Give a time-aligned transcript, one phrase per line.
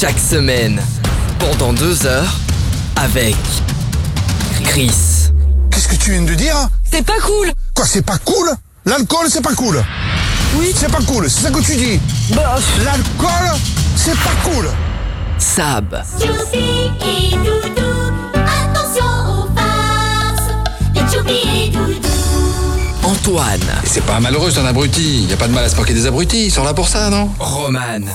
[0.00, 0.80] chaque semaine,
[1.38, 2.38] pendant deux heures,
[2.96, 3.36] avec
[4.64, 4.90] Chris.
[5.70, 6.56] Qu'est-ce que tu viens de dire
[6.90, 8.50] C'est pas cool Quoi, c'est pas cool?
[8.86, 9.84] L'alcool, c'est pas cool?
[10.54, 10.72] Oui.
[10.74, 12.00] C'est pas cool, c'est ça que tu dis?
[12.34, 13.58] Bah, L'alcool,
[13.94, 14.70] c'est pas cool
[15.36, 16.02] Sab,
[16.54, 17.90] et Doudou,
[18.34, 21.28] attention aux farces.
[21.28, 22.08] Et Doudou.
[23.02, 25.24] Antoine, C'est pas malheureux, c'est un abruti.
[25.24, 27.10] Y a pas de mal à se moquer des abrutis, ils sont là pour ça,
[27.10, 27.28] non?
[27.38, 28.06] Roman.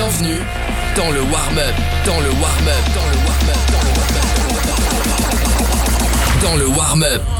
[0.00, 0.38] Bienvenue
[0.94, 1.74] dans le warm-up,
[2.06, 3.58] dans le warm-up, dans le warm-up,
[6.40, 7.38] dans le warm-up, dans le warm-up.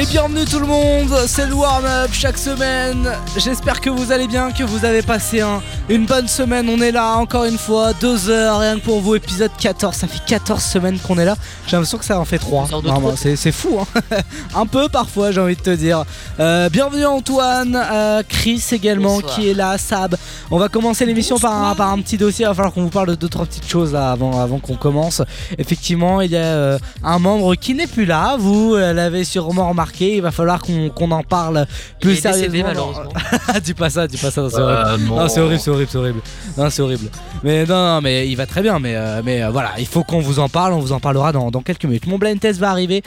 [0.00, 3.10] Et bienvenue tout le monde, c'est le warm-up chaque semaine.
[3.36, 6.68] J'espère que vous allez bien, que vous avez passé un- une bonne semaine.
[6.68, 9.96] On est là encore une fois, deux heures, rien que pour vous, épisode 14.
[9.96, 11.34] Ça fait 14 semaines qu'on est là.
[11.66, 12.68] J'ai l'impression que ça en fait 3.
[13.16, 14.00] C'est fou, hein.
[14.54, 16.04] un peu parfois, j'ai envie de te dire.
[16.38, 19.34] Euh, bienvenue Antoine, euh, Chris également Bonsoir.
[19.34, 20.14] qui est là, Sab.
[20.52, 22.44] On va commencer l'émission par un, par un petit dossier.
[22.44, 24.76] Il va falloir qu'on vous parle de deux trois petites choses là, avant, avant qu'on
[24.76, 25.22] commence.
[25.58, 28.36] Effectivement, il y a euh, un membre qui n'est plus là.
[28.38, 29.87] Vous l'avez sûrement remarqué.
[30.00, 31.66] Il va falloir qu'on en parle
[32.00, 32.66] plus Il est décédé, sérieusement.
[32.68, 33.12] malheureusement.
[33.64, 34.42] dis pas ça, dis pas ça.
[34.42, 35.04] non, c'est horrible.
[35.08, 36.20] Non, c'est horrible, c'est horrible, c'est horrible.
[36.56, 37.10] Non, c'est horrible.
[37.42, 38.78] Mais non, non, mais il va très bien.
[38.78, 40.72] Mais, euh, mais euh, voilà, il faut qu'on vous en parle.
[40.72, 42.06] On vous en parlera dans, dans quelques minutes.
[42.06, 43.02] Mon blind test va arriver.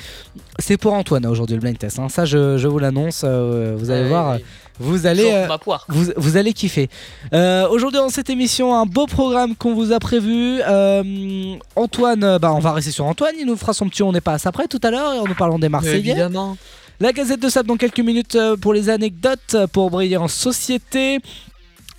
[0.59, 1.99] C'est pour Antoine aujourd'hui le blind test.
[1.99, 2.07] hein.
[2.09, 3.21] Ça, je, je vous l'annonce.
[3.23, 4.31] euh, vous allez Ouais, voir.
[4.35, 4.43] ouais.
[4.81, 5.31] Vous allez.
[5.31, 5.85] Euh, ma poire.
[5.89, 6.89] vous, vous allez kiffer.
[7.33, 10.59] Euh, Aujourd'hui dans cette émission, un beau programme qu'on vous a prévu.
[10.67, 13.35] Euh, Antoine, bah, on va rester sur Antoine.
[13.39, 15.19] Il nous fera son petit On n'est pas à ça près tout à l'heure et
[15.19, 16.11] en nous parlant des Marseillais.
[16.11, 16.57] Évidemment.
[16.99, 21.19] La Gazette de Sable dans quelques minutes pour les anecdotes pour briller en société.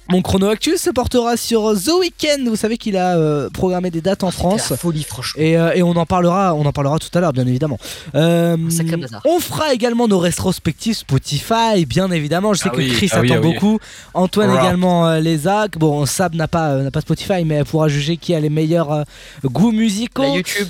[0.08, 2.44] Mon chrono actu se portera sur The Weeknd.
[2.46, 4.68] Vous savez qu'il a euh, programmé des dates en France.
[4.70, 5.40] La folie, franchement.
[5.42, 7.78] Et, euh, et on en parlera, on en parlera tout à l'heure, bien évidemment.
[8.14, 9.22] Euh, Un sacré bazar.
[9.24, 12.52] on fera également nos rétrospectives Spotify, bien évidemment.
[12.52, 13.54] Je sais Ah que oui, Chris ah oui, attend ah oui.
[13.54, 13.78] beaucoup.
[14.12, 14.64] Antoine Rap.
[14.64, 15.78] également euh, les Acs.
[15.78, 18.50] Bon, Sab n'a pas, euh, n'a pas Spotify, mais elle pourra juger qui a les
[18.50, 19.02] meilleurs euh,
[19.44, 20.22] goûts musicaux.
[20.22, 20.68] La YouTube.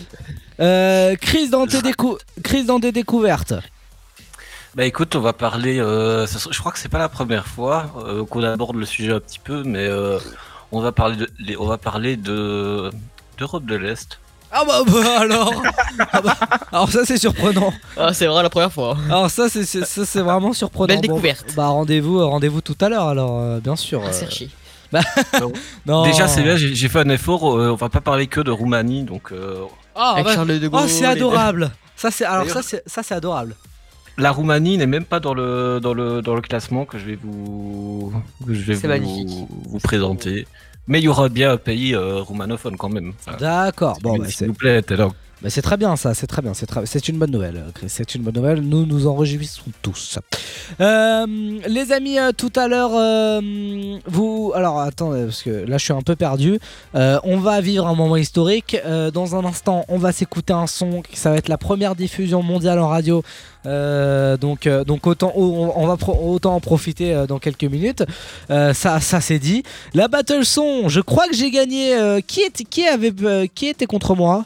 [0.60, 3.54] Euh, Chris dans tes décou- Chris dans des découvertes.
[4.74, 5.78] Bah écoute, on va parler.
[5.80, 9.12] euh, ça je crois que c'est pas la première fois euh, qu'on aborde le sujet
[9.12, 10.18] un petit peu, mais euh,
[10.70, 12.90] on va parler de, les- on va parler de
[13.38, 14.18] d'Europe de l'Est.
[14.50, 15.62] Ah bah, bah, alors,
[16.12, 16.36] Ah bah,
[16.72, 17.72] alors ça c'est surprenant.
[17.98, 18.96] Ah, c'est vrai la première fois.
[19.10, 20.86] Alors ça c'est c'est- ça, c'est vraiment surprenant.
[20.86, 21.54] Belle Bon, découverte.
[21.54, 24.02] bah rendez-vous rendez-vous tout à l'heure alors euh, bien sûr.
[24.06, 24.48] Ah, euh, chier.
[25.86, 26.04] non.
[26.04, 27.58] Déjà, c'est bien, j'ai j'ai fait un effort.
[27.58, 29.56] euh, on va pas parler que de Roumanie, donc euh,
[29.94, 30.80] Ah, Avec bah- Charles de Gaulle.
[30.82, 31.70] Oh c'est adorable.
[31.94, 33.54] Ça c'est alors ça c'est ça c'est adorable.
[34.18, 37.18] La Roumanie n'est même pas dans le dans le dans le classement que je vais
[37.22, 38.12] vous
[38.46, 40.46] que je vais vous, vous présenter.
[40.88, 43.12] Mais il y aura bien un pays euh, roumanophone quand même.
[43.20, 43.98] Enfin, D'accord.
[44.02, 45.14] Bon bah, s'il vous plaît, alors.
[45.42, 47.64] Bah, c'est très bien ça, c'est très bien, c'est une bonne nouvelle.
[47.88, 48.60] C'est une bonne nouvelle.
[48.60, 50.20] Nous nous en réjouissons tous.
[50.80, 51.26] Euh,
[51.66, 53.40] les amis, euh, tout à l'heure, euh,
[54.06, 54.52] vous.
[54.54, 56.60] Alors attendez, parce que là je suis un peu perdu.
[56.94, 58.76] On va vivre un moment historique.
[59.12, 61.02] Dans un instant, on va s'écouter un son.
[61.12, 63.24] Ça va être la première diffusion mondiale en radio.
[63.64, 68.04] Donc, autant, on, on va autant en profiter dans quelques minutes.
[68.48, 69.64] Ça, ça c'est dit.
[69.94, 72.22] La battle son, je crois que j'ai gagné.
[72.28, 72.42] qui
[73.66, 74.44] était contre moi?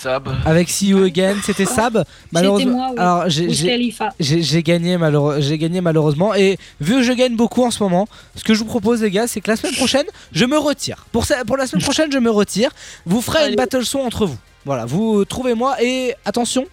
[0.00, 0.28] Sab.
[0.46, 2.04] Avec See You Again, c'était Sab.
[2.32, 2.96] Malheureusement, moi, oui.
[2.98, 4.14] alors j'ai- Ou j'ai Khalifa.
[4.18, 6.34] j'ai j'ai gagné, malheureux- j'ai gagné malheureusement.
[6.34, 9.10] Et vu que je gagne beaucoup en ce moment, ce que je vous propose, les
[9.10, 11.06] gars, c'est que la semaine prochaine, je me retire.
[11.12, 12.70] Pour, ça- pour la semaine prochaine, je me retire.
[13.04, 14.38] Vous ferez une battle son entre vous.
[14.64, 15.82] Voilà, vous euh, trouvez-moi.
[15.82, 16.66] Et attention,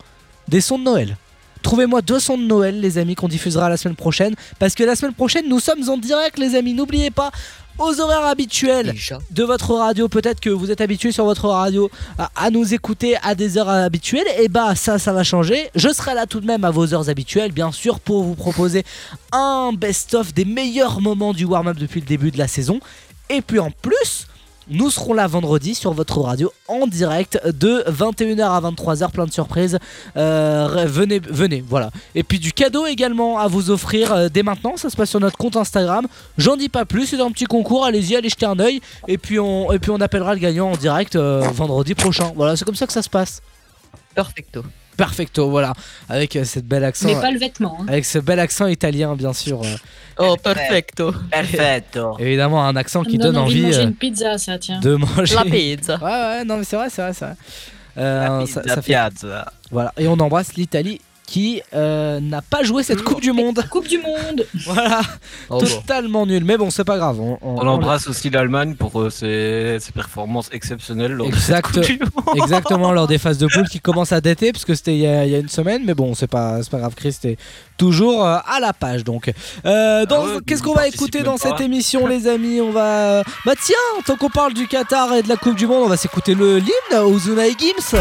[0.48, 1.18] des sons de Noël.
[1.64, 4.36] Trouvez-moi deux sons de Noël, les amis, qu'on diffusera la semaine prochaine.
[4.60, 6.74] Parce que la semaine prochaine, nous sommes en direct, les amis.
[6.74, 7.32] N'oubliez pas,
[7.80, 9.20] aux horaires habituels Déjà.
[9.32, 13.18] de votre radio, peut-être que vous êtes habitué sur votre radio à, à nous écouter
[13.24, 15.70] à des heures habituelles, et bah ça, ça va changer.
[15.76, 18.84] Je serai là tout de même à vos heures habituelles, bien sûr, pour vous proposer
[19.32, 22.80] un best-of des meilleurs moments du warm-up depuis le début de la saison.
[23.30, 24.27] Et puis en plus,
[24.70, 29.32] nous serons là vendredi sur votre radio en direct de 21h à 23h, plein de
[29.32, 29.78] surprises.
[30.16, 31.90] Euh, venez, venez, voilà.
[32.16, 35.20] Et puis du cadeau également à vous offrir euh, dès maintenant, ça se passe sur
[35.20, 36.08] notre compte Instagram.
[36.38, 38.82] J'en dis pas plus, c'est un petit concours, allez-y, allez jeter un oeil.
[39.08, 42.32] Et puis on, et puis on appellera le gagnant en direct euh, vendredi prochain.
[42.36, 43.42] Voilà, c'est comme ça que ça se passe.
[44.14, 44.64] Perfecto.
[44.98, 45.74] Perfecto, voilà.
[46.10, 47.08] Avec euh, cette belle accent.
[47.08, 47.78] Mais pas le vêtement.
[47.82, 47.86] hein.
[47.88, 49.62] Avec ce bel accent italien, bien sûr.
[49.64, 49.76] euh,
[50.20, 51.14] Oh, perfecto.
[51.30, 52.18] Perfetto.
[52.20, 54.58] évidemment, un accent Ça qui donne donne envie de envie manger euh, une pizza, ça,
[54.58, 54.80] tiens.
[54.80, 55.36] de manger.
[55.36, 55.96] La pizza.
[55.98, 57.36] Ouais, ouais, non, mais c'est vrai, c'est vrai, c'est vrai.
[58.00, 59.52] Euh, ça- ça fait- piazza.
[59.72, 63.64] Voilà, et on embrasse l'Italie qui euh, n'a pas joué cette Coupe du Monde.
[63.70, 64.48] Coupe du Monde.
[64.66, 65.02] Voilà,
[65.50, 65.66] Oh, bon.
[65.66, 66.44] totalement nul.
[66.46, 67.20] Mais bon, c'est pas grave.
[67.20, 71.12] On, on- On embrasse aussi l'Allemagne pour euh, ses, ses performances exceptionnelles.
[71.12, 71.72] lors de cette Exact.
[71.74, 72.36] Coupe du Monde.
[72.44, 75.26] Exactement, lors des phases de poule qui commencent à dater, puisque c'était il y, a
[75.26, 77.38] il y a une semaine, mais bon, c'est pas, c'est pas grave, Chris, t'es
[77.78, 79.04] toujours euh, à la page.
[79.04, 79.28] Donc,
[79.66, 81.50] Euh, Ah ouais, qu'est-ce qu'on va écouter dans pas.
[81.50, 82.62] cette émission, les amis?
[82.62, 83.22] On va.
[83.46, 83.76] Bah, tiens,
[84.06, 86.58] tant qu'on parle du Qatar et de la Coupe du Monde, on va s'écouter le
[86.58, 87.98] l'hymne aux Unai Gims.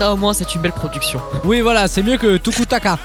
[0.00, 1.20] Ça au moins c'est une belle production.
[1.44, 2.98] Oui, voilà, c'est mieux que Tukutaka.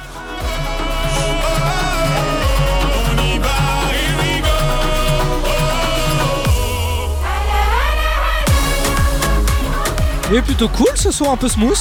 [10.32, 11.78] Il est plutôt cool ce son un peu smooth.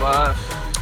[0.00, 0.34] Bah,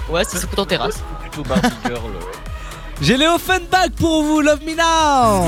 [0.08, 1.02] Ouais, ça s'écoute en terrasse.
[1.20, 1.96] plutôt Barbie Girl.
[1.96, 2.20] euh.
[3.00, 5.44] J'ai les Offenbach pour vous, Love Me Now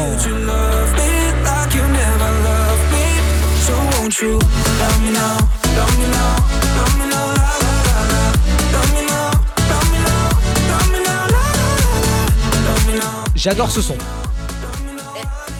[13.42, 13.96] J'adore ce son.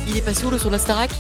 [0.07, 1.11] Il est passé où le son de la Starac?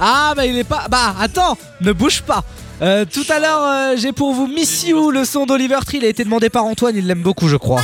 [0.00, 0.86] Ah bah il est pas...
[0.90, 2.44] Bah attends, ne bouge pas
[2.80, 5.98] Euh, tout à l'heure, euh, j'ai pour vous Miss You, le son d'Oliver Tree.
[5.98, 7.82] Il a été demandé par Antoine, il l'aime beaucoup, je crois.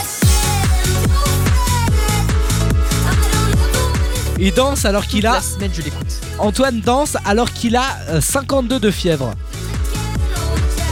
[4.38, 5.32] Il danse alors qu'il a.
[5.34, 6.06] La semaine je l'écoute.
[6.38, 9.32] Antoine danse alors qu'il a euh, 52 de fièvre.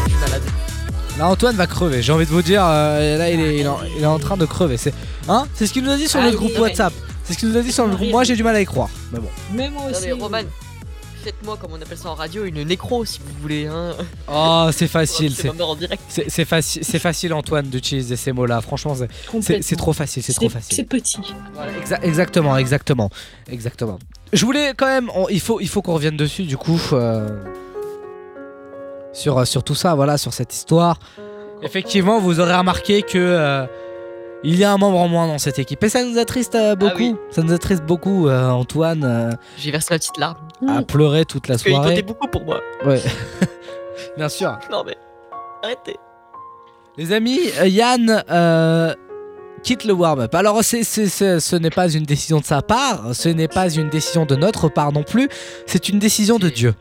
[0.05, 0.43] Je suis malade.
[1.19, 2.03] Là, Antoine va crever.
[2.03, 4.19] J'ai envie de vous dire, euh, là, il est, il est en, il est en
[4.19, 4.77] train de crever.
[4.77, 4.93] C'est,
[5.29, 5.47] hein?
[5.55, 6.59] C'est ce qu'il nous a dit sur Ah, oui, groupe.
[6.59, 6.93] WhatsApp.
[7.33, 8.11] C'est ce qu'il nous a dit sur le groupe.
[8.11, 8.91] Moi, j'ai du mal à y croire.
[9.13, 9.29] Mais bon.
[9.55, 10.07] Mais moi Non aussi.
[10.07, 10.39] mais Roman,
[11.25, 13.67] faites-moi comme on appelle ça en radio une nécro si vous voulez.
[13.67, 13.93] Hein.
[14.31, 15.35] Oh, c'est facile.
[15.35, 18.61] C'est facile, c'est facile, Antoine, d'utiliser ces mots-là.
[18.61, 19.09] Franchement, c'est,
[19.77, 20.23] trop facile.
[20.23, 20.75] C'est trop facile.
[20.77, 21.19] C'est petit.
[21.55, 23.09] Voilà, exa- exactement, exactement,
[23.51, 23.99] exactement.
[24.33, 27.29] Je voulais quand même, on- il faut, il faut qu'on revienne dessus du coup euh,
[29.13, 30.99] sur, sur tout ça, voilà, sur cette histoire.
[31.63, 33.67] Effectivement, vous aurez remarqué que euh,
[34.45, 36.75] il y a un membre en moins dans cette équipe et ça nous attriste euh,
[36.75, 36.97] beaucoup.
[36.99, 37.17] oui.
[37.31, 38.29] Ça nous attriste beaucoup.
[38.29, 40.37] euh, Antoine euh, J'ai versé ma petite larme.
[40.69, 42.03] a pleuré toute la Parce qu'il soirée.
[42.03, 42.61] beaucoup pour moi.
[42.85, 43.01] Ouais.
[44.17, 44.59] Bien sûr.
[44.71, 44.97] Non mais
[45.63, 45.97] arrêtez.
[46.99, 48.95] Les amis, euh, Yann euh,
[49.63, 50.35] quitte le warm-up.
[50.35, 54.35] Alors, ce n'est pas une décision de sa part, ce n'est pas une décision de
[54.37, 55.29] notre part non plus,
[55.67, 56.75] c'est une décision de Dieu.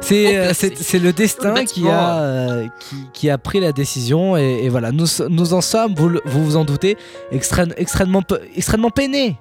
[0.00, 4.36] C'est euh, c'est- c'est le destin qui a, euh, qui, qui a pris la décision
[4.36, 6.96] et, et voilà, nous, nous en sommes, vous, le- vous vous en doutez,
[7.32, 8.22] extrême- extrêmement,
[8.54, 9.38] extrêmement peinés.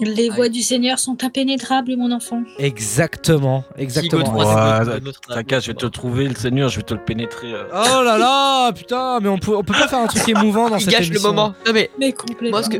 [0.00, 0.50] Les Ah voies oui.
[0.50, 2.42] du Seigneur sont impénétrables, mon enfant.
[2.58, 4.22] Exactement, exactement.
[4.24, 6.82] Godefroy, Ouais, c'est notre- notre- T'inquiète, je vais te le trouver, le Seigneur, je vais
[6.82, 7.54] te le pénétrer.
[7.54, 7.62] euh.
[7.72, 10.76] Oh là là, putain, mais on peut, on peut pas faire un truc émouvant dans
[10.78, 11.28] Il cette gâche le émission.
[11.30, 11.54] moment.
[11.64, 12.50] Non mais Mais complètement.
[12.50, 12.76] Moi, ce que-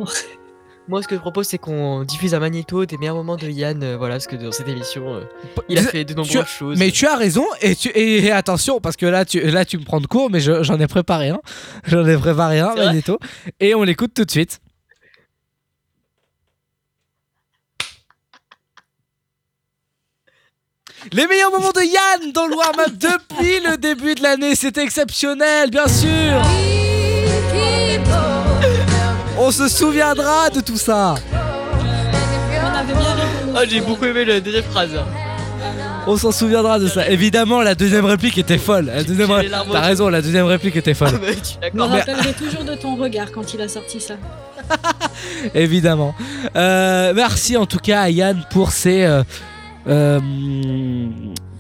[0.88, 3.82] moi ce que je propose c'est qu'on diffuse un magnéto des meilleurs moments de Yann.
[3.82, 5.20] euh, voilà parce que dans cette émission euh,
[5.69, 6.78] il a Tu- fait de nombreuses choses.
[6.78, 9.78] Mais tu as raison et, tu, et, et attention parce que là tu, là tu
[9.78, 11.40] me prends de court mais je- j'en ai préparé un.
[11.86, 13.19] J'en ai préparé un, C'est vrai Magneto.
[13.60, 14.60] Et on l'écoute tout de suite.
[21.12, 25.70] Les meilleurs moments de Yann dans le warm-up depuis le début de l'année, c'était exceptionnel,
[25.70, 26.40] bien sûr.
[29.46, 31.14] On se souviendra de tout ça.
[31.32, 33.52] On avait bien rigolé.
[33.56, 34.91] Ah j'ai beaucoup aimé la deuxième phrase.
[36.06, 37.08] On s'en souviendra de ça.
[37.08, 38.87] Évidemment, la deuxième réplique était folle.
[38.87, 39.29] La deuxième
[39.73, 41.20] T'as raison, la deuxième réplique était Ah folle.
[41.20, 44.14] tu Je me rappellerai toujours de ton regard quand il a sorti ça.
[45.55, 46.15] Évidemment.
[46.56, 49.22] Euh, merci en tout cas à Yann pour ses, euh,
[49.89, 50.20] euh,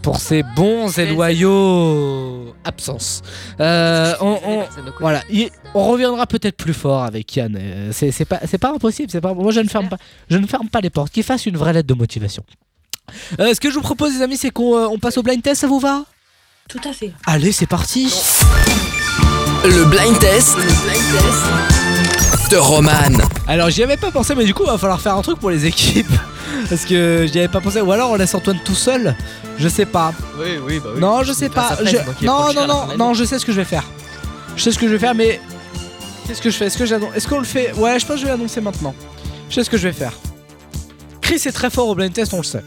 [0.02, 3.22] pour ses bons et loyaux absences.
[3.60, 4.64] Euh, on, on-
[5.00, 7.56] voilà, il- on reviendra peut-être plus fort avec Yann.
[7.60, 9.10] Euh, C'est c'est pas, c'est pas impossible.
[9.10, 9.98] C'est pas, moi, je ne ferme pas,
[10.30, 11.12] je ne ferme pas les portes.
[11.12, 12.44] Qu'il fasse une vraie lettre de motivation.
[13.40, 15.42] Euh, ce que je vous propose, les amis, c'est qu'on euh, on passe au blind
[15.42, 15.60] test.
[15.62, 16.04] Ça vous va?
[16.68, 17.12] Tout à fait.
[17.26, 18.12] Allez, c'est parti.
[19.64, 20.56] Le blind test
[22.50, 22.92] de Roman.
[23.48, 25.50] Alors j'y avais pas pensé mais du coup il va falloir faire un truc pour
[25.50, 26.06] les équipes
[26.68, 29.14] Parce que j'y avais pas pensé Ou alors on laisse Antoine tout seul
[29.58, 31.00] Je sais pas Oui oui bah oui.
[31.00, 33.64] Non je sais pas Je- Non non non non je sais ce que je vais
[33.64, 33.84] faire
[34.56, 35.40] Je sais ce que je vais faire mais
[36.26, 36.66] Qu'est-ce que je fais?
[36.66, 37.14] Est-ce que j'annonce?
[37.14, 37.72] Est-ce qu'on le fait?
[37.74, 38.94] Ouais je pense que je vais l'annoncer maintenant.
[39.48, 40.12] Je sais ce que je vais faire.
[41.20, 42.64] Chris est très fort au blind test on le sait.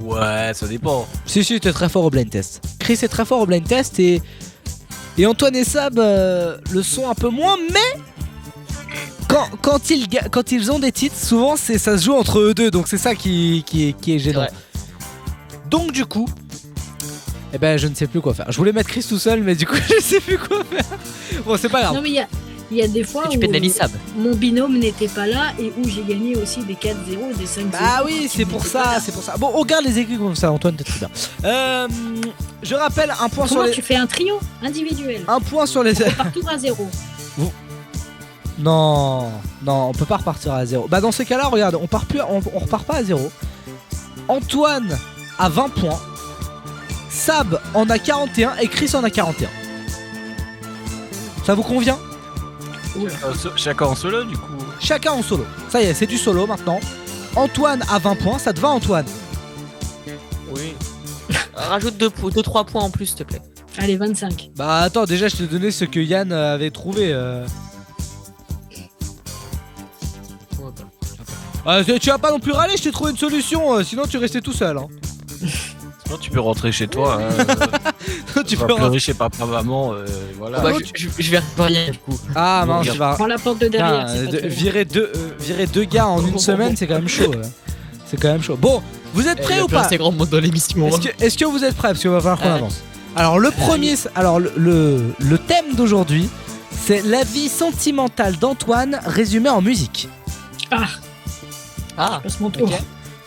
[0.00, 1.06] Ouais, ça dépend.
[1.26, 2.62] Si si t'es très fort au blind test.
[2.78, 4.22] Chris est très fort au blind test et
[5.16, 8.02] Et Antoine et Sab euh, le sont un peu moins mais
[9.28, 12.70] quand, quand, ils, quand ils ont des titres, souvent ça se joue entre eux deux,
[12.70, 14.46] donc c'est ça qui, qui, est, qui est gênant.
[15.70, 16.28] Donc du coup,
[17.54, 18.50] eh ben je ne sais plus quoi faire.
[18.50, 20.84] Je voulais mettre Chris tout seul, mais du coup je sais plus quoi faire.
[21.46, 21.94] Bon c'est pas grave.
[21.94, 22.26] Non mais il y a,
[22.70, 23.90] Il y a des fois Et tu où Sab.
[24.16, 27.70] mon binôme n'était pas là et où j'ai gagné aussi des 4-0, des 5-0.
[27.70, 29.36] Bah oui, c'est pour ça, c'est pour ça.
[29.36, 31.10] Bon, on garde les équipes comme ça, Antoine, t'es très bien.
[31.44, 31.88] Euh,
[32.62, 33.72] je rappelle un point sur Comment les.
[33.72, 35.94] tu fais un trio individuel Un point sur les.
[35.94, 36.88] Partout à zéro.
[38.58, 39.30] Non,
[39.64, 40.86] non, on peut pas repartir à zéro.
[40.88, 43.30] Bah dans ces cas-là, regarde, on part plus, on, on repart pas à zéro.
[44.28, 44.96] Antoine
[45.38, 46.00] a 20 points,
[47.14, 49.48] Sab en a 41 et Chris en a 41.
[51.46, 51.98] Ça vous convient?
[52.96, 53.08] Euh,
[53.56, 54.52] Chacun en solo du coup.
[54.80, 55.44] Chacun en solo.
[55.68, 56.80] Ça y est, c'est du solo maintenant.
[57.36, 59.06] Antoine a 20 points, ça te va Antoine?
[60.50, 60.74] Oui.
[61.54, 63.42] Rajoute 2-3 points en plus, s'il te plaît.
[63.78, 64.50] Allez, 25.
[64.56, 67.12] Bah attends, déjà je te donnais ce que Yann avait trouvé.
[67.12, 67.44] euh.
[71.66, 74.02] Ah, tu tu vas pas non plus râler, je t'ai trouvé une solution, euh, sinon
[74.06, 74.76] tu restais tout seul.
[74.78, 74.86] Hein.
[76.20, 77.18] Tu peux rentrer chez toi.
[77.20, 77.44] Hein,
[78.44, 78.98] tu tu peux rentrer.
[78.98, 79.92] chez papa maman.
[79.94, 80.04] euh,
[80.38, 80.60] voilà.
[80.60, 82.18] Bah, je, je- je vais rien du coup.
[82.34, 83.14] Ah mince, tu vas.
[83.14, 84.06] Prends la porte de derrière.
[84.30, 87.32] De- virer, deux, euh, virer deux gars en une semaine, c'est quand même chaud.
[87.34, 87.42] euh.
[88.06, 88.56] C'est quand même chaud.
[88.56, 88.82] Bon,
[89.14, 90.86] vous êtes prêts ou pas C'est grand monde dans l'émission.
[90.88, 91.88] Est-ce que, est-ce que vous êtes prêts?
[91.88, 92.54] Parce qu'il va falloir qu'on Ouais.
[92.54, 92.82] avance.
[93.16, 96.28] Alors, le premier, alors le, le, le thème d'aujourd'hui,
[96.70, 100.08] c'est la vie sentimentale d'Antoine résumée en musique.
[100.70, 100.84] Ah,
[101.96, 102.68] Ah, passe mon tour.
[102.68, 102.78] Ok.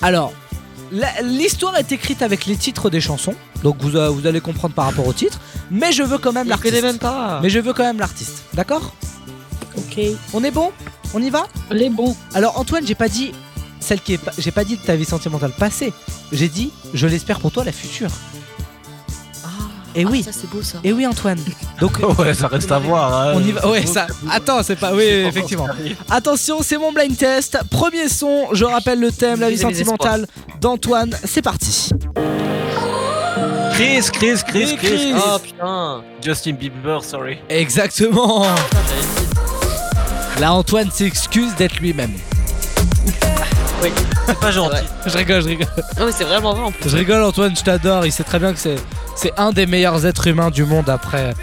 [0.02, 0.34] Alors,
[1.24, 4.86] l'histoire est écrite avec les titres des chansons, donc vous, euh, vous allez comprendre par
[4.86, 5.40] rapport au titre,
[5.72, 6.86] mais je veux quand même je la connais l'artiste.
[6.86, 7.40] même pas.
[7.42, 8.94] Mais je veux quand même l'artiste, d'accord
[9.78, 10.00] Ok.
[10.34, 10.72] On est bon
[11.14, 12.16] On y va Les bons.
[12.34, 13.32] Alors Antoine, j'ai pas dit
[13.80, 15.94] celle qui est pas- j'ai pas dit de ta vie sentimentale passée.
[16.32, 18.10] J'ai dit je l'espère pour toi la future.
[19.98, 20.22] Ah, Et oui.
[20.24, 20.78] Ça, c'est beau ça.
[20.84, 21.40] Et oui Antoine.
[21.82, 23.14] Donc ouais, ça reste à voir.
[23.14, 23.34] hein.
[23.36, 23.68] on y va.
[23.68, 24.06] Ouais, ça.
[24.32, 24.94] Attends, c'est pas.
[24.94, 25.68] Oui, effectivement.
[26.10, 27.58] Attention, c'est mon blind test.
[27.72, 28.48] Premier son.
[28.54, 30.28] Je rappelle le thème, la vie sentimentale
[30.62, 31.16] d'Antoine.
[31.24, 31.90] C'est parti.
[33.74, 35.14] Chris, Chris, Chris, Oui, Chris, Chris.
[35.16, 36.02] Oh putain.
[36.24, 37.38] Justin Bieber, sorry.
[37.50, 38.46] Exactement.
[40.40, 42.14] Là, Antoine s'excuse d'être lui-même.
[43.84, 43.90] Oui.
[44.28, 44.76] C'est pas gentil.
[44.76, 44.82] Ouais.
[45.06, 45.68] Je rigole, je rigole.
[46.00, 46.90] Non mais c'est vraiment vrai en plus.
[46.90, 47.56] Je rigole, Antoine.
[47.56, 48.06] Je t'adore.
[48.06, 48.76] Il sait très bien que c'est
[49.16, 51.34] c'est un des meilleurs êtres humains du monde après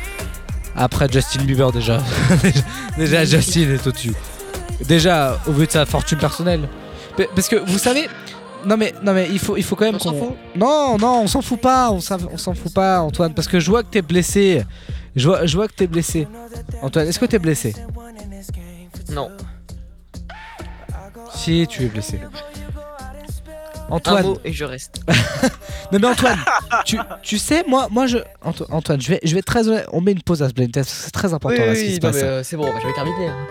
[0.76, 1.98] après Justin Bieber déjà.
[2.98, 4.14] déjà Justin est au-dessus.
[4.86, 6.68] Déjà au vu de sa fortune personnelle.
[7.16, 8.08] Pa- Parce que vous savez.
[8.66, 10.36] Non mais non mais il faut il faut quand même On s'en qu'on- fout.
[10.56, 13.60] Non non on s'en fout pas on s'en on s'en fout pas Antoine parce que
[13.60, 14.64] je vois que t'es blessé
[15.16, 16.26] je vois je vois que t'es blessé
[16.80, 17.74] Antoine est-ce que t'es blessé?
[19.12, 19.30] Non.
[21.34, 22.18] Si tu es blessé
[23.90, 25.00] Un Antoine mot et je reste.
[25.92, 26.38] Non mais Antoine,
[26.86, 28.18] tu, tu sais, moi, moi je.
[28.44, 29.86] Anto- Antoine, je vais, je vais être très honnête.
[29.92, 32.00] On met une pause à ce blind test, c'est très important là ce qui se
[32.00, 32.16] passe.
[32.22, 33.28] euh, c'est bon, bah, je vais terminer.
[33.28, 33.46] hein.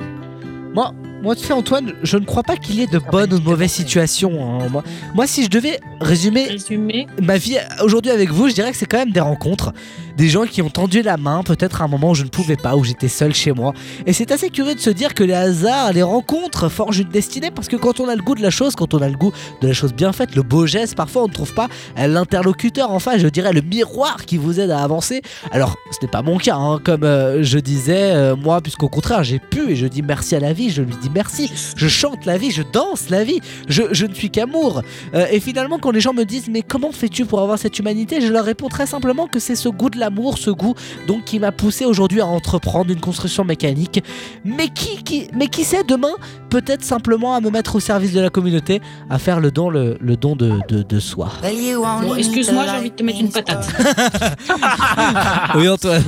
[0.74, 0.92] Moi,
[1.24, 3.44] moi, tu sais, Antoine, je ne crois pas qu'il y ait de bonnes ou de
[3.46, 4.60] mauvaises situations.
[4.60, 4.68] hein.
[4.70, 4.84] Moi,
[5.16, 7.08] moi, si je devais résumer Résumé.
[7.22, 9.72] ma vie aujourd'hui avec vous, je dirais que c'est quand même des rencontres.
[10.18, 12.58] Des gens qui ont tendu la main, peut-être à un moment où je ne pouvais
[12.58, 13.74] pas, où j'étais seul chez moi.
[14.06, 17.50] Et c'est assez curieux de se dire que les hasards, les rencontres forgent une destinée,
[17.50, 19.32] parce que quand on a le goût de la chose, quand on a le goût
[19.62, 23.18] de la chose bien faite, le beau geste, parfois on ne trouve pas l'interlocuteur, enfin,
[23.18, 25.22] je dirais le miroir qui vous aide à avancer.
[25.52, 29.24] Alors, ce n'est pas mon cas, hein, comme euh, je disais, euh, moi, puisqu'au contraire,
[29.24, 31.52] j'ai pu et je dis merci à la vie, je lui dis merci.
[31.76, 34.82] Je chante la vie, je danse la vie, je, je ne suis qu'amour.
[35.14, 38.22] Euh, et finalement, quand les gens me disent, mais comment fais-tu pour avoir cette humanité?
[38.22, 40.76] Je leur réponds très simplement que c'est ce goût de l'amour, ce goût
[41.08, 44.04] donc qui m'a poussé aujourd'hui à entreprendre une construction mécanique.
[44.46, 46.14] Mais qui, qui, mais qui sait demain
[46.50, 48.80] Peut-être simplement à me mettre au service de la communauté,
[49.10, 51.30] à faire le don, le, le don de, de, de soi.
[51.42, 53.68] Bon, excuse-moi, j'ai envie de te mettre une patate.
[55.56, 56.04] Oui, Antoine.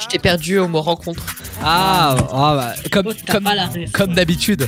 [0.00, 1.24] Je t'ai perdu au mot rencontre.
[1.62, 2.74] Ah, ah, bah,
[3.92, 4.66] comme, d'habitude.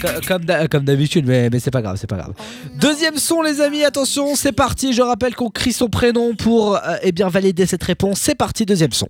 [0.00, 0.36] Co-
[0.70, 2.32] Comme d'habitude, mais, mais c'est pas grave, c'est pas grave.
[2.76, 4.92] Deuxième son, les amis, attention, c'est parti.
[4.92, 8.18] Je rappelle qu'on crie son prénom pour euh, eh bien valider cette réponse.
[8.20, 9.08] C'est parti, deuxième son.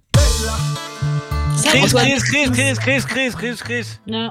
[1.64, 1.80] Chris.
[1.92, 3.86] Chris, Chris, Chris, Chris, Chris, Chris, Chris.
[4.06, 4.30] Non.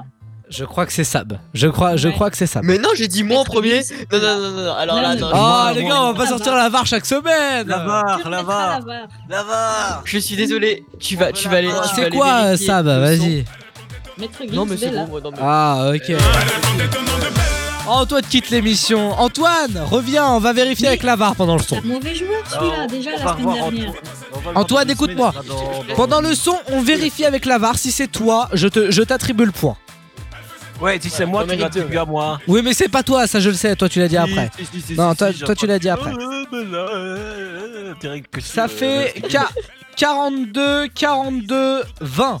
[0.56, 1.38] Je crois que c'est Sab.
[1.52, 2.14] Je crois, je Ouais.
[2.14, 2.62] crois que c'est Sab.
[2.64, 3.80] Mais non, j'ai dit moi en premier.
[4.12, 4.74] Non, non, non, non.
[4.74, 5.28] Alors là, Non.
[5.32, 7.66] Oh Moi, les moi, gars, on va pas sortir la VAR chaque semaine.
[7.66, 8.80] La VAR, la VAR,
[9.28, 10.02] la VAR.
[10.04, 10.84] Je suis désolé.
[11.00, 11.70] Tu vas, tu vas aller.
[11.72, 12.86] Ah, C'est quoi vérifier Sab.
[12.86, 13.44] Vas-y.
[14.16, 15.08] Maître Non, mais c'est bon,
[15.40, 16.12] Ah ok.
[17.86, 19.10] Antoine quitte l'émission.
[19.20, 21.76] Antoine, reviens, on va vérifier avec la VAR pendant le son.
[21.82, 23.92] C'est un mauvais joueur celui-là, déjà la semaine dernière.
[24.54, 24.90] Antoine.
[24.90, 25.34] Écoute-moi.
[25.96, 29.44] Pendant le son, on vérifie avec la VAR si c'est toi, je te, je t'attribue
[29.44, 29.76] le point.
[30.84, 32.38] Ouais, si c'est moi, tu mérite deux, l'attribues à moi.
[32.46, 34.50] Oui mais c'est pas toi, ça je le sais, toi tu l'as dit après.
[34.96, 36.12] Non, toi- tu l'as dit après.
[38.30, 39.48] Que Ça fait qua-
[39.96, 42.38] 42, 42, 20.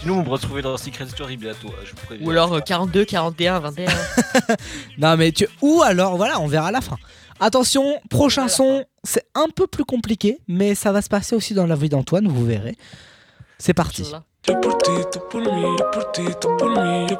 [0.00, 2.26] Sinon, on va me retrouver dans Secret Story bientôt, hein, je vous préviens.
[2.26, 3.86] Ou alors euh, 42, 41, 21.
[4.98, 5.46] Non mais tu...
[5.60, 6.96] Ou alors, voilà, on verra à la fin.
[7.40, 11.66] Attention, prochain son, c'est un peu plus compliqué, mais ça va se passer aussi dans
[11.66, 12.76] la vie d'Antoine, vous verrez.
[13.58, 14.04] C'est parti.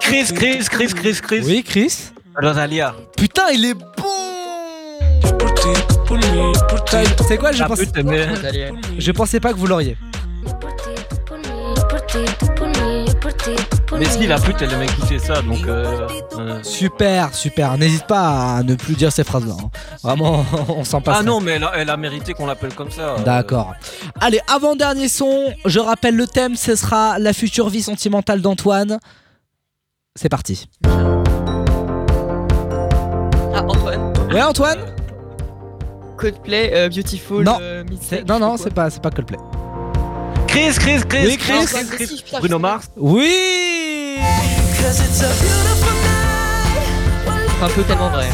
[0.00, 1.42] Chris, Chris, Chris, Chris, Chris.
[1.44, 2.10] Oui, Chris?
[2.40, 2.94] Rosalia.
[3.16, 3.86] Putain, il est bon
[7.26, 9.96] C'est quoi, je, Allez, je pensais pas que vous l'auriez.
[13.98, 15.66] Mais si, la pute, elle aime écouter ça, donc.
[15.66, 16.06] Euh,
[16.38, 16.62] euh.
[16.62, 17.76] Super, super.
[17.78, 19.54] N'hésite pas à ne plus dire ces phrases-là.
[19.60, 19.70] hein.
[20.04, 21.16] Vraiment, on s'en passe.
[21.20, 23.16] Ah non, mais elle a, elle a mérité qu'on l'appelle comme ça.
[23.16, 23.18] euh.
[23.24, 23.74] D'accord.
[24.20, 28.98] Allez, avant-dernier son, je rappelle le thème, ce sera la future vie sentimentale d'Antoine.
[30.14, 30.68] C'est parti.
[33.54, 34.12] Ah, Antoine.
[34.32, 34.78] Ouais, Antoine?
[36.16, 37.44] Coldplay, euh, Beautiful.
[37.44, 37.58] Non.
[37.60, 39.38] euh, Mistake, C'est- Non, non, je sais c'est pas, c'est pas Coldplay.
[40.48, 41.26] Chris, Chris, Chris.
[41.26, 42.24] Oui, Chris.
[42.40, 42.90] Bruno je- Mars.
[42.96, 44.16] Oui
[44.72, 45.24] C'est
[47.64, 48.28] un peu tellement vrai.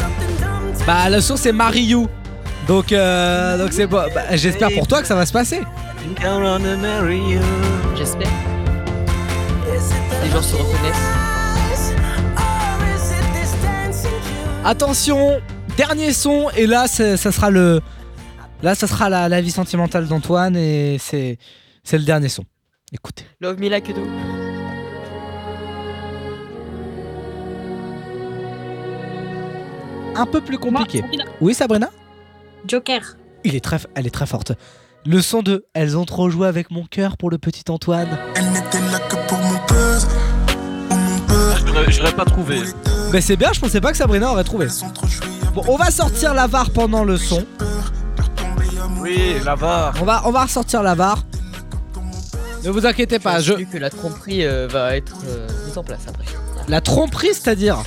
[0.85, 2.07] Bah, le son, c'est Mariou.
[2.67, 4.03] Donc, euh, donc c'est bon.
[4.13, 5.61] Bah, J'espère pour toi que ça va se passer.
[7.95, 8.27] J'espère.
[10.23, 11.93] Les gens se reconnaissent.
[14.63, 15.39] Attention,
[15.77, 17.81] dernier son, et là, ça sera le.
[18.63, 21.37] Là, ça sera la, la vie sentimentale d'Antoine, et c'est
[21.85, 22.43] c'est le dernier son.
[22.91, 23.23] Écoutez.
[23.39, 24.01] Love Me Like You Do.
[30.15, 30.99] Un peu plus compliqué.
[31.01, 31.23] Moi, Sabrina.
[31.41, 31.89] Oui, Sabrina?
[32.67, 33.01] Joker.
[33.43, 34.53] Il est très, elle est très forte.
[35.05, 38.17] Le son de Elles ont trop joué avec mon cœur pour le petit Antoine.
[38.35, 40.07] Elle n'était là que pour mon buzz.
[40.89, 41.57] Pour mon peur.
[41.67, 42.61] J'aurais- J'aurais pas trouvé.
[43.11, 44.67] Mais c'est bien, je pensais pas que Sabrina aurait trouvé.
[45.53, 47.45] Bon, on va sortir la VAR pendant le son.
[48.99, 49.93] Oui, la VAR.
[50.01, 51.23] On va, on va ressortir la VAR.
[52.65, 53.53] Ne vous inquiétez pas, je...
[53.53, 56.25] Que la tromperie euh, va être euh, mise en place après.
[56.67, 57.83] La tromperie, c'est-à-dire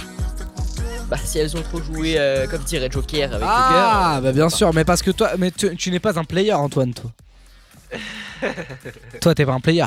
[1.08, 4.72] Bah, si elles ont trop joué, euh, comme dirait Joker avec Ah, bah bien sûr,
[4.72, 7.10] mais parce que toi, mais tu, tu n'es pas un player, Antoine, toi.
[9.20, 9.84] toi, t'es pas un player.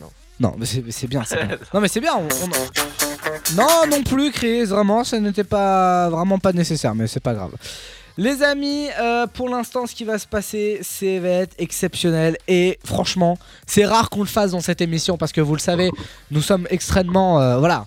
[0.00, 0.10] Non.
[0.40, 1.58] Non, mais c'est c'est bien, c'est bien.
[1.74, 2.14] Non, mais c'est bien.
[2.16, 4.64] on- on- Non, non plus, Chris.
[4.64, 7.50] Vraiment, ça n'était pas vraiment pas nécessaire, mais c'est pas grave.
[8.18, 12.78] Les amis, euh, pour l'instant, ce qui va se passer, c'est va être exceptionnel et
[12.84, 15.90] franchement, c'est rare qu'on le fasse dans cette émission parce que vous le savez,
[16.30, 17.86] nous sommes extrêmement, euh, voilà,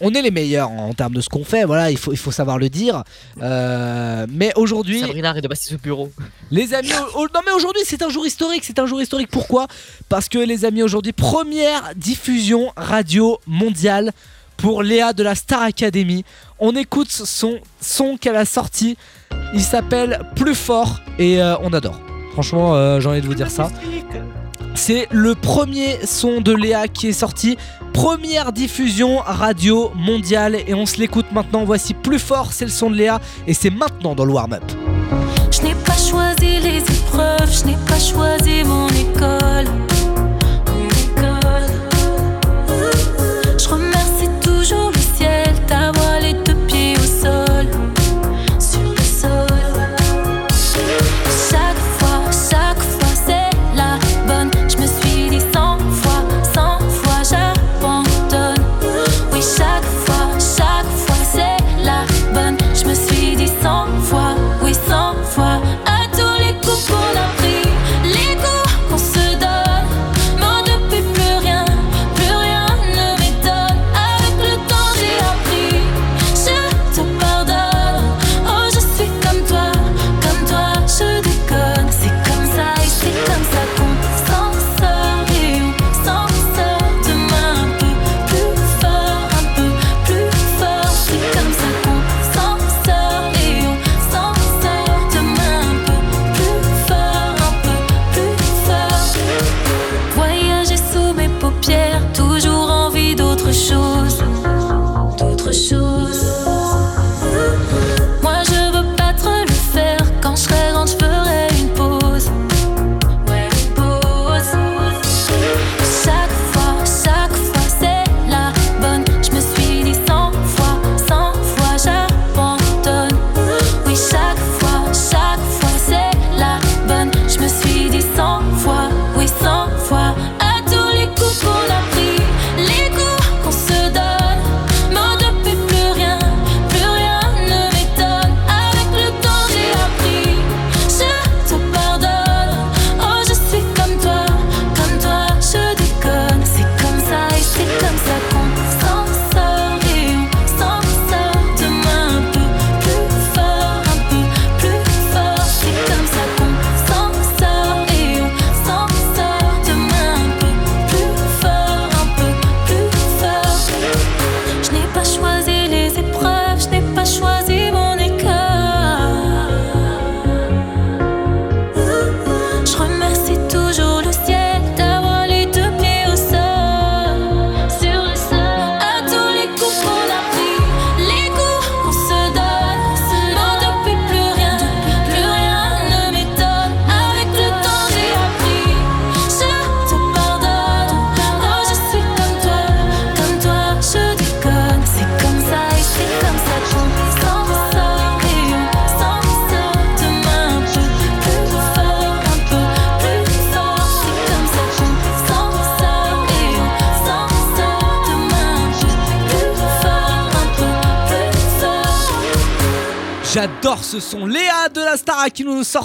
[0.00, 2.32] on est les meilleurs en termes de ce qu'on fait, voilà, il faut, il faut
[2.32, 3.04] savoir le dire.
[3.40, 6.10] Euh, mais aujourd'hui, Sabrina arrête de passer ce bureau.
[6.50, 9.30] les amis, au- au- non mais aujourd'hui c'est un jour historique, c'est un jour historique.
[9.30, 9.68] Pourquoi?
[10.08, 14.10] Parce que les amis, aujourd'hui première diffusion radio mondiale
[14.56, 16.24] pour Léa de la Star Academy.
[16.58, 18.96] On écoute son son qu'elle a sorti.
[19.52, 22.00] Il s'appelle Plus fort et euh, on adore.
[22.32, 23.70] Franchement, euh, j'ai envie de vous dire ça.
[24.74, 27.56] C'est le premier son de Léa qui est sorti.
[27.92, 31.64] Première diffusion radio mondiale et on se l'écoute maintenant.
[31.64, 34.64] Voici Plus fort, c'est le son de Léa et c'est maintenant dans le warm-up.
[35.52, 39.93] Je n'ai pas choisi les épreuves, je n'ai pas choisi mon école.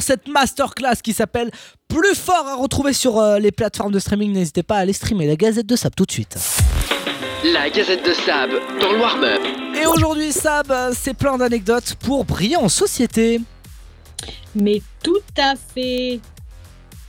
[0.09, 1.51] Cette masterclass qui s'appelle
[1.87, 4.31] Plus fort à retrouver sur euh, les plateformes de streaming.
[4.33, 6.35] N'hésitez pas à aller streamer la Gazette de Sab tout de suite.
[7.43, 8.49] La Gazette de Sab
[8.81, 9.39] dans le warm-up.
[9.79, 13.39] Et aujourd'hui, Sab, c'est plein d'anecdotes pour briller en société.
[14.55, 16.19] Mais tout à fait.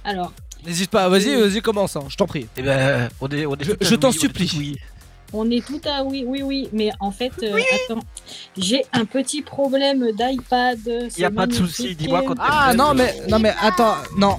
[0.04, 0.32] Alors,
[0.66, 2.46] N'hésite pas, vas-y, vas-y, commence, hein, je t'en prie.
[2.58, 4.72] Eh ben, on est, on est Je- tout à je t'en oui, on est supplie.
[4.72, 4.78] tout.
[5.32, 6.68] On est tout à oui, oui, oui.
[6.72, 8.00] Mais en fait, euh, attends,
[8.56, 10.78] j'ai un petit problème d'iPad.
[11.16, 14.36] Y a pas de souci, dis-moi quand Ah non, mais, non, mais attends, non.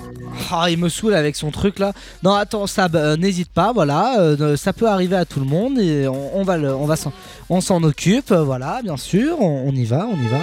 [0.52, 1.94] Ah, il me saoule avec son truc là.
[2.24, 5.78] Non, attends, Sab, euh, n'hésite pas, voilà, euh, ça peut arriver à tout le monde
[5.80, 7.12] et on, on va le, on va s'en,
[7.50, 10.40] on s'en occupe, voilà, bien sûr, on, on y va, on y va.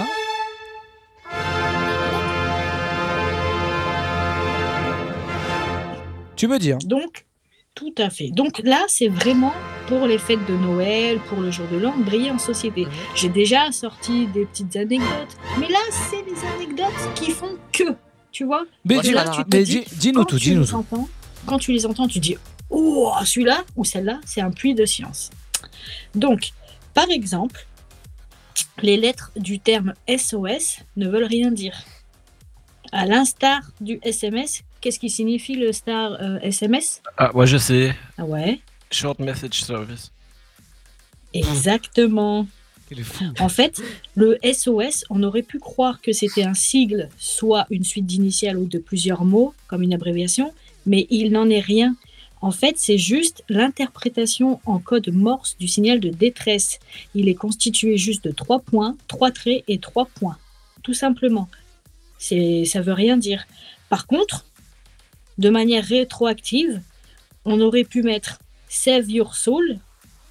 [6.35, 6.77] Tu me dis, hein.
[6.85, 7.25] Donc,
[7.79, 8.29] tout à fait.
[8.31, 9.53] Donc là, c'est vraiment
[9.87, 12.85] pour les fêtes de Noël, pour le jour de l'an, briller en société.
[12.85, 12.91] Mhm.
[13.15, 17.95] J'ai déjà sorti des petites anecdotes, mais là, c'est des anecdotes qui font que,
[18.33, 18.65] tu vois.
[18.83, 20.75] Mais, dis, là, tu mais dis, dis- dis-nous quand tout, dis-nous les tout.
[20.75, 21.07] entends,
[21.45, 22.35] quand tu les entends, tu dis
[22.69, 25.29] Oh, celui-là ou celle-là, c'est un puits de science.
[26.15, 26.49] Donc,
[26.93, 27.65] par exemple,
[28.81, 31.77] les lettres du terme SOS ne veulent rien dire.
[32.91, 37.95] À l'instar du SMS, qu'est-ce qui signifie le star euh, SMS Ah, moi je sais.
[38.17, 38.59] Ah ouais,
[38.91, 40.11] Short Message Service.
[41.33, 42.47] exactement.
[43.39, 43.79] En fait,
[44.15, 48.65] le SOS, on aurait pu croire que c'était un sigle, soit une suite d'initiales ou
[48.65, 50.53] de plusieurs mots, comme une abréviation,
[50.87, 51.95] mais il n'en est rien.
[52.41, 56.79] En fait, c'est juste l'interprétation en code morse du signal de détresse.
[57.13, 60.37] Il est constitué juste de trois points, trois traits et trois points.
[60.81, 61.47] Tout simplement.
[62.17, 63.45] C'est, ça veut rien dire.
[63.89, 64.45] Par contre,
[65.39, 66.81] de manière rétroactive,
[67.45, 69.79] on aurait pu mettre Save your soul,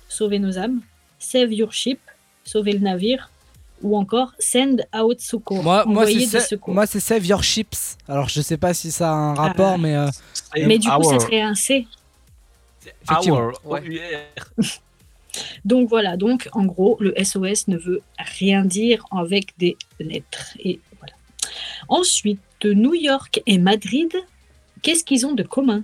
[0.09, 0.81] sauver nos âmes,
[1.19, 1.99] Save your ship,
[2.45, 3.31] sauver le navire,
[3.83, 6.75] ou encore Send out secours, Moi, moi, c'est des sa- secours.
[6.75, 7.97] moi, c'est Save Your Chips.
[8.09, 9.79] Alors, je sais pas si ça a un rapport, Ah.
[9.79, 10.09] mais euh,
[10.67, 11.87] Mais du coup, ça serait un C.
[13.05, 13.39] Effectivement.
[13.39, 13.61] Hour.
[13.65, 13.81] Ouais.
[13.81, 14.67] O-U-R.
[15.65, 20.47] Donc voilà, donc en gros, le SOS ne veut rien dire avec des lettres.
[20.59, 21.13] Et voilà.
[21.87, 24.11] Ensuite, New York et Madrid,
[24.83, 25.83] qu'est-ce qu'ils ont de commun,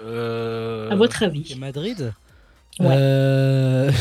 [0.00, 2.12] Euh, à votre et avis Madrid.
[2.80, 2.96] Ouais.
[2.98, 3.92] Euh,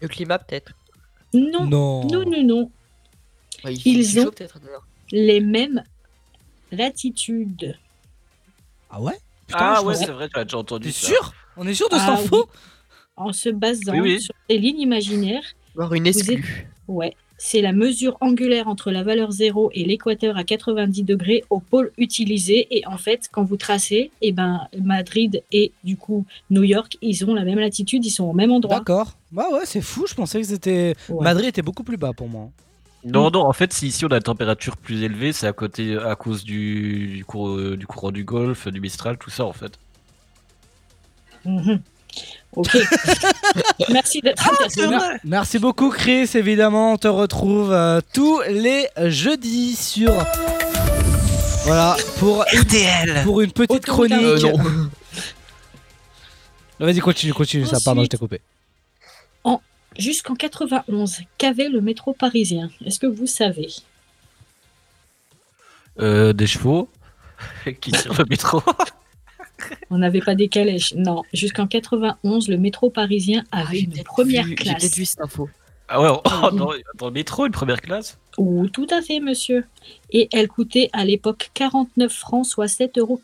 [0.00, 0.72] Le climat, peut-être.
[1.34, 2.06] Non, non.
[2.06, 2.70] non, non, non.
[3.64, 4.30] Ouais, il fait- Ils ont-.
[5.10, 5.82] Les mêmes
[6.70, 7.76] latitudes.
[8.90, 9.18] Ah ouais?
[9.52, 11.06] Ah je ouais, c'est vrai, tu as déjà entendu T'es ça.
[11.08, 11.32] sûr?
[11.56, 12.48] On est sûr de cette Ah info
[13.16, 14.20] En se basant Oui, oui.
[14.20, 15.42] sur des lignes imaginaires,
[15.74, 16.68] Voir une exclue.
[16.86, 21.60] Ouais, c'est la mesure angulaire entre la valeur 0 et l'équateur à 90 degrés au
[21.60, 22.66] pôle utilisé.
[22.76, 27.24] Et en fait, quand vous tracez, eh ben, Madrid et du coup New York, ils
[27.24, 28.78] ont la même latitude, ils sont au même endroit.
[28.78, 29.12] D'accord.
[29.32, 30.06] Bah ouais, c'est fou.
[30.08, 30.94] Je pensais que c'était.
[31.08, 31.22] Ouais.
[31.24, 32.50] Madrid était beaucoup plus bas pour moi.
[33.04, 35.96] Non, non, en fait, si ici on a une température plus élevée, c'est à côté,
[35.96, 39.52] à cause du, du, cour- euh, du courant du Golfe, du Mistral, tout ça en
[39.52, 39.78] fait.
[41.44, 41.80] Mhm.
[42.56, 42.76] Ok.
[43.90, 44.42] Merci d'être.
[44.88, 46.30] Mer- Merci beaucoup, Chris.
[46.34, 50.12] Évidemment, on te retrouve euh, tous les jeudis sur.
[51.64, 54.44] Voilà, pour, RTL pour une petite Autoroute chronique.
[54.44, 54.88] Euh, non.
[56.80, 57.66] Vas-y, continue, continue.
[57.66, 58.40] Ça, pardon, je Ensuite- t'ai coupé.
[59.96, 62.70] Jusqu'en 91, qu'avait le métro parisien?
[62.86, 63.68] Est-ce que vous savez?
[65.98, 66.88] Euh, des chevaux
[67.80, 68.62] qui tirent le métro?
[69.90, 70.94] On n'avait pas des calèches.
[70.94, 74.80] Non, jusqu'en 91, le métro parisien Ah, avait j'ai une première vu- J'ai classe.
[74.82, 75.48] peut-être vu cette info.
[75.88, 79.64] Ah ouais, oh, dans, dans le métro, une première classe Oh, tout à fait, monsieur.
[80.12, 83.20] Et elle coûtait à l'époque 49 francs, soit 7,47 euros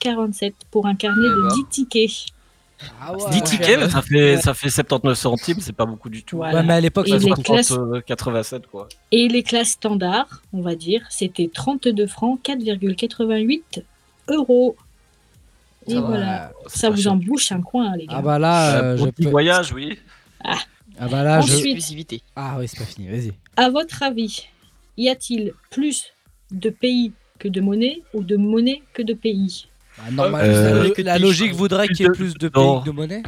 [0.71, 1.55] pour un carnet Eh de ben.
[1.55, 2.27] 10 tickets.
[3.01, 3.85] Ah 10 tickets, Ouais.
[3.85, 6.39] mais ça fait, ça fait 79 centimes, c'est pas beaucoup du tout.
[6.39, 6.57] Voilà.
[6.61, 8.89] Ouais, mais à l'époque, Et ça classes- euh, 87 quoi.
[9.13, 13.83] Et les classes standards, on va dire, c'était 32 francs, 4,88
[14.29, 14.77] euros.
[15.87, 16.53] Et Ça voilà.
[16.67, 17.13] C'est Ça vous cher.
[17.13, 18.17] en bouche un coin, les gars.
[18.19, 19.31] Ah bah là, Euh, euh, je petit peux.
[19.31, 19.99] voyage, oui.
[20.45, 21.45] Ah bah là, je.
[21.53, 22.23] Ensuite- Exclusivité.
[22.37, 23.09] Ah oui, c'est pas fini.
[23.09, 23.33] Vas-y.
[23.57, 24.47] À votre avis,
[24.97, 26.13] y a-t-il plus
[26.51, 29.67] de pays que de monnaie ou de monnaie que de pays
[29.99, 32.81] Bah, normal, Euh, la- logique je voudrait qu'il y ait plus de pays non.
[32.81, 33.23] que de monnaie.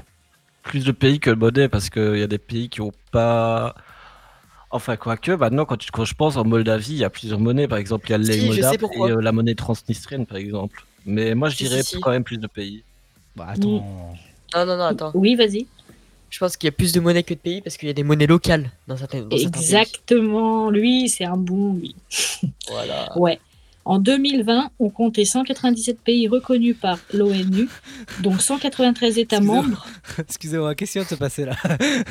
[0.62, 3.74] Plus de pays que de monnaie parce qu'il y a des pays qui ont pas.
[4.70, 7.68] Enfin, quoique, maintenant, quand, tu- quand je pense en Moldavie, il y a plusieurs monnaies.
[7.68, 10.84] Par exemple, il y a le Si, je et euh, la monnaie transnistrienne, par exemple.
[11.06, 12.00] Mais moi, je dirais si, si.
[12.00, 12.82] quand même plus de pays.
[13.36, 14.16] Bah attends.
[14.54, 15.12] Non, non, non, attends.
[15.14, 15.66] Oui, vas-y.
[16.30, 17.94] Je pense qu'il y a plus de monnaie que de pays parce qu'il y a
[17.94, 19.62] des monnaies locales dans certains, dans certains pays.
[19.62, 20.70] Exactement.
[20.70, 21.94] Lui, c'est un bon, lui.
[22.68, 23.16] Voilà.
[23.16, 23.38] Ouais.
[23.88, 27.68] En 2020, on comptait 197 pays reconnus par l'ONU,
[28.20, 29.86] donc 193 États membres.
[30.18, 31.54] Excusez-moi, qu'est-ce qui vient de se passer là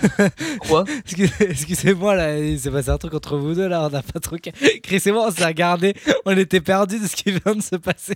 [0.59, 4.01] Quoi Excusez- Excusez-moi, là, il s'est passé un truc entre vous deux là, on n'a
[4.01, 4.37] pas trop.
[4.83, 5.93] Chris et moi, on s'est regardé,
[6.25, 8.15] on était perdus de ce qui vient de se passer.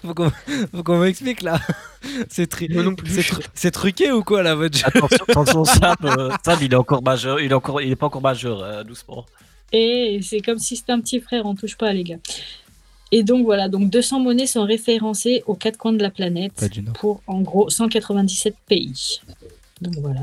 [0.00, 0.30] Faut qu'on
[0.74, 1.60] faut qu'on m'explique là.
[2.30, 6.72] C'est tri- tru- truqué ou quoi là, votre jeu Attention, attention Sam, euh, Sam, il
[6.72, 9.26] est encore majeur, il est encore, il est pas encore majeur, euh, doucement.
[9.74, 12.16] Et c'est comme si c'était un petit frère, on touche pas les gars.
[13.14, 17.22] Et donc voilà, donc 200 monnaies sont référencées aux quatre coins de la planète pour
[17.26, 19.20] en gros 197 pays.
[19.82, 20.22] Donc voilà.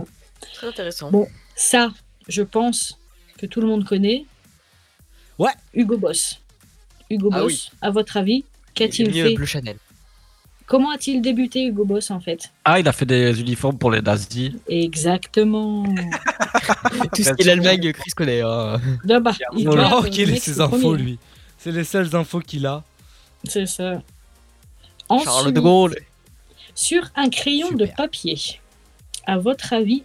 [0.56, 1.12] Très intéressant.
[1.12, 1.28] Bon.
[1.56, 1.92] Ça,
[2.28, 2.98] je pense
[3.38, 4.26] que tout le monde connaît.
[5.38, 5.52] Ouais.
[5.74, 6.40] Hugo Boss.
[7.12, 7.78] Hugo Ah Boss, oui.
[7.82, 9.78] à votre avis, qu'a-t-il mieux fait Bleu Chanel.
[10.66, 12.52] Comment a-t-il débuté Hugo Boss en fait?
[12.66, 14.52] Ah, il a fait des uniformes pour les nazis.
[14.68, 15.84] Exactement.
[17.16, 18.42] Tout ce qui est l'Allemagne, Chris connaît.
[18.42, 18.80] hein.
[19.04, 21.04] Bah, il le qu'il ait mec, ses infos premier.
[21.04, 21.20] lui.
[21.60, 22.84] C'est les seules infos qu'il a.
[23.44, 24.02] C'est ça.
[25.10, 25.96] Charles Ensuite, de Gaulle.
[26.74, 28.38] Sur un crayon de papier,
[29.26, 30.04] à votre avis,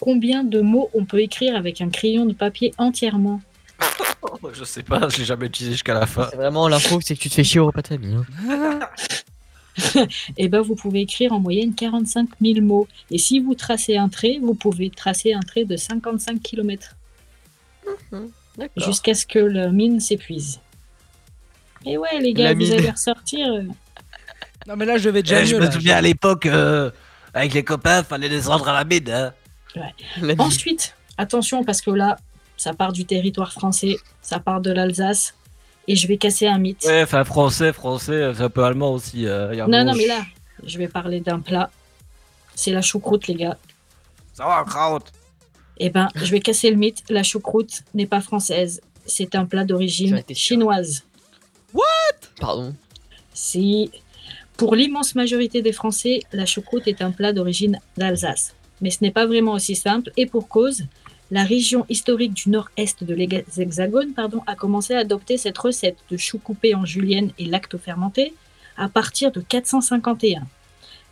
[0.00, 3.40] combien de mots on peut écrire avec un crayon de papier entièrement
[4.54, 6.28] je sais pas, je l'ai jamais utilisé jusqu'à la fin.
[6.30, 8.16] C'est vraiment l'info, c'est que tu te fais chier au repas de famille.
[8.48, 8.80] hein.
[10.38, 12.88] Eh ben, vous pouvez écrire en moyenne 45 000 mots.
[13.10, 16.96] Et si vous tracez un trait, vous pouvez tracer un trait de 55 km
[18.10, 18.84] D'accord.
[18.86, 20.60] jusqu'à ce que la mine s'épuise.
[21.86, 22.72] Et ouais, les gars, vous mine.
[22.72, 23.46] allez ressortir.
[23.46, 23.62] euh,
[24.66, 25.70] Non, mais là, je vais déjà Eh, je me là.
[25.70, 26.90] souviens à l'époque, euh,
[27.32, 29.08] avec les copains, fallait descendre à la mine.
[29.10, 29.32] Hein.
[30.20, 30.40] La vie.
[30.40, 32.16] Ensuite, attention, parce que là,
[32.56, 35.34] ça part du territoire français, ça part de l'Alsace,
[35.86, 36.84] et je vais casser un mythe.
[36.86, 39.26] Ouais, enfin français, français, c'est un peu allemand aussi.
[39.26, 40.24] euh, y a Non, non, mais là,
[40.64, 41.70] je vais parler d'un plat.
[42.54, 43.56] C'est la choucroute, les gars.
[44.32, 45.00] Ça va, kraut.
[45.78, 47.02] Eh ben, je vais casser le mythe.
[47.10, 48.80] La choucroute n'est pas française.
[49.04, 50.34] C'est un plat d'origine étais
[51.76, 52.30] chinoise.
[52.40, 52.74] Pardon.
[53.32, 53.90] Si,
[54.56, 58.54] pour l'immense majorité des Français, la choucroute est un plat d'origine d'Alsace.
[58.80, 60.84] Mais ce n'est pas vraiment aussi simple, et pour cause,
[61.30, 66.16] la région historique du nord-est de l'Hexagone pardon, a commencé à adopter cette recette de
[66.16, 68.34] chou coupé en julienne et lacto-fermenté
[68.76, 70.42] à partir de 451.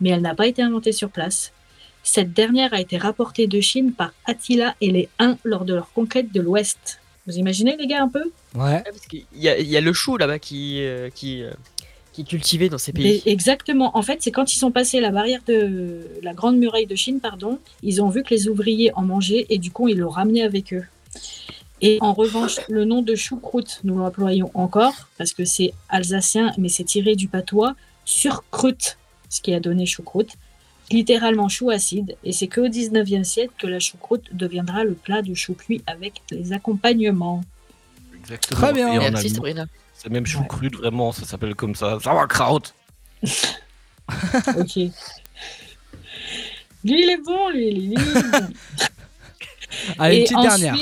[0.00, 1.52] Mais elle n'a pas été inventée sur place.
[2.02, 5.92] Cette dernière a été rapportée de Chine par Attila et les Huns lors de leur
[5.92, 7.00] conquête de l'Ouest.
[7.26, 8.24] Vous imaginez les gars un peu?
[8.54, 8.62] Ouais.
[8.62, 11.50] Ouais, parce qu'il y a, il y a le chou là-bas qui, euh, qui, euh,
[12.12, 13.22] qui est cultivé dans ces Mais pays.
[13.26, 13.96] exactement.
[13.96, 17.20] En fait, c'est quand ils sont passés la barrière de la Grande Muraille de Chine,
[17.20, 20.42] pardon, ils ont vu que les ouvriers en mangeaient et du coup, ils l'ont ramené
[20.42, 20.84] avec eux.
[21.80, 26.68] Et en revanche, le nom de choucroute, nous l'employons encore parce que c'est alsacien, mais
[26.68, 30.30] c'est tiré du patois surcroute, ce qui a donné choucroute,
[30.90, 32.16] littéralement chou acide.
[32.24, 36.20] Et c'est qu'au 19e siècle que la choucroute deviendra le plat de chou cuit avec
[36.30, 37.42] les accompagnements.
[38.20, 38.60] Exactement.
[38.60, 38.92] Très bien.
[38.92, 39.66] Et Merci Sabrina.
[39.94, 40.28] c'est même Ouais.
[40.30, 41.98] choucrute, vraiment, ça s'appelle comme ça.
[42.02, 42.60] Ça va, kraut.
[44.58, 44.76] Ok.
[44.76, 44.92] Lui,
[47.02, 48.38] il est bon, lui, il est bon.
[49.98, 50.76] Allez, une Et petite dernière.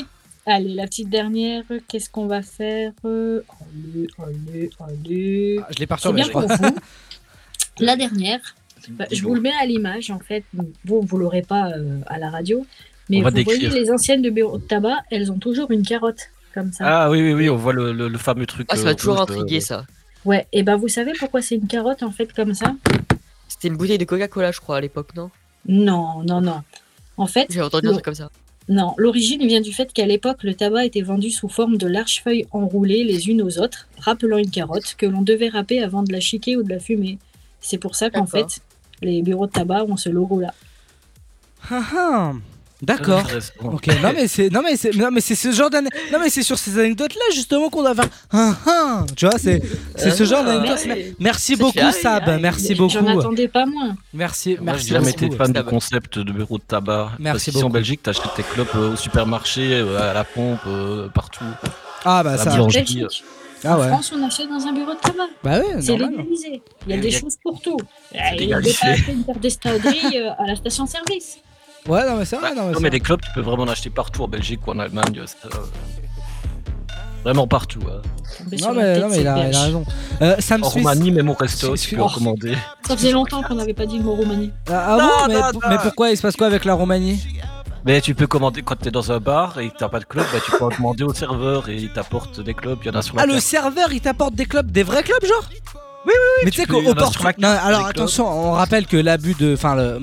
[0.44, 2.90] Allez, la petite dernière, qu'est-ce qu'on va faire?
[3.04, 5.60] Allez, allez, allez.
[5.62, 6.46] Ah, Je l'ai perturbé, je crois.
[7.78, 8.40] La dernière,
[8.90, 10.44] bah, je vous le mets à l'image, en fait.
[10.84, 12.64] Vous, vous l'aurez pas euh, à la radio.
[13.08, 16.30] Mais On vous voyez les anciennes de bureau de tabac, elles ont toujours une carotte,
[16.54, 16.84] comme ça.
[16.86, 18.66] Ah oui, oui, oui, on voit le, le- le fameux truc.
[18.70, 19.84] Ah, ça euh, m'a toujours rouge, euh, intrigué ça.
[20.24, 22.74] Ouais, et ben vous savez pourquoi c'est une carotte, en fait, comme ça?
[23.48, 25.30] C'était une bouteille de Coca-Cola, je crois, à l'époque, non?
[25.66, 26.62] Non, non, non.
[27.16, 28.30] En fait, J'ai entendu un truc comme ça.
[28.68, 32.22] Non, l'origine vient du fait qu'à l'époque, le tabac était vendu sous forme de larges
[32.22, 36.12] feuilles enroulées les unes aux autres, rappelant une carotte, que l'on devait râper avant de
[36.12, 37.18] la chiquer ou de la fumer.
[37.60, 38.60] C'est pour ça qu'en fait,
[39.02, 40.52] les bureaux de tabac ont ce logo-là.
[41.70, 42.32] Ah, ah.
[42.80, 43.22] D'accord.
[43.62, 46.28] Ok, non mais c'est non mais c'est non mais c'est ce genre d'ane- non mais
[46.30, 49.06] c'est sur ces anecdotes là justement qu'on doit faire ah, ah.
[49.14, 49.62] tu vois c'est
[49.94, 50.88] c'est ce genre Ah, d'anecdotes.
[51.20, 51.54] merci.
[51.54, 53.20] Beaucoup fait- Sab, merci J'en beaucoup.
[53.20, 53.96] attendais pas moins.
[54.12, 55.24] Merci Moi, merci j'ai jamais beaucoup.
[55.26, 57.12] été fan du concept de bureau de tabac.
[57.20, 57.66] Merci Parce beaucoup.
[57.66, 61.44] en Belgique, t'achètes tes clopes euh, au supermarché, euh, à la pompe, euh, partout.
[62.04, 62.50] Ah bah ça.
[63.64, 63.88] Ah En ouais.
[63.88, 65.24] France, on achète dans un bureau de tabac.
[65.44, 66.62] Bah ouais, C'est légalisé.
[66.86, 67.76] Il y a Et des il y a- choses pour tout.
[68.12, 68.16] Il
[68.48, 71.38] y a pas une carte d'espadrille euh, à la station-service.
[71.88, 72.90] Ouais, non mais c'est vrai, non mais Non, c'est mais vrai.
[72.90, 75.20] des clopes, tu peux vraiment en acheter partout en Belgique ou en Allemagne.
[75.26, 75.58] ça, euh,
[77.24, 77.80] Vraiment partout.
[77.88, 78.02] hein.
[78.60, 79.56] Non mais non mais il a, il a belge.
[79.58, 79.84] raison.
[80.22, 80.68] Euh, Sam En.
[80.68, 82.56] Roumanie, même au resto, tu peux commander.
[82.86, 84.50] Ça faisait longtemps qu'on n'avait pas dit le mot Roumanie.
[84.68, 84.96] Ah, ah
[85.28, 87.20] Non, bon, mais, mais pourquoi il se passe quoi avec la Roumanie?
[87.84, 90.26] Mais tu peux commander quand t'es dans un bar et que t'as pas de clope,
[90.32, 92.80] bah, tu peux en demander au serveur et il t'apporte des clopes.
[92.84, 93.44] Il y en a sur la Ah le carte.
[93.44, 95.48] serveur il t'apporte des clubs, des vrais clubs genre?
[96.44, 97.80] Mais tu sais peux- il y qu'au en a sur Portu- la carte, Non, alors
[97.82, 97.90] clubs.
[97.90, 99.54] attention, on rappelle que l'abus de.
[99.54, 99.98] Enfin, le euh,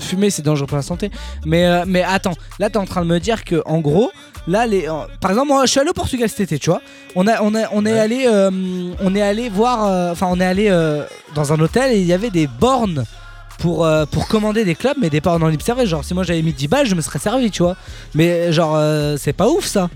[0.00, 1.10] fumer c'est dangereux pour la santé.
[1.44, 4.10] Mais, euh, mais attends, là t'es en train de me dire que en gros,
[4.48, 4.88] là les.
[4.88, 6.80] euh, par exemple, moi je suis allé au Portugal cet été, tu vois.
[7.14, 8.26] On, a, on, a, on est allé.
[8.26, 8.50] euh,
[9.00, 9.84] on est allé voir.
[9.86, 11.04] euh, Enfin, on est allé euh,
[11.36, 13.04] dans un hôtel et il y avait des bornes.
[13.58, 16.22] Pour, euh, pour commander des clubs mais des bornes en libre service genre si moi
[16.24, 17.76] j'avais mis 10 balles je me serais servi tu vois
[18.14, 19.88] mais genre euh, c'est pas ouf ça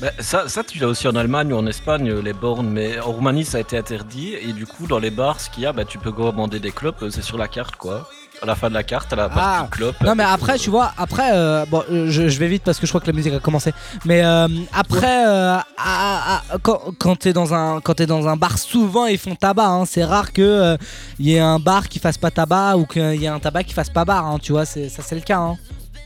[0.00, 3.00] Bah, ça, ça, tu l'as aussi en Allemagne ou en Espagne, euh, les bornes, mais
[3.00, 4.34] en Roumanie, ça a été interdit.
[4.34, 6.70] Et du coup, dans les bars, ce qu'il y a, bah, tu peux commander des
[7.02, 8.06] euh, c'est sur la carte, quoi.
[8.42, 9.68] À la fin de la carte, à la partie Ah.
[9.70, 10.00] clope.
[10.02, 12.86] Non mais après tu vois après euh, bon euh, je, je vais vite parce que
[12.86, 13.72] je crois que la musique a commencé
[14.04, 18.36] mais euh, après euh, à- à- à- quand, quand t'es dans un quand dans un
[18.36, 19.84] bar souvent ils font tabac hein.
[19.86, 20.76] c'est rare que
[21.18, 23.64] il y ait un bar qui fasse pas tabac ou qu'il y ait un tabac
[23.64, 25.56] qui fasse pas bar hein, tu vois ça c'est le cas hein.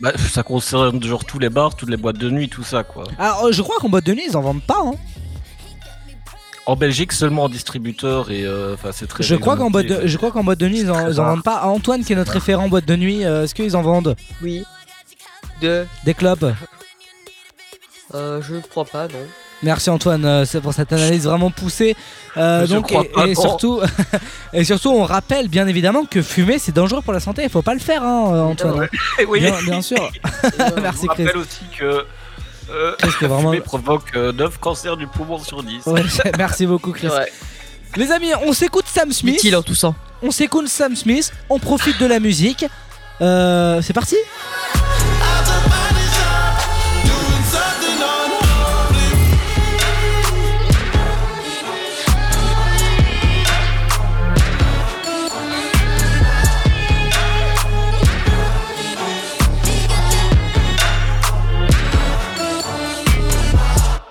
[0.01, 3.05] Bah, ça concerne genre tous les bars, toutes les boîtes de nuit, tout ça, quoi.
[3.19, 4.93] Alors je crois qu'en boîte de nuit ils en vendent pas hein.
[6.67, 9.25] En Belgique, seulement en distributeur et euh, enfin, c'est très.
[9.25, 11.25] je crois qu'en boîte de, je crois qu'en boîte de nuit ils en, ils en
[11.25, 14.15] vendent pas Antoine qui est notre référent boîte de nuit euh, est-ce qu'ils en vendent
[14.43, 14.63] Oui.
[15.63, 15.87] De.
[16.05, 16.55] des clubs
[18.15, 19.19] Euh, je crois pas, non.
[19.63, 21.95] Merci Antoine euh, c'est pour cette analyse vraiment poussée.
[22.37, 23.81] Euh, Je donc crois et, surtout
[24.53, 27.63] et surtout on rappelle bien évidemment que fumer c'est dangereux pour la santé, il faut
[27.63, 28.89] pas le faire hein, Antoine.
[29.29, 29.41] Oui.
[29.41, 30.11] Bien, bien sûr.
[30.83, 32.05] Merci Je rappelle aussi que.
[32.73, 35.87] Euh, Chris, que vraiment- fumer provoque euh, 9 cancers du poumon sur 10.
[35.87, 36.03] Ouais,
[36.39, 37.09] merci beaucoup Chris.
[37.09, 37.31] Ouais.
[37.97, 39.37] Les amis, on s'écoute Sam Smith.
[39.37, 39.95] Utile en toussant.
[40.23, 42.65] On s'écoute Sam Smith, on profite de la musique.
[43.21, 44.17] Euh, c'est parti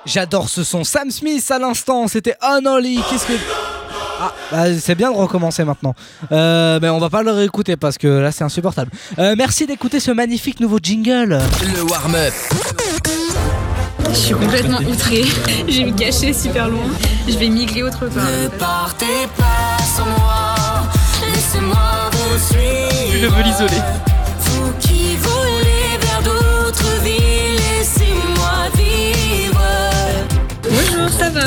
[0.09, 0.83] J'adore ce son.
[0.83, 2.99] Sam Smith à l'instant, c'était Unholy.
[3.09, 3.33] Qu'est-ce que.
[4.19, 5.93] Ah, bah, c'est bien de recommencer maintenant.
[6.31, 8.89] Euh, mais on va pas le réécouter parce que là c'est insupportable.
[9.19, 11.39] Euh, merci d'écouter ce magnifique nouveau jingle.
[11.75, 12.33] Le warm-up.
[14.09, 15.25] Je suis complètement outrée.
[15.67, 16.85] Je vais me cacher super loin.
[17.27, 18.25] Je vais migrer autre part.
[18.25, 20.55] Ne partez pas sans moi,
[21.31, 23.11] laissez-moi vous suivre.
[23.21, 24.08] Je veux l'isoler.
[31.19, 31.41] Ça va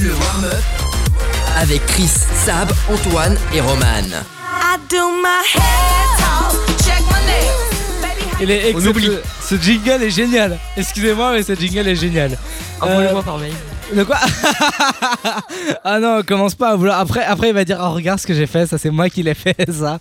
[0.00, 0.62] Le warm-up.
[1.60, 2.10] Avec Chris,
[2.44, 4.06] Sab, Antoine et Roman.
[4.62, 7.69] I do my head check my nails.
[8.40, 9.10] Il est On oublie.
[9.42, 10.58] Ce jingle est génial.
[10.76, 12.38] Excusez-moi, mais ce jingle est génial.
[12.80, 13.52] Envoie-le-moi par mail.
[13.94, 14.18] De quoi
[15.84, 16.98] Ah non, commence pas à vouloir.
[17.00, 19.22] Après, après, il va dire Oh, regarde ce que j'ai fait, ça c'est moi qui
[19.22, 19.98] l'ai fait, ça.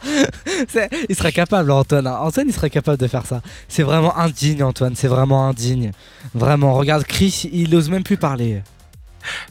[1.09, 2.07] Il serait capable, Antoine.
[2.07, 2.17] hein.
[2.21, 3.41] Antoine, il serait capable de faire ça.
[3.67, 4.95] C'est vraiment indigne, Antoine.
[4.95, 5.91] C'est vraiment indigne.
[6.33, 8.61] Vraiment, regarde, Chris, il ose même plus parler.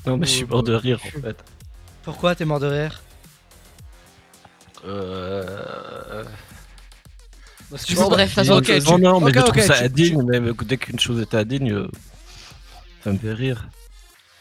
[0.07, 1.37] Non, mais je suis mort de rire en fait.
[2.05, 3.03] Pourquoi t'es mort de rire?
[4.87, 5.45] Euh.
[7.95, 10.23] Bon, bref, façon, Ok, non, tu- non, mais ok, je trouve ok, ça tu- indigne,
[10.23, 11.89] mais dès qu'une chose est indigne, euh,
[13.05, 13.69] ça me fait rire.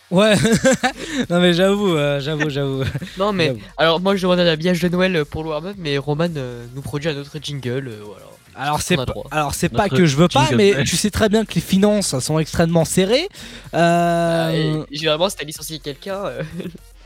[0.09, 0.35] Ouais.
[1.29, 2.83] non, mais j'avoue, euh, j'avoue, j'avoue.
[3.17, 6.29] Non, mais alors moi je demande un habillage de Noël pour le warm-up, mais Roman
[6.37, 7.89] euh, nous produit un autre jingle.
[7.89, 8.23] euh, voilà.
[8.55, 8.97] Alors c'est
[9.31, 12.17] alors c'est pas que je veux pas, mais tu sais très bien que les finances
[12.19, 13.27] sont extrêmement serrées.
[13.73, 16.25] Euh, Et Généralement, si t'as licencié quelqu'un.
[16.25, 16.43] euh,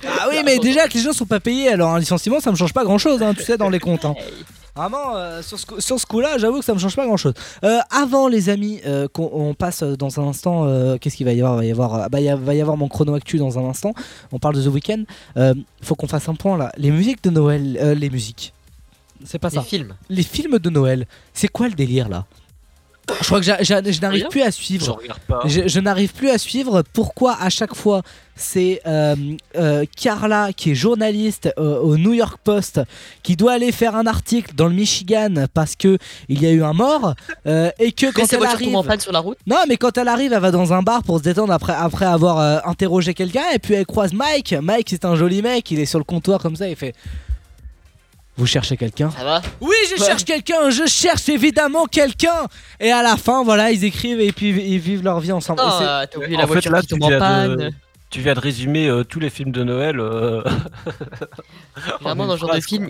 [0.08, 2.56] Ah oui, mais déjà que les gens sont pas payés, alors un licenciement ça me
[2.56, 4.06] change pas grand chose, hein, tu sais, dans les comptes.
[4.06, 4.14] hein.
[4.76, 7.34] Vraiment, euh, sur ce, coup- sur ce coup-là, j'avoue que ça me change pas grand-chose.
[7.64, 10.64] Euh, avant, les amis, euh, qu'on on passe dans un instant.
[10.66, 11.62] euh, Qu'est-ce qu'il va y avoir?
[11.64, 13.94] Il va y avoir, bah, il va y avoir mon chrono actu dans un instant.
[14.32, 15.04] On parle de The Weeknd.
[15.36, 16.72] Il faut qu'on fasse un point là.
[16.78, 18.54] Les musiques de Noël, euh, les musiques.
[19.26, 19.62] C'est pas Les ça.
[19.62, 19.94] films.
[20.10, 21.06] Les films de Noël.
[21.34, 22.26] C'est quoi le délire là?
[23.20, 25.00] Je crois que je n'arrive plus à suivre.
[25.46, 28.02] Je, je n'arrive plus à suivre pourquoi à chaque fois
[28.36, 29.16] c'est euh,
[29.56, 32.82] euh, Carla qui est journaliste euh, au New York Post
[33.24, 35.98] qui doit aller faire un article dans le Michigan parce que
[36.28, 37.14] il y a eu un mort
[37.46, 39.38] et que Quand elle en arrive sur la route.
[39.46, 42.06] non mais quand elle arrive elle va dans un bar pour se détendre après, après
[42.06, 45.86] avoir interrogé quelqu'un et puis elle croise Mike Mike c'est un joli mec il est
[45.86, 46.96] sur le comptoir comme ça il fait
[48.38, 50.08] vous cherchez quelqu'un Ça va oui, je Ouais.
[50.08, 52.48] cherche quelqu'un, je cherche évidemment quelqu'un.
[52.80, 55.62] Et à la fin, voilà, ils écrivent et puis ils vivent leur vie ensemble.
[55.62, 57.10] Et Non, c'est- euh, t'as oublié En la fait, voiture là, qui tu tombe en
[57.10, 57.56] viens panne.
[57.58, 57.72] de-
[58.10, 60.00] Tu viens de résumer euh, tous les films de Noël.
[60.00, 60.44] euh,
[62.00, 62.90] Généralement, en dans ce genre de film,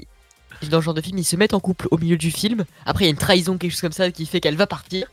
[0.62, 2.66] ils- dans ce genre de film, ils se mettent en couple au milieu du film.
[2.86, 5.08] Après, il y a une trahison, quelque chose comme ça, qui fait qu'elle va partir.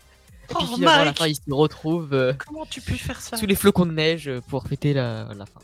[0.51, 3.20] Et puis Oh, finalement, à la fin, ils se retrouvent euh, Comment tu peux faire
[3.20, 5.61] ça sous les flocons de neige euh, pour fêter la, la fin.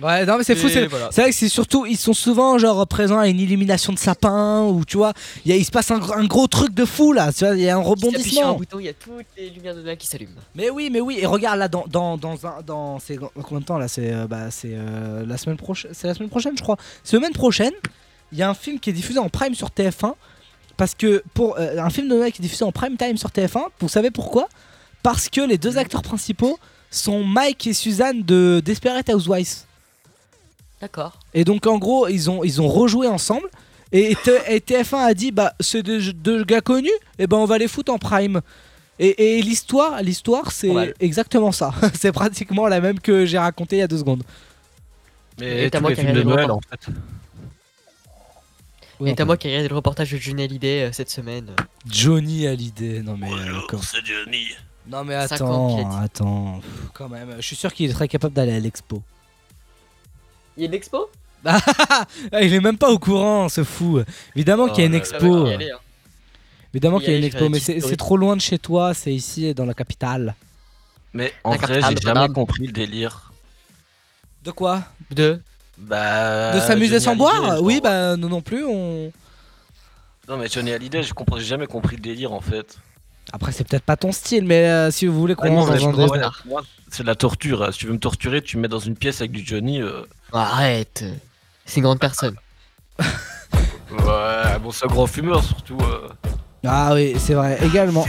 [0.00, 1.08] Ouais, non mais c'est fou, c'est voilà.
[1.10, 4.62] c'est vrai que c'est surtout, ils sont souvent genre présents à une illumination de sapin
[4.62, 5.12] ou tu vois,
[5.44, 7.44] il, y a- il se passe un, gr- un gros truc de fou là, tu
[7.44, 8.54] vois, il y a un Si t'appuies sur un rebondissement.
[8.54, 10.30] bouton, il y a toutes les lumières de Noël qui s'allument.
[10.54, 13.60] Mais oui, mais oui, et regarde là dans dans dans un dans c'est dans combien
[13.60, 16.52] de temps là, c'est euh, bah c'est euh, la semaine prochaine, c'est la semaine prochaine
[16.56, 16.76] je crois.
[17.02, 17.72] Semaine prochaine,
[18.32, 20.14] il y a un film qui est diffusé en prime sur TF1
[20.76, 23.28] parce que pour euh, un film de Noël qui est diffusé en prime time sur
[23.30, 24.48] TF1, vous savez pourquoi?
[25.02, 26.58] Parce que les deux acteurs principaux
[26.92, 29.64] sont Mike et Suzanne de Desperate Housewives.
[30.80, 31.18] D'accord.
[31.34, 33.48] Et donc en gros, ils ont, ils ont rejoué ensemble.
[33.92, 37.44] Et, T- et TF1 a dit bah c'est deux, deux gars connus, et ben on
[37.44, 38.40] va les foutre en prime.
[39.00, 40.94] Et, et l'histoire, l'histoire c'est Ouais.
[41.00, 41.72] exactement ça.
[41.94, 44.22] c'est pratiquement la même que j'ai raconté il y a deux secondes.
[45.40, 46.78] Mais Et t'as tous moi les qui films de regarde le Noël, en reportage.
[46.84, 46.92] fait.
[49.00, 51.46] Oui, Et t'as moi qui ai regardé le reportage de Johnny Hallyday euh, cette semaine.
[51.88, 54.44] Johnny Hallyday, non mais euh, comme- c'est Johnny.
[54.86, 57.34] non mais 50 qu'il a attends, attends, pff, quand même.
[57.38, 59.02] Je suis sûr qu'il est très capable d'aller à l'expo.
[60.56, 61.08] Il y a une expo
[61.44, 64.00] Ah, il est même pas au courant, ce fou.
[64.36, 65.46] Évidemment qu'il y a une Oh là expo.
[65.46, 65.78] Ah aller, hein.
[66.74, 68.94] Évidemment qu'il y a une expo, mais c'est trop loin de chez toi.
[68.94, 70.34] C'est ici dans la capitale.
[71.12, 73.32] Mais en La vrai, j'ai jamais compris le délire.
[74.44, 74.82] De quoi?
[75.10, 75.40] De
[75.78, 76.54] Bah.
[76.54, 77.60] De s'amuser sans boire?
[77.62, 78.64] Oui, bah nous non plus.
[78.64, 79.10] On...
[80.28, 82.78] Non, mais Johnny Hallyday, j'ai jamais compris le délire en fait.
[83.32, 85.72] Après, c'est peut-être pas ton style, mais euh, si vous voulez qu'on Ah non, rentre
[85.72, 87.62] mais dans un je- débat- ouais, moi, c'est de la torture.
[87.62, 87.68] hein.
[87.72, 89.80] Si tu veux me torturer, tu me mets dans une pièce avec du Johnny.
[89.80, 91.04] euh, Arrête.
[91.64, 92.34] C'est une grande personne.
[93.90, 95.76] Ouais, bon, c'est un grand fumeur surtout.
[95.82, 96.08] euh.
[96.64, 97.58] Ah oui, c'est vrai.
[97.64, 98.06] Également.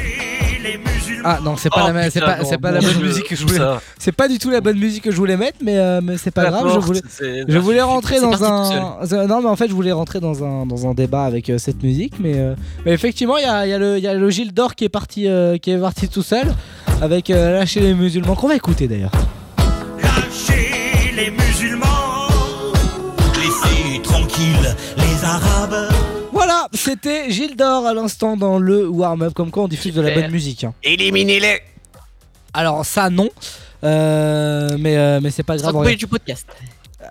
[1.24, 2.38] Ah non, c'est pas Oh, la même, c'est pas,
[2.72, 3.58] la bonne Dieu, musique que je voulais.
[3.58, 3.82] ça.
[3.98, 6.30] C'est pas du tout la bonne musique que je voulais mettre, mais, euh, mais c'est
[6.32, 6.72] pas grave.
[6.74, 9.26] Je voulais, c'est- je voulais rentrer dans un.
[9.28, 11.82] Non, mais en fait, je voulais rentrer dans un dans un débat avec euh, cette
[11.84, 12.56] musique, mais, euh,
[12.86, 14.76] mais effectivement, il y a, il y a le il y a le Gilles d'Or
[14.76, 16.54] qui est parti euh, qui est parti tout seul
[17.02, 19.12] avec euh, lâcher les musulmans qu'on va écouter d'ailleurs.
[20.02, 22.28] Lâchez les musulmans,
[23.36, 25.90] laissez tranquilles les arabes.
[26.32, 29.34] Voilà, c'était Gilles d'Or à l'instant dans le warm-up.
[29.34, 30.64] Comme quoi, on diffuse de la bonne musique.
[30.64, 30.74] hein.
[30.84, 31.60] Éliminez-les.
[32.54, 33.30] Alors ça non,
[33.84, 35.76] Euh, mais euh, mais c'est pas grave.
[35.76, 36.46] Regarde, du podcast.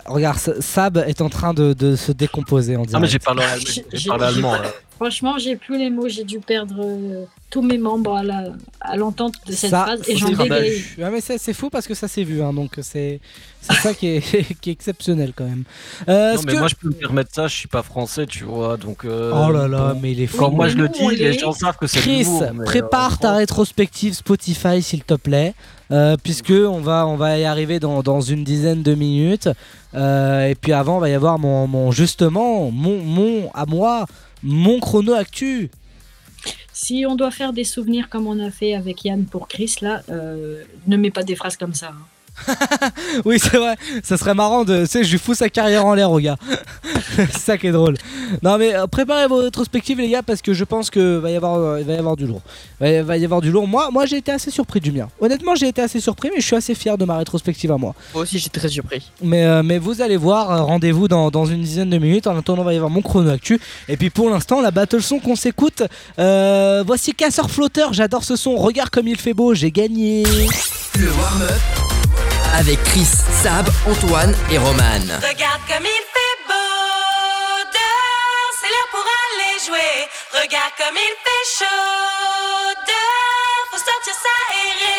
[0.07, 2.95] regarde, Sab est en train de, de se décomposer en direct.
[2.95, 3.09] Ah, mais
[3.93, 4.55] j'ai parlé, allemand.
[5.01, 6.09] Franchement, j'ai plus les mots.
[6.09, 10.01] J'ai dû perdre euh, tous mes membres à la- à l'entente de cette Ça, phrase
[10.03, 10.83] et c'est j'en bégaye.
[10.99, 13.19] Ouais, mais ça, c'est fou parce que ça s'est vu, hein, donc c'est
[13.63, 14.21] c'est ça qui est,
[14.61, 15.65] qui est exceptionnel quand même.
[16.09, 18.45] Euh, Non, mais que- moi je peux me permettre ça, je suis pas français, tu
[18.45, 19.07] vois, donc.
[19.07, 20.01] euh, Oh là là, bon.
[20.03, 20.37] mais il est fou.
[20.37, 23.23] Quand moi je le on dis, les gens savent que c'est Chris, mais, prépare euh,
[23.23, 25.55] ta rétrospective Spotify s'il te plaît,
[25.93, 29.49] euh, puisque on va on va y arriver dans, dans une dizaine de minutes.
[29.95, 34.05] Euh, et puis avant, il va y avoir mon, mon justement mon mon à moi
[34.43, 35.71] mon chrono actu.
[36.73, 40.03] Si on doit faire des souvenirs comme on a fait avec Yann pour Chris, là,
[40.09, 41.89] euh, ne mets pas des phrases comme ça.
[41.89, 42.07] hein.
[43.25, 44.81] Oui, c'est vrai, ça serait marrant de.
[44.83, 46.37] Tu sais, je lui fous sa carrière en l'air au gars.
[47.17, 47.97] c'est ça qui est drôle.
[48.43, 51.37] Non, mais euh, préparez vos rétrospectives, les gars, parce que je pense que va y
[51.37, 52.41] avoir, euh, il va y avoir du lourd.
[52.81, 53.67] Va y, va y avoir du lourd.
[53.67, 55.09] Moi, moi j'ai été assez surpris du mien.
[55.21, 57.95] Honnêtement, j'ai été assez surpris, mais je suis assez fier de ma rétrospective à moi.
[58.15, 59.11] Moi aussi, j'étais très surpris.
[59.23, 62.27] Mais, euh, mais vous allez voir, euh, rendez-vous dans, dans une dizaine de minutes.
[62.27, 63.61] En attendant, il va y avoir mon chrono actu.
[63.89, 65.83] Et puis pour l'instant, la battle son qu'on s'écoute.
[66.19, 68.57] euh, voici Casseur Flotteur, j'adore ce son.
[68.57, 70.23] Regarde comme il fait beau, j'ai gagné.
[70.99, 72.00] Le warm-up
[72.55, 73.07] avec Chris,
[73.43, 75.07] Sab, Antoine et Roman.
[75.23, 80.09] Regarde comme il fait beau dehors, c'est l'heure pour aller jouer.
[80.33, 82.40] Regarde comme il fait chaud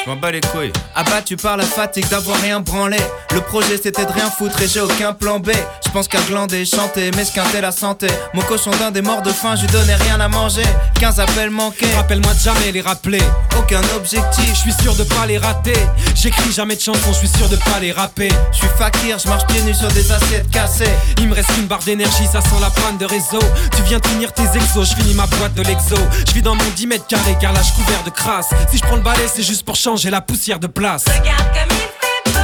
[0.03, 0.71] Je m'en bats les couilles.
[0.95, 2.97] Abattu par la fatigue d'avoir rien branlé.
[3.33, 5.51] Le projet c'était de rien foutre et j'ai aucun plan B.
[5.85, 8.07] Je pense qu'à glander, chanter, m'esquinter la santé.
[8.33, 10.63] Mon cochon d'un des morts de faim, je lui donnais rien à manger.
[10.99, 11.85] 15 appels manqués.
[11.95, 13.21] Rappelle-moi de jamais les rappeler.
[13.59, 14.47] Aucun objectif.
[14.49, 15.77] Je suis sûr de pas les rater.
[16.15, 18.29] J'écris jamais de chansons, je suis sûr de pas les rapper.
[18.51, 20.89] Je suis fakir, je marche pieds nus sur des assiettes cassées.
[21.19, 23.39] Il me reste une barre d'énergie, ça sent la panne de réseau.
[23.75, 25.97] Tu viens de finir tes exos, je finis ma boîte de l'exo.
[26.27, 28.49] Je vis dans mon 10 mètres carrés car là je couvert de crasse.
[28.71, 31.03] Si je prends le balai, c'est juste pour changer la poussière de place.
[31.07, 32.39] Regarde comme il fait beau,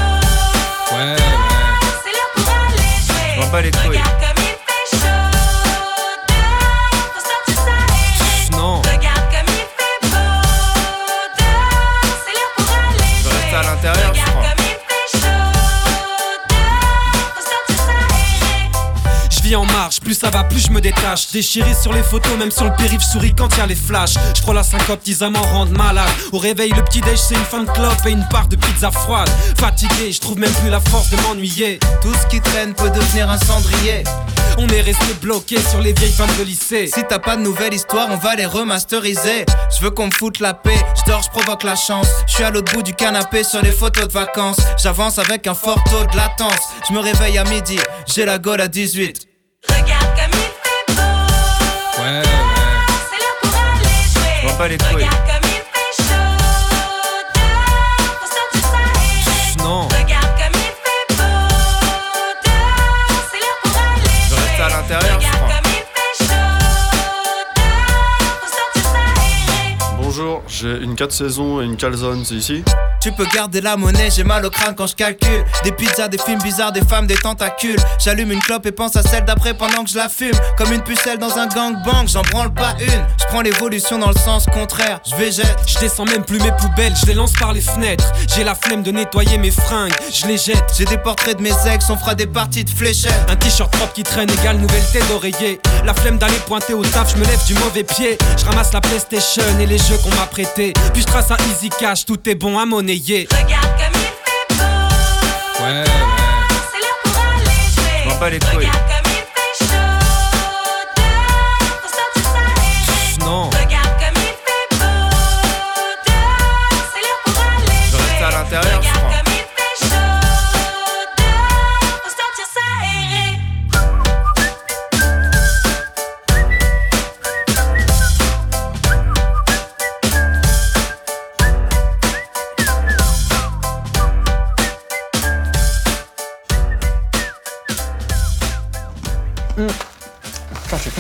[0.96, 1.18] Ouais, ouais.
[2.04, 3.90] c'est l'heure pour aller jouer.
[3.90, 4.47] Regarde comme il
[19.56, 21.32] en marche, plus ça va, plus je me détache.
[21.32, 24.16] Déchiré sur les photos, même sur le périph' souris quand y les flashs.
[24.36, 26.10] Je prends la syncope, ça m'en rend malade.
[26.32, 28.92] Au réveil, le petit déj, c'est une fin de clope et une part de pizza
[28.92, 29.30] froide.
[29.58, 31.80] Fatigué, je trouve même plus la force de m'ennuyer.
[32.02, 34.04] Tout ce qui traîne peut devenir un cendrier.
[34.60, 36.88] On est resté bloqué sur les vieilles femmes de lycée.
[36.88, 39.46] Si t'as pas de nouvelle histoire, on va les remasteriser.
[39.76, 42.08] Je veux qu'on me foute la paix, je dors, je provoque la chance.
[42.28, 44.58] Je suis à l'autre bout du canapé sur les photos de vacances.
[44.82, 46.60] J'avance avec un fort taux de latence.
[46.88, 47.78] Je me réveille à midi,
[48.08, 49.37] j'ai la gueule à 18.
[49.64, 52.04] Regarde comme il fait beau.
[52.04, 52.22] Ouais,
[53.10, 54.42] C'est l'heure pour aller jouer.
[54.42, 55.27] Je vois pas les couilles.
[70.48, 72.64] J'ai une 4 saisons et une calzone, c'est ici
[73.02, 75.44] Tu peux garder la monnaie, j'ai mal au crâne quand je calcule.
[75.64, 77.80] Des pizzas, des films bizarres, des femmes, des tentacules.
[78.00, 80.34] J'allume une clope et pense à celle d'après pendant que je la fume.
[80.58, 83.06] Comme une pucelle dans un gangbang, j'en branle pas une.
[83.20, 85.58] Je prends l'évolution dans le sens contraire, je végète.
[85.68, 88.12] Je descends même plus mes poubelles, je les lance par les fenêtres.
[88.34, 90.64] J'ai la flemme de nettoyer mes fringues, je les jette.
[90.78, 93.14] J'ai des portraits de mes ex, on fera des parties de fléchettes.
[93.28, 95.60] Un t-shirt propre qui traîne égale nouvelle tête d'oreiller.
[95.86, 98.18] La flemme d'aller pointer au taf, je me lève du mauvais pied.
[98.38, 102.06] Je ramasse la PlayStation et les jeux qu'on m'a Puis je trace un easy cash,
[102.06, 103.28] tout est bon à monnayer.
[103.32, 105.64] Regarde comme il fait beau.
[105.64, 105.84] Ouais,
[106.72, 108.14] C'est l'heure pour aller jouer.
[108.14, 108.97] Je pas les couilles.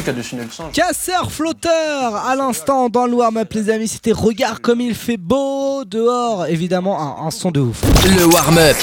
[0.08, 0.72] Qu'à dessiner le singe.
[0.72, 5.84] Casseur flotteur à l'instant dans le warm-up les amis c'était regarde comme il fait beau
[5.84, 7.82] dehors évidemment un, un son de ouf
[8.18, 8.78] Le warm-up.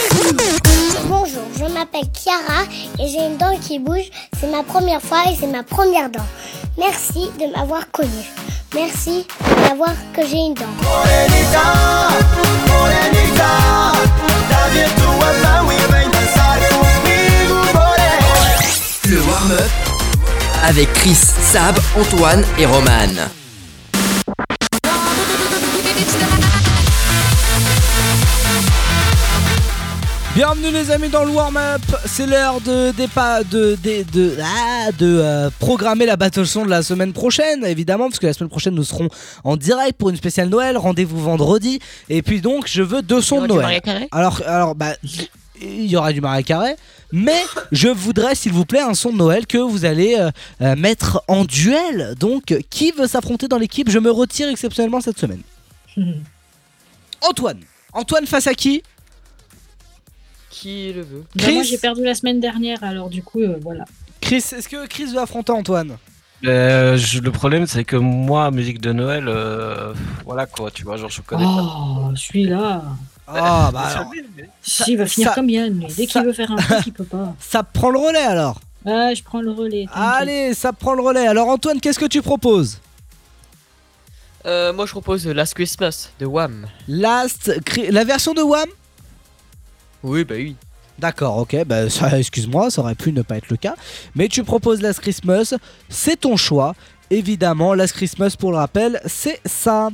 [1.08, 2.64] Bonjour, je m'appelle Chiara
[2.98, 4.10] et j'ai une dent qui bouge.
[4.38, 6.26] C'est ma première fois et c'est ma première dent.
[6.76, 8.10] Merci de m'avoir connue.
[8.74, 10.64] Merci de m'avoir que j'ai une dent.
[19.06, 19.93] Le warm-up.
[20.66, 23.28] Avec Chris, Sab, Antoine et Roman.
[30.34, 35.06] Bienvenue les amis dans le warm-up, c'est l'heure de, dépa- de, de, de, ah, de
[35.20, 38.74] euh, programmer la battle son de la semaine prochaine, évidemment, parce que la semaine prochaine
[38.74, 39.08] nous serons
[39.44, 43.42] en direct pour une spéciale Noël, rendez-vous vendredi, et puis donc je veux deux sons
[43.42, 43.80] de Noël.
[44.10, 44.94] Alors, alors bah,
[45.62, 46.76] il y aura du Mariah Carey,
[47.12, 47.42] mais
[47.72, 50.30] je voudrais s'il vous plaît un son de Noël que vous allez euh,
[50.62, 52.14] euh, mettre en duel.
[52.18, 55.42] Donc, qui veut s'affronter dans l'équipe Je me retire exceptionnellement cette semaine.
[57.22, 57.60] Antoine.
[57.92, 58.82] Antoine face à qui
[60.50, 63.58] Qui le veut Bah, moi Chris j'ai perdu la semaine dernière, alors du coup, euh,
[63.62, 63.84] voilà.
[64.20, 65.96] Chris, est-ce que Chris veut affronter Antoine
[66.44, 69.94] Euh, je- le problème, c'est que moi, musique de Noël, euh,
[70.24, 71.62] voilà quoi, tu vois, genre je connais pas.
[71.62, 72.82] Oh, celui-là.
[73.26, 74.10] Ah bah alors,
[74.62, 75.86] Si, il va finir ça- comme Yann, lui.
[75.86, 77.34] Dès ça- qu'il veut faire un truc, il peut pas.
[77.40, 78.60] ça prend le relais alors.
[78.86, 79.86] Ah, je prends le relais.
[79.86, 80.02] t'inquiète.
[80.20, 81.26] Allez, ça prend le relais.
[81.26, 82.80] Alors Antoine, qu'est-ce que tu proposes?
[84.46, 86.66] Euh, moi je propose Last Christmas de Wham.
[86.86, 88.68] Last, Cri- la version de Wham?
[90.02, 90.54] Oui, bah oui.
[90.98, 93.74] D'accord, ok, bah ça, excuse-moi, ça aurait pu ne pas être le cas.
[94.14, 95.54] Mais tu proposes Last Christmas,
[95.88, 96.74] c'est ton choix.
[97.10, 99.88] Évidemment, Last Christmas, pour le rappel, c'est ça.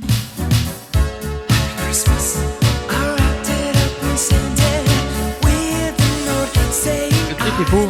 [7.29, 7.89] Le clip est beau.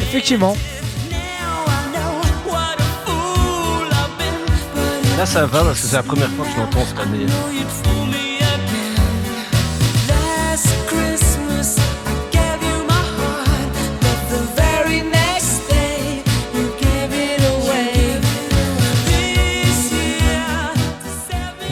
[0.00, 0.56] Effectivement.
[5.16, 7.26] Là, ça va parce que c'est la première fois que je l'entends cette année.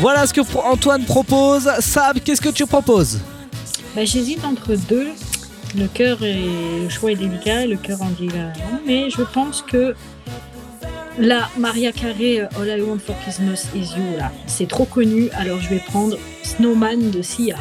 [0.01, 1.69] Voilà ce que Antoine propose.
[1.81, 3.19] Sab, qu'est-ce que tu proposes?
[3.95, 5.09] Bah, J'hésite entre deux.
[5.77, 6.83] Le cœur est...
[6.83, 9.95] Le choix est délicat, le cœur en dit là, non, mais je pense que
[11.19, 15.29] la Maria Carey euh, All I Want for Christmas Is You là, c'est trop connu,
[15.37, 17.57] alors je vais prendre Snowman de Sia.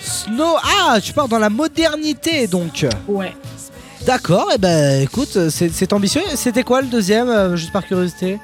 [0.00, 0.56] Snow.
[0.80, 2.84] Ah, tu pars dans la modernité donc.
[3.06, 3.32] Ouais.
[4.06, 6.22] D'accord, et ben écoute, c'est c'est ambitieux.
[6.34, 8.40] C'était quoi le deuxième, euh, juste par curiosité?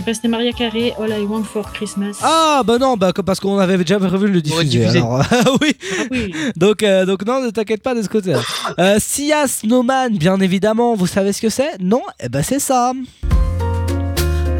[0.00, 2.16] Enfin, c'était Maria Carey, All I Want for Christmas.
[2.22, 4.64] Ah bah non, bah, parce qu'on avait déjà prévu de le diffuser.
[4.64, 4.98] diffuser.
[4.98, 5.76] alors, oui.
[5.98, 6.32] Ah oui.
[6.56, 8.40] Donc, euh, donc non, ne t'inquiète pas de ce côté-là.
[8.78, 12.92] Euh, Sia Snowman, bien évidemment, vous savez ce que c'est Non Eh ben c'est ça.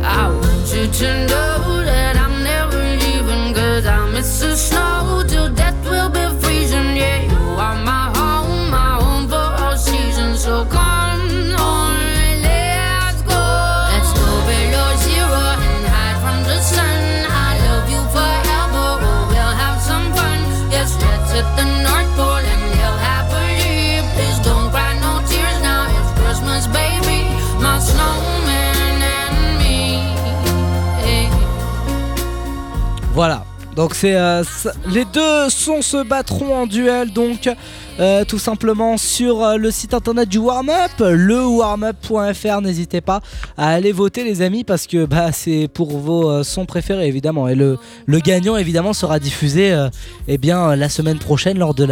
[0.05, 4.92] I want you to know that I'm never leaving Cause I miss the snow
[33.15, 33.45] Voilà.
[33.77, 34.43] Donc c'est euh,
[34.91, 37.49] les deux sons se battront en duel donc
[38.01, 43.23] euh, tout simplement sur euh, le site internet du warm up le warmup.fr n'hésitez pas
[43.57, 47.49] à aller voter les amis parce que bah c'est pour vos sons préférés évidemment.
[47.49, 47.79] Et le,
[48.19, 49.75] gagnant évidemment sera diffusé
[50.29, 51.87] eh bien la semaine prochaine lors de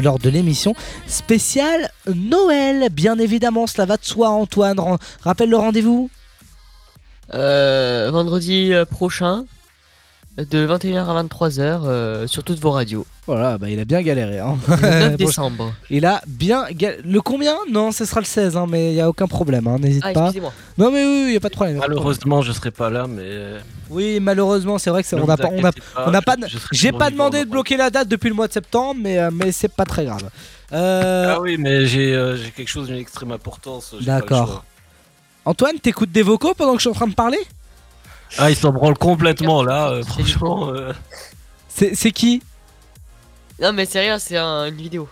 [0.00, 0.74] lors de l'émission
[1.06, 2.90] spéciale Noël.
[2.90, 4.78] Bien évidemment cela va de soi Antoine.
[5.22, 6.10] Rappelle le rendez-vous.
[7.32, 9.44] Vendredi prochain,
[10.38, 13.06] de 21h à 23h, euh, sur toutes vos radios.
[13.26, 14.38] Voilà, bah il a bien galéré.
[14.38, 14.56] Hein.
[14.68, 15.72] Le 9 Bon, décembre.
[15.88, 16.64] Il a bien.
[16.72, 17.56] ga- Le combien?
[17.70, 20.12] Non, ce sera le 16, hein, mais il n'y a aucun problème, hein, n'hésite Ah,
[20.12, 20.20] pas.
[20.24, 20.52] excusez-moi.
[20.76, 21.78] Non, mais oui, il n'y a pas de problème.
[21.78, 23.22] Malheureusement, je serai pas là, mais.
[23.24, 23.58] euh,
[23.88, 25.70] Oui, malheureusement, c'est vrai que ça- Ne on n'a pas, on a,
[26.06, 29.46] on j'ai pas demandé de bloquer la date depuis le mois de septembre, mais mais,
[29.46, 30.28] mais c'est pas très grave.
[30.72, 33.94] Euh, Ah oui, mais j'ai euh, j'ai quelque chose d'une extrême importance.
[34.00, 34.64] j'ai pas le D'accord.
[35.44, 37.38] Antoine, t'écoutes des vocaux pendant que je suis en train de parler?
[38.38, 40.70] Ah, il s'en branle complètement là, euh, franchement.
[40.70, 40.92] euh.
[41.68, 42.42] C'est c'est qui?
[43.60, 45.08] Non, mais c'est rien, c'est un- une vidéo.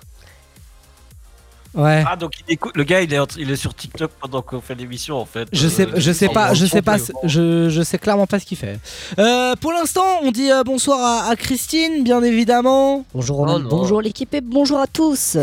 [1.75, 2.05] Ouais.
[2.07, 4.77] Ah, donc il écoute, le gars il est, il est sur TikTok pendant qu'on fait
[4.77, 5.49] l'émission en fait.
[5.53, 8.45] Je Euh, sais, je sais pas, je sais pas, je, je sais clairement pas ce
[8.47, 8.79] qu'il fait.
[9.19, 13.05] Euh, pour l'instant, on dit euh, bonsoir à, à Christine, bien évidemment.
[13.12, 15.37] Bonjour Oh bonjour l'équipe et bonjour à tous.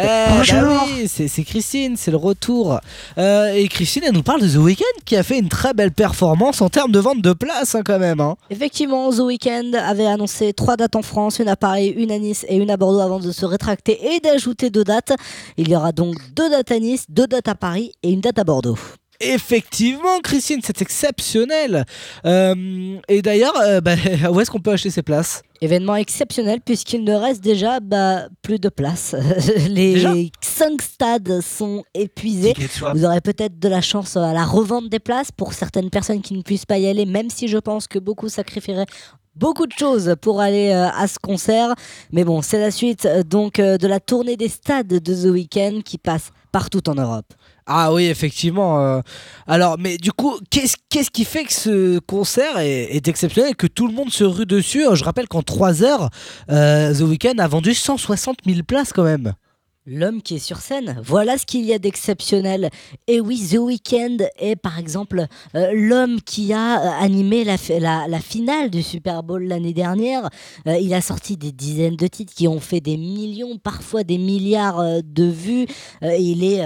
[0.00, 0.04] Eh,
[0.52, 2.78] bah oui, c'est c'est Christine, c'est le retour.
[3.18, 5.90] Euh, et Christine, elle nous parle de The Weeknd qui a fait une très belle
[5.92, 8.20] performance en termes de vente de places hein, quand même.
[8.20, 8.36] hein.
[8.50, 12.46] Effectivement, The Weeknd avait annoncé trois dates en France, une à Paris, une à Nice
[12.48, 15.12] et une à Bordeaux avant de se rétracter et d'ajouter deux dates.
[15.56, 18.38] Il y aura donc deux dates à Nice, deux dates à Paris et une date
[18.38, 18.78] à Bordeaux.
[19.20, 21.84] Effectivement, Christine, c'est exceptionnel.
[22.24, 23.96] Euh, et d'ailleurs, euh, bah,
[24.30, 25.42] où est-ce qu'on peut acheter ces places?
[25.60, 29.16] Événement exceptionnel puisqu'il ne reste déjà bah, plus de place.
[29.68, 30.14] Les Déjà?
[30.40, 32.54] cinq stades sont épuisés.
[32.94, 36.34] Vous aurez peut-être de la chance à la revente des places pour certaines personnes qui
[36.34, 38.86] ne puissent pas y aller, même si je pense que beaucoup sacrifieraient
[39.34, 41.74] beaucoup de choses pour aller euh, à ce concert.
[42.12, 45.98] Mais bon, c'est la suite donc de la tournée des stades de The Weeknd qui
[45.98, 47.34] passe partout en Europe.
[47.70, 48.80] Ah oui, effectivement.
[48.80, 49.00] euh,
[49.46, 53.66] alors, mais du coup, qu'est-ce qui fait que ce concert est, est exceptionnel et que
[53.66, 54.84] tout le monde se rue dessus?
[54.94, 56.08] Je rappelle qu'en 3 heures,
[56.50, 59.34] euh, The Weeknd a vendu 160 000 places quand même.
[59.90, 62.68] L'homme qui est sur scène, voilà ce qu'il y a d'exceptionnel.
[63.06, 65.24] Et oui, The Weeknd est par exemple
[65.54, 69.72] euh, l'homme qui a euh, animé la, fi- la, la finale du Super Bowl l'année
[69.72, 70.28] dernière.
[70.66, 74.18] Euh, il a sorti des dizaines de titres qui ont fait des millions, parfois des
[74.18, 75.66] milliards de vues.
[76.02, 76.62] Il est,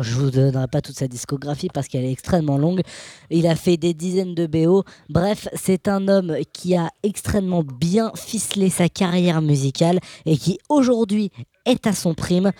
[0.00, 2.82] je vous donnerai pas toute sa discographie parce qu'elle est extrêmement longue.
[3.30, 4.84] Il a fait des dizaines de BO.
[5.08, 11.32] Bref, c'est un homme qui a extrêmement bien ficelé sa carrière musicale et qui aujourd'hui
[11.66, 12.52] est à son prime.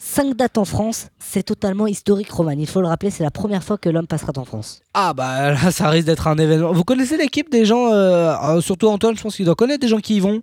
[0.00, 2.52] Cinq dates en France, c'est totalement historique, Roman.
[2.52, 4.80] Il faut le rappeler, c'est la première fois que l'homme passera en France.
[4.94, 6.72] Ah bah là, ça risque d'être un événement.
[6.72, 9.88] Vous connaissez l'équipe des gens, euh, euh, surtout Antoine, je pense qu'il doit connaître des
[9.88, 10.40] gens qui y vont.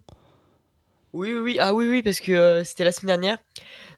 [1.13, 1.57] Oui, oui, oui.
[1.61, 3.37] Ah oui, oui, parce que euh, c'était la semaine dernière.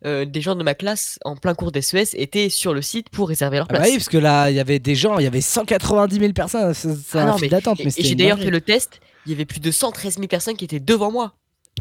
[0.05, 3.27] euh, des gens de ma classe en plein cours d'SES étaient sur le site pour
[3.29, 3.89] réserver leur Ah bah place.
[3.89, 6.71] oui, parce que là, il y avait des gens, il y avait 190 000 personnes.
[6.75, 7.79] C'est Ah un non, fil mais- d'attente.
[7.79, 8.99] et- mais et j'ai d'ailleurs fait le test.
[9.25, 11.33] Il y avait plus de 113 000 personnes qui étaient devant moi.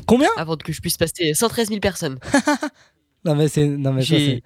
[0.06, 0.28] Combien?
[0.36, 2.18] Avant que je puisse passer 113 000 personnes.
[3.24, 4.42] Non mais c'est non mais c'est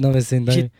[0.00, 0.70] non mais c'est une.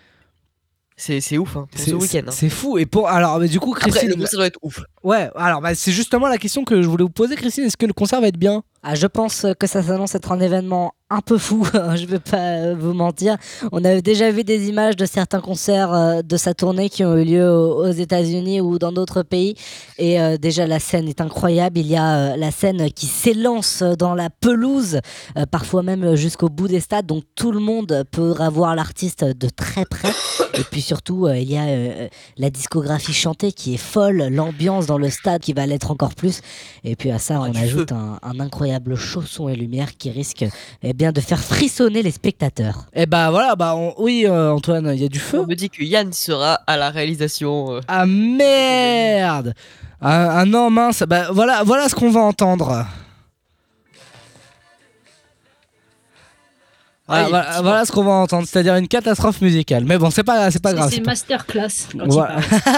[0.98, 2.22] C'est c'est ouf, hein, ce week-end.
[2.28, 2.30] hein.
[2.30, 2.78] C'est fou.
[2.78, 4.08] Et pour alors, mais du coup, Après, Christine.
[4.08, 4.80] le concert doit être ouf.
[5.04, 7.64] Ouais, alors bah, c'est justement la question que je voulais vous poser, Christine.
[7.64, 8.62] Est-ce que le concert va être bien?
[8.88, 12.18] Ah, je pense que ça s'annonce être un événement un peu fou, je ne vais
[12.18, 13.36] pas vous mentir.
[13.70, 17.16] On a déjà vu des images de certains concerts euh, de sa tournée qui ont
[17.16, 19.54] eu lieu aux États-Unis ou dans d'autres pays.
[19.98, 21.78] Et euh, déjà, la scène est incroyable.
[21.78, 25.00] Il y a euh, la scène qui s'élance dans la pelouse,
[25.50, 27.06] parfois même jusqu'au bout des stades.
[27.06, 30.10] Donc tout le monde pourra voir l'artiste de très près.
[30.54, 35.10] Et puis surtout, il y a la discographie chantée qui est folle, l'ambiance dans le
[35.10, 36.40] stade qui va l'être encore plus.
[36.82, 40.46] Et puis à ça, on ajoute un, un incroyable chaussons et lumières qui risquent
[40.82, 42.86] eh bien, de faire frissonner les spectateurs.
[42.94, 45.40] Et bah voilà, bah on- oui euh, Antoine, il y a du feu.
[45.40, 47.74] On me dit que Yann sera à la réalisation.
[47.76, 47.80] euh.
[47.88, 49.54] Ah merde
[50.00, 52.84] ah, ah non mince, bah voilà, voilà ce qu'on va entendre.
[57.08, 57.62] Voilà, Ah, voilà, effectivement.
[57.70, 59.84] voilà ce qu'on va entendre, c'est-à-dire une catastrophe musicale.
[59.86, 60.90] Mais bon, c'est pas, c'est pas grave.
[60.92, 61.68] C'est pas- masterclass.
[62.08, 62.36] Voilà.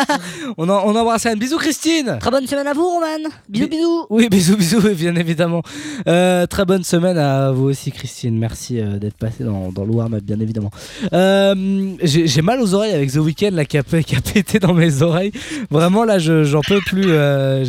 [0.58, 1.38] on, en- on embrasse Anne.
[1.38, 2.18] Bisous Christine.
[2.20, 3.06] Très bonne semaine à vous, Roman.
[3.48, 4.06] Bisous, bisous.
[4.10, 5.62] Oui, bisous, bisous, bien évidemment.
[6.06, 8.38] Euh, très bonne semaine à vous aussi, Christine.
[8.38, 10.70] Merci euh, d'être passée dans, dans le warm-up, bien évidemment.
[11.14, 11.54] Euh,
[12.02, 15.00] J'ai mal aux oreilles avec The Weeknd là, qui, a, qui a pété dans mes
[15.02, 15.32] oreilles.
[15.70, 17.04] Vraiment, là, je- j'en peux plus.
[17.12, 17.64] euh,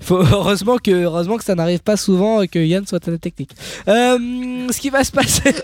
[0.00, 3.18] faut, heureusement, que, heureusement que ça n'arrive pas souvent et que Yann soit à la
[3.18, 3.50] technique.
[3.88, 4.18] Euh,
[4.70, 5.54] ce qui va se passer,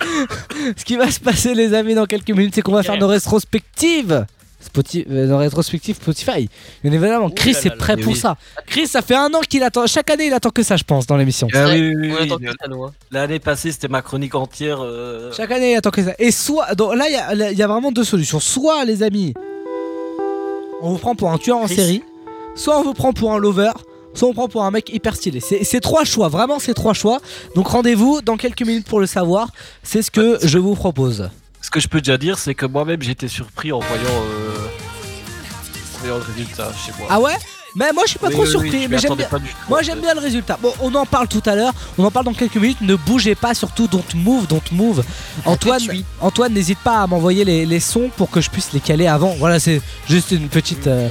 [0.77, 3.09] ce qui va se passer, les amis, dans quelques minutes, c'est qu'on va faire nos
[3.09, 4.27] rétrospectives.
[4.63, 6.49] Spotify, euh, nos rétrospectives Spotify.
[6.85, 8.19] Bien évidemment, Chris là est là prêt là, pour oui.
[8.19, 8.37] ça.
[8.67, 9.87] Chris, ça fait un an qu'il attend.
[9.87, 11.49] Chaque année, il attend que ça, je pense, dans l'émission.
[11.55, 12.91] Ah hein.
[13.11, 14.81] L'année passée, c'était ma chronique entière.
[14.83, 16.13] euh, Chaque année, il attend que ça.
[16.19, 18.39] Et soit, donc là, il y a- vraiment deux solutions.
[18.39, 19.33] Soit, les amis,
[20.83, 22.03] on vous prend pour un tueur en série.
[22.55, 23.71] Soit on vous prend pour un lover.
[24.21, 25.41] Soit on prend pour un mec hyper stylé.
[25.41, 27.21] C'est c'est trois choix, vraiment, c'est trois choix.
[27.55, 29.49] Donc rendez-vous dans quelques minutes pour le savoir.
[29.83, 31.31] C'est ce que je vous propose.
[31.63, 34.67] Ce que je peux déjà dire, c'est que moi-même, j'étais surpris en voyant, euh,
[35.95, 37.07] en voyant le résultat chez moi.
[37.09, 37.33] Ah ouais?
[37.75, 39.27] Mais moi je suis pas Oui, trop oui, surpris, mais j'aime bien.
[39.29, 40.59] pas du tout, Moi j'aime bien le résultat.
[40.61, 42.81] Bon, on en parle tout à l'heure, on en parle dans quelques minutes.
[42.81, 45.03] Ne bougez pas, surtout don't move, don't move.
[45.45, 45.81] Antoine.
[46.21, 49.35] Antoine, n'hésite pas à m'envoyer les, les sons pour que je puisse les caler avant.
[49.39, 51.09] Voilà, c'est juste une petite, euh,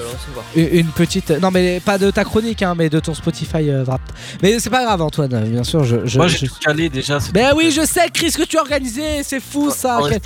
[0.55, 1.29] une petite.
[1.31, 4.13] Non mais pas de ta chronique, hein, mais de ton Spotify euh, Wrapped.
[4.41, 5.43] Mais c'est pas grave, Antoine.
[5.49, 6.05] Bien sûr, je.
[6.05, 7.19] je- Moi, je- j'ai tout calé déjà.
[7.19, 9.99] c'est Ben oui, je sais, Chris, que tu as organisé, c'est fou ça.
[10.09, 10.19] Quel,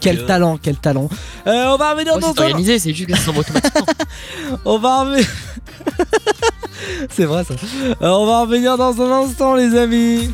[0.00, 1.08] quel euh, talent, quel talent.
[1.46, 3.86] Euh, on va revenir dans organisé, c'est juste que ça s'envoie automatiquement.
[4.64, 5.26] On va revenir.
[7.10, 7.54] C'est vrai ça.
[8.02, 10.30] Euh, on va revenir dans un instant, les amis.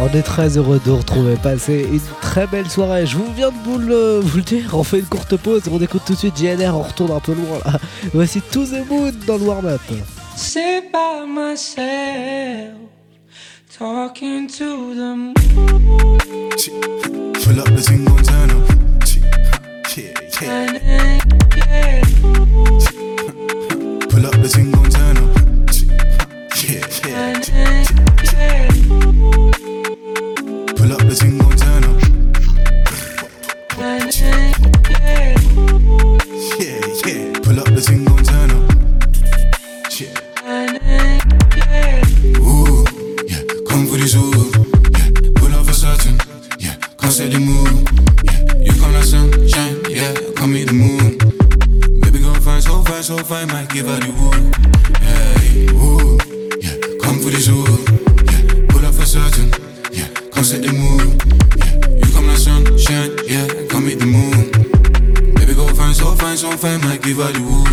[0.00, 1.36] On est très heureux de vous retrouver.
[1.36, 3.06] Passez une très belle soirée.
[3.06, 4.74] Je vous viens de vous le, vous le dire.
[4.74, 5.62] On fait une courte pause.
[5.70, 6.76] On écoute tout de suite JNR.
[6.76, 7.78] On retourne un peu loin là.
[8.12, 9.80] Voici To The Moon dans le warm-up.
[10.36, 12.74] Sit by myself,
[13.76, 15.34] talking to the moon.
[17.42, 18.70] Pull up the single turn up.
[19.96, 21.18] Yeah, yeah.
[24.08, 25.24] Pull up the single turn up.
[26.62, 27.42] Yeah, yeah.
[30.76, 31.98] Pull up the single turn up.
[36.60, 37.40] Yeah, yeah.
[37.42, 38.73] Pull up the single turn up.
[47.04, 47.10] Yeah.
[47.10, 47.84] Can't say the mood.
[48.24, 48.40] Yeah.
[48.64, 49.76] You come like sunshine.
[49.90, 50.14] Yeah.
[50.36, 51.18] Come meet the moon.
[52.00, 53.48] Baby girl fine, so fine, so fine.
[53.48, 54.32] Might give her the woo.
[55.04, 56.16] Hey, ooh.
[56.64, 56.76] Yeah.
[57.04, 57.60] Come for this ooh.
[58.32, 58.40] Yeah.
[58.70, 59.52] Pull up for certain.
[59.92, 60.08] Yeah.
[60.32, 61.20] Come set the mood.
[61.60, 61.76] Yeah.
[61.92, 63.12] You come like sunshine.
[63.28, 63.48] Yeah.
[63.68, 64.50] Come meet the moon.
[65.34, 66.80] Baby girl fine, so fine, so fine.
[66.80, 67.64] Might give her the woo.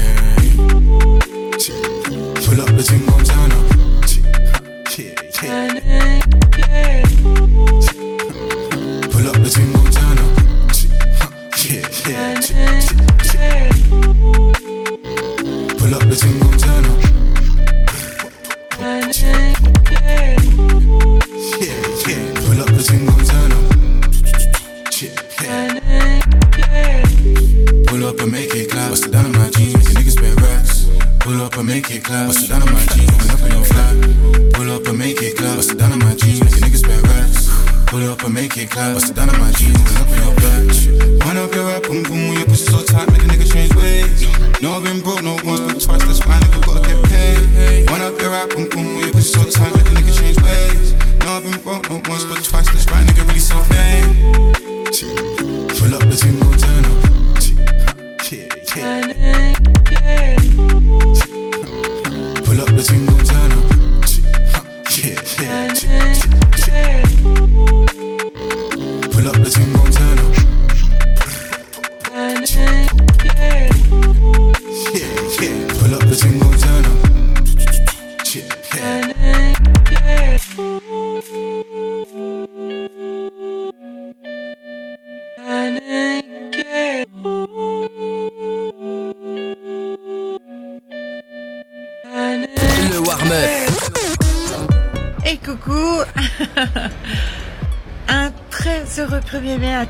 [0.00, 0.48] Hey.
[2.40, 3.68] Pull up the thing, gon' turn up.
[4.96, 5.81] Yeah, yeah.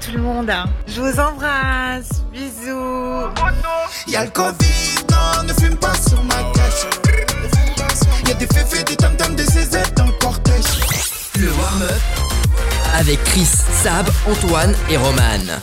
[0.04, 0.50] Tout le monde.
[0.50, 0.64] hein.
[0.86, 2.22] Je vous embrasse.
[2.32, 3.28] Bisous.
[4.08, 6.86] Y'a le Covid, non, ne fume pas sur ma cache.
[8.26, 10.64] Y'a des féfés, des tam-tams, des CZ dans le cortège.
[11.38, 12.00] Le warm-up
[12.94, 13.46] avec Chris,
[13.82, 15.60] Sab, Antoine et Roman.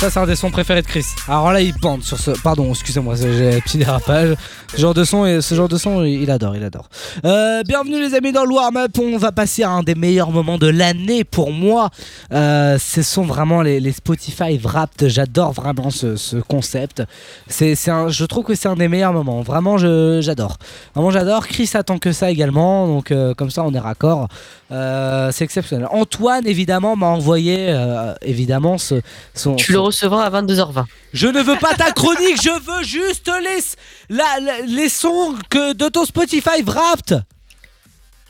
[0.00, 1.04] Ça, c'est un des sons préférés de Chris.
[1.26, 2.30] Alors là, il bande sur ce.
[2.30, 4.36] Pardon, excusez-moi, j'ai un petit dérapage.
[4.72, 6.88] Ce genre de son, et ce genre de son, il adore, il adore.
[7.24, 8.92] Euh, bienvenue les amis dans le warm-up.
[9.00, 11.90] On va passer à un des meilleurs moments de l'année pour moi.
[12.32, 15.08] Euh, ce sont vraiment les, les Spotify Wrapped.
[15.08, 17.02] J'adore vraiment ce, ce concept.
[17.48, 19.40] C'est, c'est un, je trouve que c'est un des meilleurs moments.
[19.42, 20.58] Vraiment, je, j'adore.
[20.94, 21.48] Vraiment, j'adore.
[21.48, 22.86] Chris attend que ça également.
[22.86, 24.28] Donc, euh, comme ça, on est raccord.
[24.70, 25.88] Euh, c'est exceptionnel.
[25.90, 29.00] Antoine, évidemment, m'a envoyé euh, évidemment ce,
[29.34, 29.56] son.
[29.56, 30.84] Tu le à 22h20.
[31.12, 35.72] Je ne veux pas ta chronique, je veux juste les, la- la- les sons que,
[35.72, 37.22] de ton Spotify Wrapped.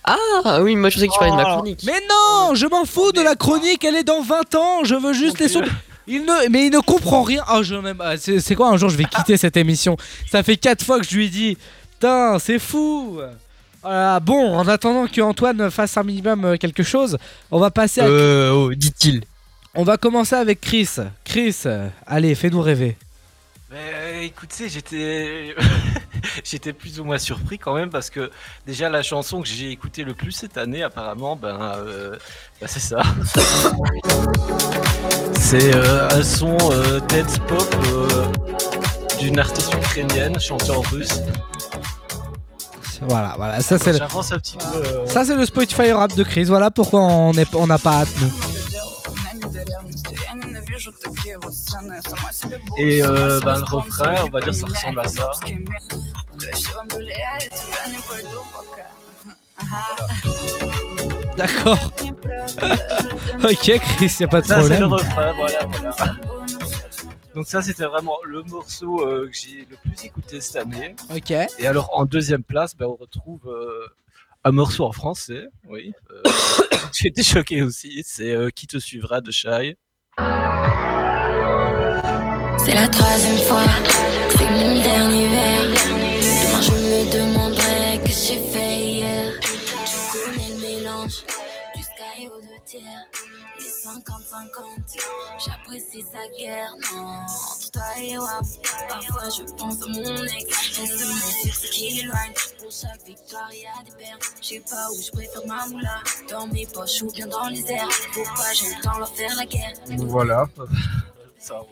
[0.05, 1.57] Ah oui, moi je pensais que tu parlais de ma Oh.
[1.57, 1.81] chronique.
[1.85, 5.13] Mais non, je m'en fous de la chronique, elle est dans 20 ans, je veux
[5.13, 5.63] juste les sons.
[6.07, 7.45] Il ne, mais il ne comprend rien.
[7.53, 9.97] Oh, je même, ah, c'est c'est quoi un jour je vais quitter cette émission
[10.31, 11.59] Ça fait 4 fois que je lui dis.
[11.93, 13.21] Putain, c'est fou.
[13.83, 17.19] Voilà, bon, en attendant que Antoine fasse un minimum euh, quelque chose,
[17.51, 18.07] on va passer à.
[18.07, 19.23] Euh, oh, dit-il.
[19.75, 20.89] On va commencer avec Chris.
[21.25, 21.65] Chris,
[22.07, 22.97] allez, fais-nous rêver.
[23.71, 25.55] Mais euh, écoutez, j'étais
[26.45, 28.31] j'étais plus ou moins surpris quand même parce que
[28.67, 32.17] déjà la chanson que j'ai écoutée le plus cette année apparemment ben, euh,
[32.61, 33.03] ben, c'est ça.
[35.39, 38.25] c'est euh, un son euh, dance pop euh,
[39.19, 41.21] d'une artiste ukrainienne chantée en russe.
[43.03, 43.99] Voilà, voilà, ça c'est le.
[43.99, 45.07] J'avance un petit peu.
[45.07, 46.45] Ça c'est le Spotify rap de Chris.
[46.45, 48.48] Voilà pourquoi on n'a pas hâte nous.
[52.77, 55.31] Et euh, ben, le refrain, on va dire ça ressemble à ça.
[61.37, 61.93] D'accord.
[63.45, 64.93] ok Chris, y a pas de Ça, c'est le problème.
[64.93, 66.17] refrain, voilà, voilà.
[67.35, 70.97] Donc ça, c'était vraiment le morceau euh, que j'ai le plus écouté cette année.
[71.15, 71.31] Ok.
[71.31, 73.87] Et alors, en deuxième place, ben, on retrouve euh,
[74.45, 75.93] un morceau en français, oui.
[76.11, 76.23] Euh,
[76.93, 79.77] j'ai été choqué aussi, c'est euh, Qui te suivra de Shai.
[82.59, 83.65] C'est la troisième fois,
[84.31, 85.65] c'est mon dernier verre.
[85.65, 88.68] Demain je me demanderai que j'ai fait
[93.99, 95.01] 50-50,
[95.45, 96.71] j'apprécie sa guerre.
[96.95, 98.45] Non, entre toi et WAP,
[98.89, 100.79] parfois je pense à mon ex.
[100.79, 104.23] Est-ce mon succès qui l'éloigne Pour chaque victoire, il y a des pertes.
[104.41, 106.03] Je sais pas où je préfère ma moula.
[106.31, 107.89] Dans mes poches ou bien dans les airs.
[108.13, 109.73] Pourquoi j'aime tant leur faire la guerre?
[109.97, 110.47] Voilà.
[111.39, 111.63] Ça,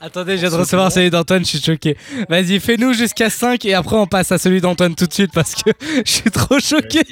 [0.00, 1.96] Attendez, je viens de recevoir celui d'Antoine, je suis choqué.
[2.28, 5.54] Vas-y, fais-nous jusqu'à 5 et après on passe à celui d'Antoine tout de suite parce
[5.54, 5.70] que
[6.04, 7.02] je suis trop choqué.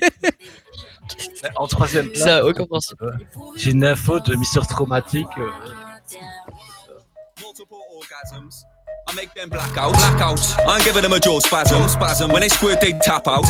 [1.57, 2.65] En troisième place, Ça a aucun
[3.03, 3.13] euh,
[3.57, 5.27] j'ai une info de Mister Traumatique.
[5.39, 5.51] euh,
[9.07, 10.59] I make them blackout, blackouts.
[10.67, 12.33] I ain't giving them a jaw spasm, spasm.
[12.33, 13.45] When they squirt, they tap out.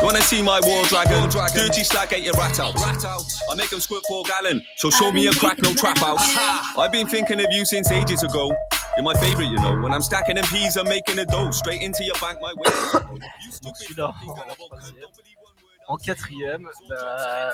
[0.00, 1.28] You wanna see my war dragon?
[1.54, 2.74] Dirty slag, get your rat out.
[3.50, 6.18] I make them squirt four gallon, so show me a crack, no trap out.
[6.78, 8.54] I've been thinking of you since ages ago.
[8.96, 9.78] You're my favorite, you know.
[9.82, 12.70] When I'm stacking them peas, I'm making a dough straight into your bank, my way.
[15.88, 17.52] En quatrième, bah,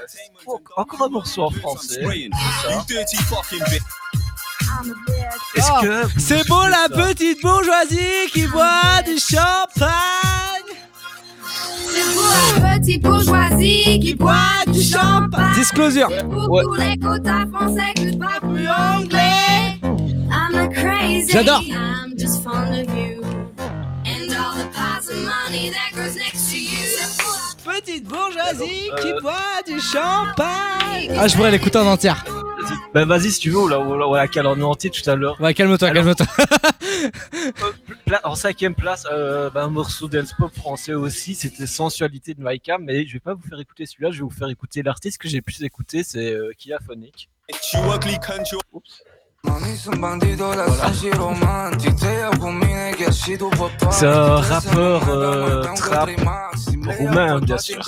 [0.76, 2.00] encore un morceau en français.
[5.54, 9.82] Est-ce Ah, que c'est beau la petite bourgeoisie qui boit du champagne.
[11.94, 15.54] C'est pour la petite bourgeoisie qui boit du champagne.
[15.54, 16.08] Disclosure.
[16.78, 18.12] Les quotas français que
[18.96, 19.78] anglais.
[20.30, 21.32] I'm a crazy.
[21.32, 21.60] J'adore.
[21.68, 23.22] I'm just fond of you.
[24.06, 26.71] And all the piles of money that goes next to you.
[27.64, 29.20] Petite bourgeoisie qui Euh.
[29.20, 31.14] boit du champagne.
[31.18, 32.24] Ah, je pourrais l'écouter en entière.
[32.94, 35.08] Bah vas-y si tu veux, on la, on la, on la cale en entier tout
[35.08, 35.40] à l'heure.
[35.40, 36.26] Ouais, calme-toi, Alors- calme-toi.
[38.06, 42.40] Pla- En cinquième place, euh, bah, un morceau dance pop français aussi, c'était Sensualité de
[42.42, 45.18] Maïka, mais je vais pas vous faire écouter celui-là, je vais vous faire écouter l'artiste
[45.18, 47.28] que j'ai pu écouter, c'est euh, Kia Phonic.
[47.74, 47.80] You
[53.90, 56.08] C'est un rappeur euh, trap
[56.98, 57.82] roumain, bien sûr.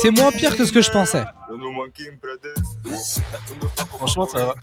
[0.00, 1.24] C'est moins pire que ce que je pensais.
[3.96, 4.54] Franchement, ça va.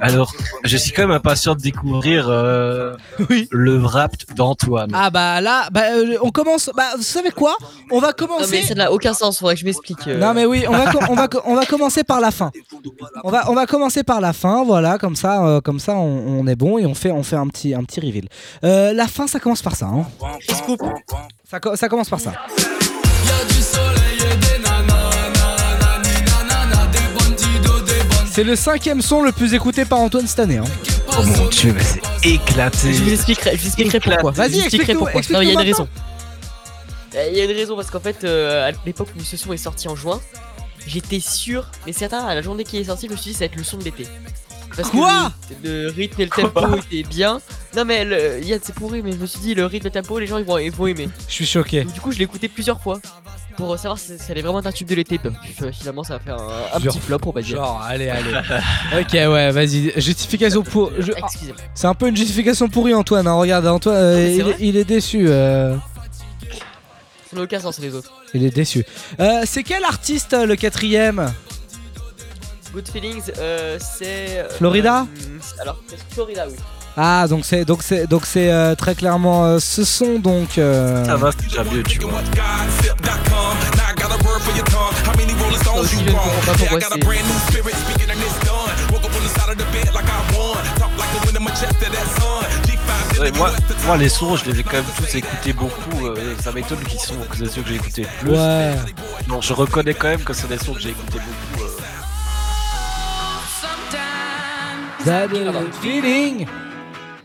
[0.00, 0.32] Alors,
[0.64, 2.96] je suis quand même impatient de découvrir euh,
[3.50, 4.90] le rap d'Antoine.
[4.94, 6.70] Ah bah là, bah, euh, on commence.
[6.74, 7.56] Bah, vous savez quoi?
[7.90, 8.50] On va Non, commencer.
[8.50, 10.06] mais ça n'a aucun sens, faudrait que je m'explique.
[10.06, 10.18] euh.
[10.18, 12.50] Non mais oui, on va, on va, on va commencer par la fin.
[13.24, 16.40] On va, on va commencer par la fin, voilà, comme ça, euh, comme ça, on,
[16.40, 18.28] on est bon et on fait, on fait un petit, un petit reveal.
[18.64, 19.86] Euh, la fin, ça commence par ça.
[19.86, 20.06] Hein.
[21.48, 22.32] Ça commence par ça.
[28.30, 30.58] C'est le cinquième son le plus écouté par Antoine cette année.
[30.58, 30.64] hein.
[31.18, 32.92] Oh mon dieu, mais c'est éclaté.
[32.92, 34.30] Je vous expliquerai, je vous expliquerai pourquoi.
[34.30, 35.20] Vas-y, Je vous expliquerai pourquoi.
[35.30, 35.88] Non, il y a une raison.
[37.16, 39.52] Euh, Il y a une raison parce qu'en fait, euh, à l'époque où ce son
[39.52, 40.20] est sorti en juin,
[40.86, 43.40] j'étais sûr, mais certain, à la journée qui est sorti, je me suis dit ça
[43.40, 44.06] va être le son de l'été.
[44.78, 47.40] Parce Quoi que le, le rythme et le tempo étaient bien.
[47.76, 50.02] Non mais le, Yann c'est pourri, mais je me suis dit le rythme et le
[50.02, 51.08] tempo, les gens ils vont, ils vont aimer.
[51.28, 51.82] Je suis choqué.
[51.84, 53.00] Donc, du coup, je l'ai écouté plusieurs fois
[53.56, 55.18] pour savoir si ça allait vraiment être un tube de l'été.
[55.24, 56.36] Euh, Finalement, ça va faire
[56.74, 57.56] un, petit flop, on va dire.
[57.56, 58.30] Genre, allez, allez.
[59.00, 59.92] ok, ouais, vas-y.
[60.00, 60.92] Justification pour.
[60.96, 61.56] je- Excusez-moi.
[61.74, 63.26] C'est un peu une justification pourrie, Antoine.
[63.26, 63.34] hein.
[63.34, 65.26] Regarde, Antoine, euh, c'est il, est déçu.
[65.28, 65.74] euh,
[67.30, 68.12] Ça n'a aucun sens les autres.
[68.32, 68.84] il est déçu.
[69.20, 71.32] Euh, c'est quel artiste euh, le quatrième?
[72.72, 74.38] Good Feelings, euh, c'est.
[74.38, 76.54] euh, Florida euh, Alors, c'est Florida, oui.
[76.96, 80.58] Ah, donc c'est donc c'est donc c'est euh, très clairement euh, ce son donc.
[80.58, 82.20] euh, Ça va, c'est déjà mieux, tu vois.
[85.78, 86.98] aussi, je ne comprends pas pourquoi c'est.
[93.20, 93.50] Ouais, moi,
[93.86, 96.06] moi, les sons, je les ai quand même tous écoutés beaucoup.
[96.06, 98.30] euh, ça m'étonne qu'ils sont que c'est ceux que j'ai écoutés le plus.
[98.30, 98.74] Ouais.
[99.28, 101.67] Non, je reconnais quand même que c'est des sons que j'ai écoutés beaucoup.
[105.08, 105.28] That
[105.80, 106.46] feeling.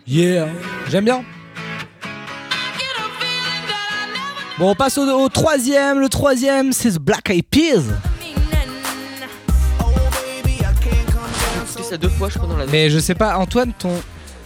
[0.07, 0.47] Yeah.
[0.89, 1.25] J'aime bien.
[4.57, 5.99] Bon, on passe au, au troisième.
[5.99, 7.84] Le troisième, c'est The Black Eyed Peas.
[11.84, 12.71] Ça deux fois, je crois, dans l'année.
[12.71, 13.91] Mais je sais pas, Antoine, ton.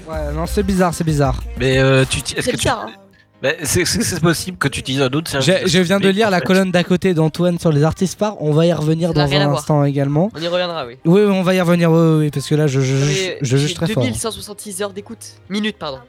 [0.10, 1.36] Ouais, non, c'est bizarre, c'est bizarre.
[1.60, 2.64] Mais euh, tu est-ce C'est que tu.
[2.64, 3.07] bizarre, hein.
[3.44, 5.62] Bah, c'est possible que tu utilises un autre service.
[5.66, 6.46] Je, je viens de lire la fait.
[6.46, 8.42] colonne d'à côté d'Antoine sur les artistes phares.
[8.42, 9.58] On va y revenir dans à un voir.
[9.60, 10.32] instant également.
[10.36, 10.98] On y reviendra, oui.
[11.06, 13.38] Oui, on va y revenir, oui, oui, oui, parce que là, je, je, je, Mais
[13.42, 14.04] je juge très fort.
[14.04, 15.26] 2166 heures d'écoute.
[15.50, 16.00] Minutes, pardon.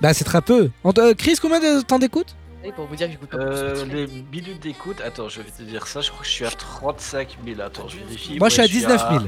[0.00, 0.70] Bah, c'est très peu.
[0.98, 2.34] Euh, Chris, combien de temps d'écoute?
[2.76, 5.86] Pour vous dire que j'écoute pas Euh, les minutes d'écoute, attends, je vais te dire
[5.86, 7.60] ça, je crois que je suis à 35 000.
[7.62, 8.38] Attends, je vérifie.
[8.38, 9.24] Moi, je suis à 19 000.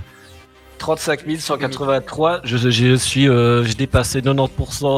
[0.81, 4.49] 35 183, je, je suis, euh, j'ai dépassé 90%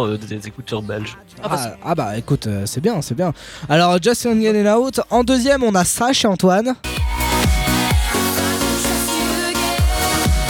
[0.06, 1.18] euh, des écouteurs belges.
[1.42, 3.32] Ah, ah bah écoute, euh, c'est bien, c'est bien.
[3.68, 5.00] Alors, Just Young and Out.
[5.10, 6.76] En deuxième, on a ça chez Antoine.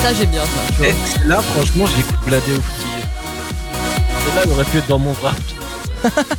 [0.02, 0.60] Ça, j'aime bien ça.
[0.68, 0.88] Tu vois.
[0.88, 0.94] Et
[1.26, 2.86] là, franchement, l'écoute bladé au petit.
[4.26, 5.34] Celle-là, elle aurait pu être dans mon rap.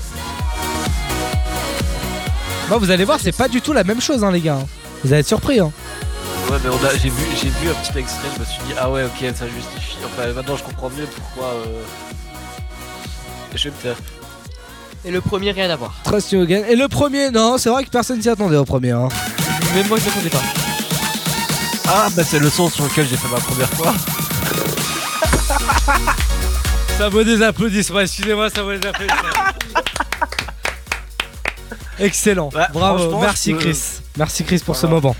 [2.70, 4.58] Bon, vous allez voir, c'est pas du tout la même chose, hein, les gars.
[5.04, 5.72] Vous allez être surpris, hein.
[6.50, 8.74] Ouais, mais on a- j'ai vu, j'ai vu un petit extrait, je me suis dit,
[8.80, 9.98] ah ouais, ok, ça justifie.
[10.06, 11.52] Enfin, maintenant, je comprends mieux pourquoi.
[11.54, 11.84] Euh...
[13.56, 13.96] Je vais me taire.
[15.06, 15.94] Et le premier, rien à voir.
[16.04, 16.64] Trust You Again.
[16.70, 18.92] Et le premier, non, c'est vrai que personne s'y attendait au premier.
[18.92, 19.10] Hein.
[19.76, 20.42] Même moi, je m'attendais pas.
[21.88, 23.94] Ah, bah c'est le son sur lequel j'ai fait ma première fois.
[26.98, 29.30] Ça vaut des applaudissements, excusez-moi, ça vaut des applaudissements.
[32.00, 33.80] Excellent, Bah, bravo, franchement, merci je Chris.
[34.18, 35.02] Merci Chris pour ce Voilà.
[35.02, 35.16] moment.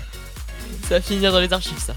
[0.88, 1.94] Ça va finir dans les archives, ça.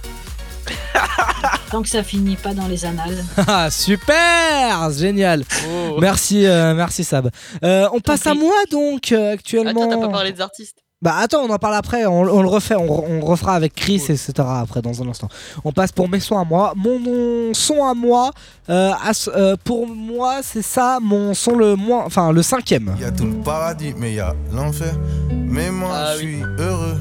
[1.72, 3.24] Tant que ça finit pas dans les annales.
[3.48, 5.98] Ah, super Génial Oh.
[6.00, 7.30] Merci, euh, merci Sab.
[7.64, 9.84] Euh, on passe à moi donc euh, actuellement.
[9.84, 12.48] Attends, t'as pas parlé des artistes Bah attends, on en parle après, on, on le
[12.48, 14.34] refait, on, on refera avec Chris, etc.
[14.40, 15.28] après dans un instant.
[15.66, 16.74] On passe pour mes sons à moi.
[16.76, 18.32] Mon, mon son à moi,
[18.70, 18.92] euh,
[19.36, 22.94] euh, pour moi, c'est ça, mon son le moins, enfin le cinquième.
[22.98, 24.94] Il y a tout le paradis, mais il y a l'enfer.
[25.32, 26.36] Mais moi, Ah je oui.
[26.38, 26.98] suis heureux.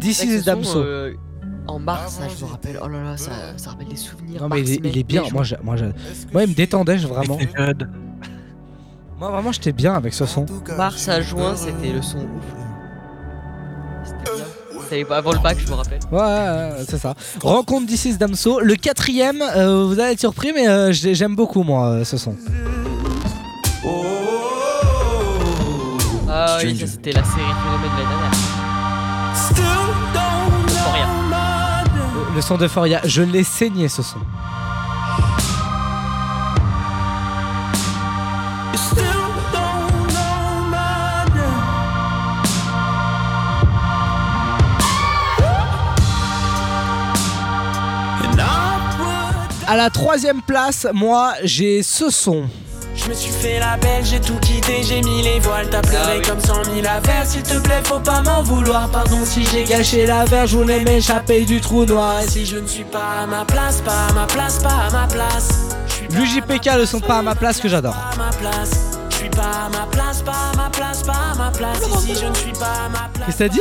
[0.00, 0.78] This is Damso.
[0.78, 1.14] euh,
[1.68, 2.78] en mars, ça, je me rappelle.
[2.82, 4.40] Oh là là, ça, ça rappelle des souvenirs.
[4.42, 5.74] Non mais il est, mars, il est bien, moi, moi,
[6.32, 7.38] moi il me détendait je- vraiment.
[9.18, 10.46] Moi vraiment j'étais bien avec ce son.
[10.76, 12.26] Mars à juin, c'était le son ouf.
[14.04, 14.44] C'était bien.
[14.88, 15.98] C'était avant le bac, je me rappelle.
[16.12, 17.14] Ouais, c'est ça.
[17.42, 18.60] Rencontre d'ici Damso.
[18.60, 22.16] Le quatrième, euh, vous allez être surpris, mais euh, j'ai- j'aime beaucoup moi euh, ce
[22.18, 22.36] son.
[26.28, 28.25] Ah oui, ça c'était la série phénomène de l'année dernière.
[32.36, 34.18] Le, son d'Euphoria, je l'ai saigné ce son.
[49.66, 52.50] À la troisième place, moi j'ai ce son.
[53.06, 56.20] Je me suis fait la belle, j'ai tout quitté, j'ai mis les voiles, t'as pleuré
[56.22, 57.24] comme cent mille affaires.
[57.24, 58.88] S'il te plaît, faut pas m'en vouloir.
[58.88, 62.20] Pardon si j'ai gâché la verre, je voulais m'échapper du trou noir.
[62.20, 64.90] Et si je ne suis pas à ma place, pas à ma place, pas à
[64.90, 65.48] ma place.
[66.10, 67.94] L'UJPK le sont pas à ma place que j'adore.
[67.94, 68.98] à ma place.
[69.10, 71.78] Je suis pas à ma place, pas à ma place, pas à ma place.
[71.98, 73.26] Ici, je ne suis pas à ma place.
[73.26, 73.60] Qu'est-ce que t'as dit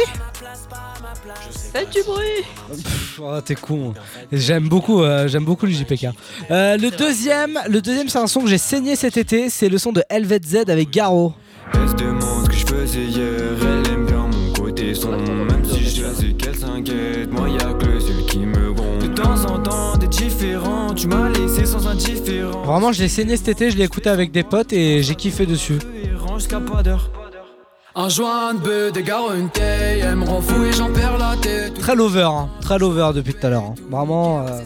[1.75, 2.23] Faites du bruit
[2.69, 3.93] Pff, oh, t'es con.
[4.31, 6.07] J'aime beaucoup, euh, j'aime beaucoup le JPK.
[6.49, 9.49] Euh, le deuxième, le deuxième, c'est un son que j'ai saigné cet été.
[9.49, 11.33] C'est le son de LVZ avec Garo.
[11.73, 13.27] Elle se demande ce que je faisais hier,
[13.61, 17.87] elle aime bien mon côté sombre Même si je sais qu'elle s'inquiète, moi y'a que
[17.87, 21.87] le seul qui me gronde De temps en temps t'es différent, tu m'as laissé sans
[21.87, 23.71] indifférent Vraiment, je l'ai saigné cet été.
[23.71, 25.79] Je l'ai écouté avec des potes et j'ai kiffé dessus.
[26.17, 27.09] Range jusqu'à pas d'heure
[27.97, 29.49] Un joint de des une
[30.03, 31.75] elle me rend fou et j'en perds la tête.
[31.79, 32.49] Très lover, hein.
[32.59, 33.63] très lover depuis tout à l'heure.
[33.63, 33.75] hein.
[33.89, 34.45] Vraiment.
[34.45, 34.59] euh.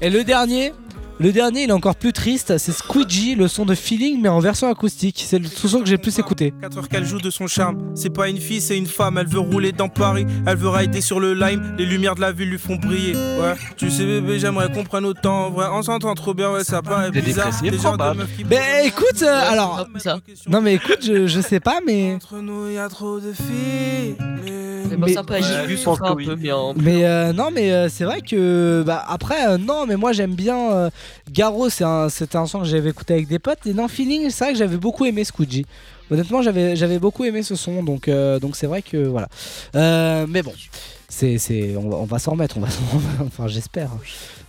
[0.00, 0.72] Et le dernier,
[1.20, 2.56] le dernier, il est encore plus triste.
[2.56, 5.22] C'est Squeegee, le son de Feeling, mais en version acoustique.
[5.26, 6.54] C'est le son que j'ai le plus écouté.
[6.62, 7.92] 4 heures qu'elle joue de son charme.
[7.94, 9.18] C'est pas une fille, c'est une femme.
[9.18, 10.24] Elle veut rouler dans Paris.
[10.46, 11.74] Elle veut rider sur le lime.
[11.76, 13.12] Les lumières de la ville lui font briller.
[13.14, 15.46] Ouais, tu sais, bébé, j'aimerais qu'on prenne autant.
[15.46, 16.50] En vrai, on s'entend trop bien.
[16.52, 17.50] Ouais, ça paraît T'es bizarre.
[17.62, 19.86] Des genres de meufs qui Ben écoute, euh, alors.
[20.48, 22.14] Non mais écoute, je, je sais pas, mais.
[22.14, 24.16] Entre nous, y a trop de filles.
[24.90, 26.74] Mais bon, Mais- c'est un peu un mais en.
[26.74, 30.34] Mais euh, non, mais euh, c'est vrai que bah, après euh, non, mais moi j'aime
[30.34, 30.90] bien euh,
[31.30, 31.68] Garo.
[31.68, 33.66] C'est un, c'était un son que j'avais écouté avec des potes.
[33.66, 35.66] Et dans Feeling, c'est vrai que j'avais beaucoup aimé Squeegee.
[36.10, 39.28] Honnêtement, j'avais, j'avais beaucoup aimé ce son, donc euh, donc c'est vrai que voilà.
[39.76, 40.52] Euh, mais bon,
[41.08, 42.56] c'est, c'est, on va, on va s'en remettre.
[42.56, 42.66] On va,
[43.26, 43.90] enfin j'espère.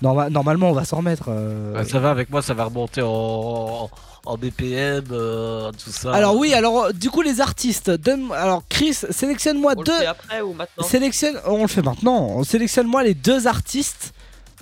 [0.01, 1.25] Norma- normalement, on va s'en remettre.
[1.27, 1.75] euh.
[1.77, 3.91] Ouais, ça va avec moi, ça va remonter en,
[4.25, 6.11] en BPM, euh, tout ça.
[6.15, 7.91] Alors oui, alors du coup les artistes.
[7.91, 9.91] Donne, alors Chris, sélectionne-moi On deux.
[9.93, 10.83] le fait après ou maintenant?
[10.83, 12.43] Sélectionne, on le fait maintenant.
[12.43, 14.13] Sélectionne-moi les deux artistes,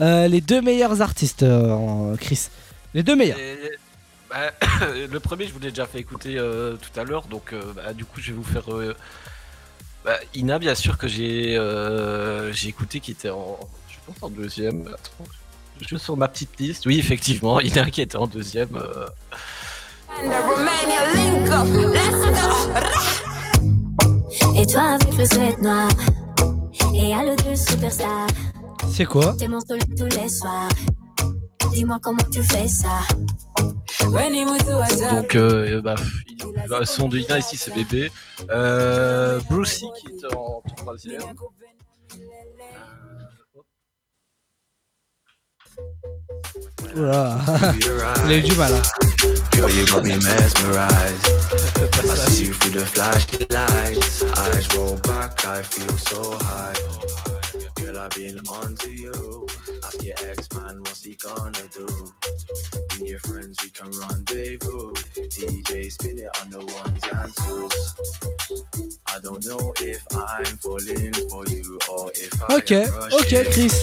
[0.01, 2.47] euh, les deux meilleurs artistes, euh, en- Chris.
[2.93, 3.37] Les deux meilleurs.
[3.39, 3.57] Et-
[4.29, 4.51] bah,
[5.11, 7.93] le premier, je vous l'ai déjà fait écouter euh, tout à l'heure, donc euh, bah,
[7.93, 8.71] du coup, je vais vous faire.
[8.73, 8.95] euh,
[10.05, 13.59] bah, Ina, bien sûr, que j'ai euh, j'ai écouté, qui était en.
[13.89, 14.87] Je pense en deuxième.
[14.87, 15.25] Attends,
[15.81, 16.85] je suis sur ma petite liste.
[16.85, 18.75] Oui, effectivement, Ina qui était en deuxième.
[18.75, 19.05] euh,
[24.55, 25.89] Et toi avec le sweat noir
[26.93, 28.27] Et à le deux superstar
[28.91, 30.69] C'est quoi T'es mon soleil tous les soirs
[31.73, 32.99] Dis-moi comment tu fais ça
[35.11, 35.95] Donc, euh, bah,
[36.79, 38.11] le son de Ina ici, c'est bébé.
[38.49, 41.21] Euh, Brucey qui est en troisième.
[46.95, 47.37] Oula.
[48.25, 48.73] Il a eu du mal.
[48.73, 48.81] hein.
[49.53, 51.27] Girl, you got me mesmerized.
[52.03, 54.23] I see you through the flashlights.
[54.37, 56.73] Eyes roll back, I feel so high.
[57.89, 59.47] Girl, I've been on to you.
[59.83, 61.87] Ask your ex-man, what's he gonna do?
[61.87, 64.93] Me and your friends, we can rendezvous.
[65.15, 67.95] DJ, spin it on the ones and twos.
[69.07, 72.73] I don't know if I'm falling for you or if I Ok,
[73.11, 73.49] ok.
[73.49, 73.73] Chris.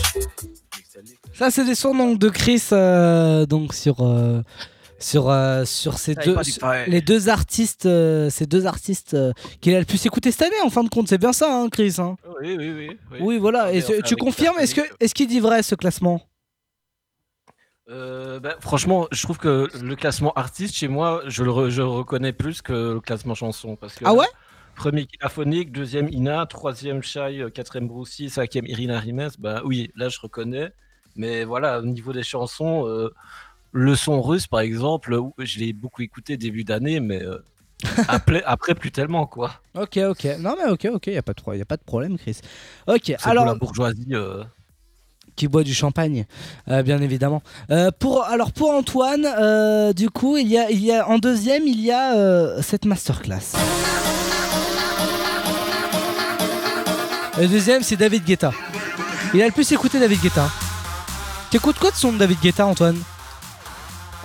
[1.35, 4.41] Ça, c'est des sons donc de Chris, euh, donc sur euh,
[4.99, 6.37] sur euh, sur ces deux,
[6.87, 10.61] les deux artistes, euh, ces deux artistes euh, qu'il a le plus écouté cette année.
[10.65, 11.97] En fin de compte, c'est bien ça, hein, Chris.
[11.99, 12.17] hein.
[12.41, 12.99] Oui, oui, oui.
[13.13, 13.19] oui.
[13.21, 13.73] Oui, voilà.
[13.73, 16.23] Et tu- confirmes Est-ce que est-ce qu'il dit vrai ce classement?
[17.89, 21.83] Euh, bah, franchement, je trouve que le classement artiste chez moi, je le, re- je
[21.83, 23.77] le reconnais plus que le classement chanson.
[23.77, 24.27] Parce que Ah ouais?
[24.75, 29.31] Premier Kilaphonique, deuxième Ina, troisième Shai, quatrième Brucey, cinquième Irina Rimes.
[29.39, 30.73] Bah oui, là je reconnais.
[31.15, 33.15] Mais voilà, au niveau des chansons, euh,
[33.79, 37.39] le son russe par exemple, je l'ai beaucoup écouté début d'année, mais euh,
[38.09, 39.53] après, après plus tellement quoi.
[39.79, 40.25] Ok, ok.
[40.41, 41.07] Non mais ok, ok.
[41.09, 42.39] Y a pas de pro- y a pas de problème, Chris.
[42.87, 43.03] Ok.
[43.05, 44.07] C'est pour Alors la bourgeoisie.
[44.13, 44.43] euh,
[45.37, 46.25] qui boit du champagne,
[46.71, 47.43] euh, bien évidemment.
[47.99, 51.79] Pour alors pour Antoine, du coup, il y a il y a en deuxième, il
[51.83, 53.53] y a cette masterclass.
[57.39, 58.53] Le deuxième, c'est David Guetta.
[59.35, 60.49] Il a le plus écouté David Guetta.
[61.51, 62.97] T'écoutes quoi de son de David Guetta, Antoine?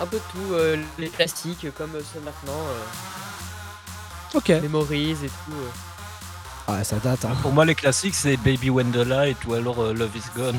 [0.02, 4.48] Un peu de tout, euh, les classiques comme ceux maintenant, euh, Ok.
[4.48, 5.52] Memories et tout.
[5.52, 6.72] euh.
[6.72, 7.24] Ouais, ça date.
[7.24, 7.36] hein.
[7.42, 10.58] Pour moi, les classiques, c'est Baby When the Light ou alors euh, Love is Gone.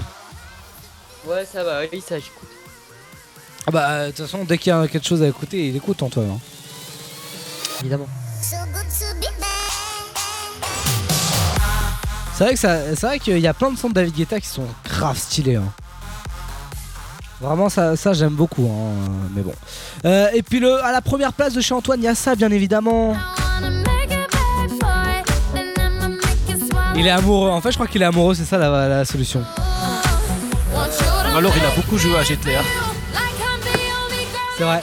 [1.25, 2.47] Ouais, ça va, oui, ça j'écoute.
[3.67, 5.75] Ah bah euh, de toute façon, dès qu'il y a quelque chose à écouter, il
[5.75, 6.31] écoute Antoine.
[6.31, 6.39] hein.
[7.81, 8.07] Évidemment.
[12.35, 14.39] C'est vrai que ça, c'est vrai qu'il y a plein de sons de David Guetta
[14.39, 15.55] qui sont grave stylés.
[15.57, 15.71] hein.
[17.43, 19.53] Vraiment, ça, ça j'aime beaucoup, hein, mais bon.
[20.05, 22.35] Euh, et puis le, à la première place de chez Antoine, il y a ça,
[22.35, 23.17] bien évidemment.
[26.95, 29.43] Il est amoureux, en fait, je crois qu'il est amoureux, c'est ça la, la solution.
[31.35, 32.61] Alors, il a beaucoup joué à GTA.
[34.57, 34.81] C'est vrai.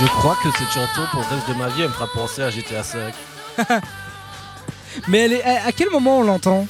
[0.00, 2.42] Je crois que cette chanson pour le reste de ma vie, elle me fera penser
[2.42, 3.14] à GTA 5.
[5.08, 6.66] Mais elle est, à à quel moment on l'entend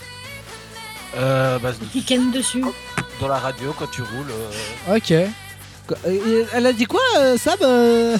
[1.16, 2.62] Euh, bah, Qui ken dessus.
[3.20, 4.30] dans la radio, quand tu roules.
[4.88, 5.12] euh, Ok.
[6.52, 8.16] Elle a dit quoi, euh, Sab euh,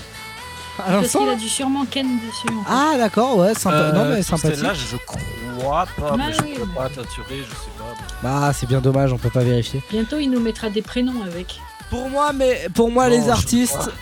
[0.79, 2.47] à Parce l'instant qu'il a dû sûrement ken dessus.
[2.49, 2.71] en fait.
[2.71, 3.77] Ah d'accord, ouais, sympa.
[3.77, 4.57] euh, non mais sympathique.
[4.57, 7.95] Celle-là, je crois pas, Ah mais je oui, peux mais- pas t'assurer, je sais pas.
[8.23, 9.83] Bah c'est bien dommage, on peut pas vérifier.
[9.91, 11.61] Bientôt, il nous mettra des prénoms avec.
[11.91, 13.93] Pour moi, mais pour moi Non, les je artistes, crois.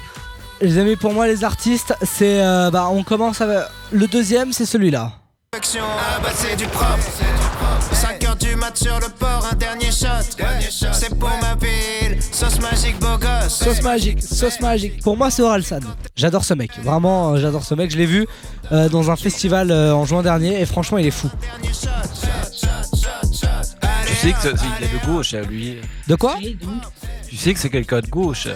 [0.60, 3.58] les amis, pour moi les artistes, c'est euh, bah on commence avec
[3.92, 5.12] le deuxième, c'est celui-là.
[5.56, 6.98] Ah bah c'est du propre
[7.92, 10.08] 5 heures du mat sur le port, un dernier shot
[10.92, 15.00] C'est pour ma ville, sauce magique beau gosse Sauce magique, sauce magique.
[15.04, 15.78] Pour moi, c'est Oralsan.
[16.16, 16.72] J'adore ce mec.
[16.82, 17.92] Vraiment, euh, j'adore ce mec.
[17.92, 18.26] Je l'ai vu
[18.72, 21.30] euh, dans un festival euh, en juin dernier et franchement, il est fou.
[21.62, 21.72] Tu
[24.16, 25.76] sais que c'est- il est de gauche, hein, lui.
[26.08, 26.34] De quoi?
[27.28, 28.48] Tu sais que c'est quelqu'un de gauche.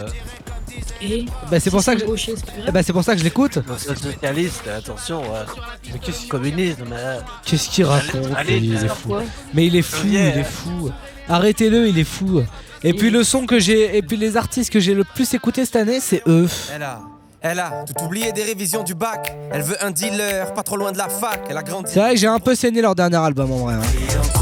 [0.80, 0.94] Hein.
[1.02, 2.34] et Bah, c'est pour ça que je- gaucher,
[2.72, 3.58] bah, pour ça que je l'écoute.
[3.78, 5.20] Socialiste, attention.
[5.22, 5.44] ouais.
[5.92, 6.96] Mais qu'est-ce que communisme mais...
[7.44, 9.14] Qu'est-ce qu'il raconte Allez, Il est fou.
[9.54, 10.90] Mais il est fou, il est fou.
[11.28, 12.42] Arrêtez-le, il est fou.
[12.84, 15.64] Et puis le son que j'ai, et puis les artistes que j'ai le plus écouté
[15.64, 16.48] cette année, c'est eux.
[16.74, 17.00] Elle a,
[17.40, 19.36] elle a tout oublié des révisions du bac.
[19.50, 21.40] Elle veut un dealer, pas trop loin de la fac.
[21.50, 21.90] Elle a grandi.
[21.92, 23.74] C'est vrai que j'ai un peu saigné leur dernier album en vrai.
[23.74, 24.37] hein.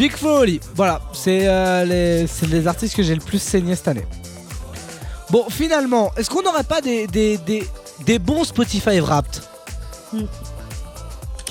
[0.00, 3.88] Big Foley, voilà, c'est euh, les, c'est les artistes que j'ai le plus saigné cette
[3.88, 4.06] année.
[5.28, 7.68] Bon, finalement, est-ce qu'on n'aurait pas des, des, des,
[8.06, 9.42] des bons Spotify Wrapped?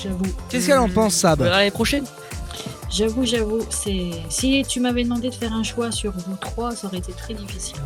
[0.02, 0.24] J'avoue.
[0.48, 1.42] Qu'est-ce qu'elle en pense, Sab?
[1.42, 2.04] Verra l'année prochaine.
[2.90, 4.10] J'avoue, j'avoue, c'est.
[4.30, 7.34] Si tu m'avais demandé de faire un choix sur vous trois, ça aurait été très
[7.34, 7.76] difficile.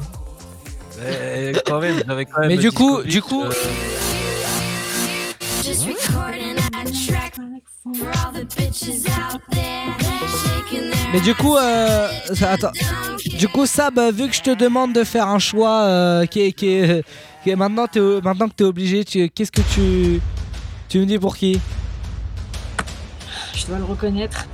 [0.98, 2.48] Mais quand même, j'avais quand même.
[2.48, 3.50] Mais le du coup, Discovery, du coup, euh,
[6.72, 7.34] a track
[11.12, 12.72] Mais du coup, euh, ça- attends.
[13.38, 16.40] Du coup, Sab, euh, vu que je te demande de faire un choix euh, qui
[16.40, 17.04] est, qui est-
[17.42, 20.20] qui est- maintenant, t'es- maintenant que tu es obligé, qu'est-ce que tu,
[20.88, 21.60] tu me dis pour qui?
[23.54, 24.46] Je dois le reconnaître.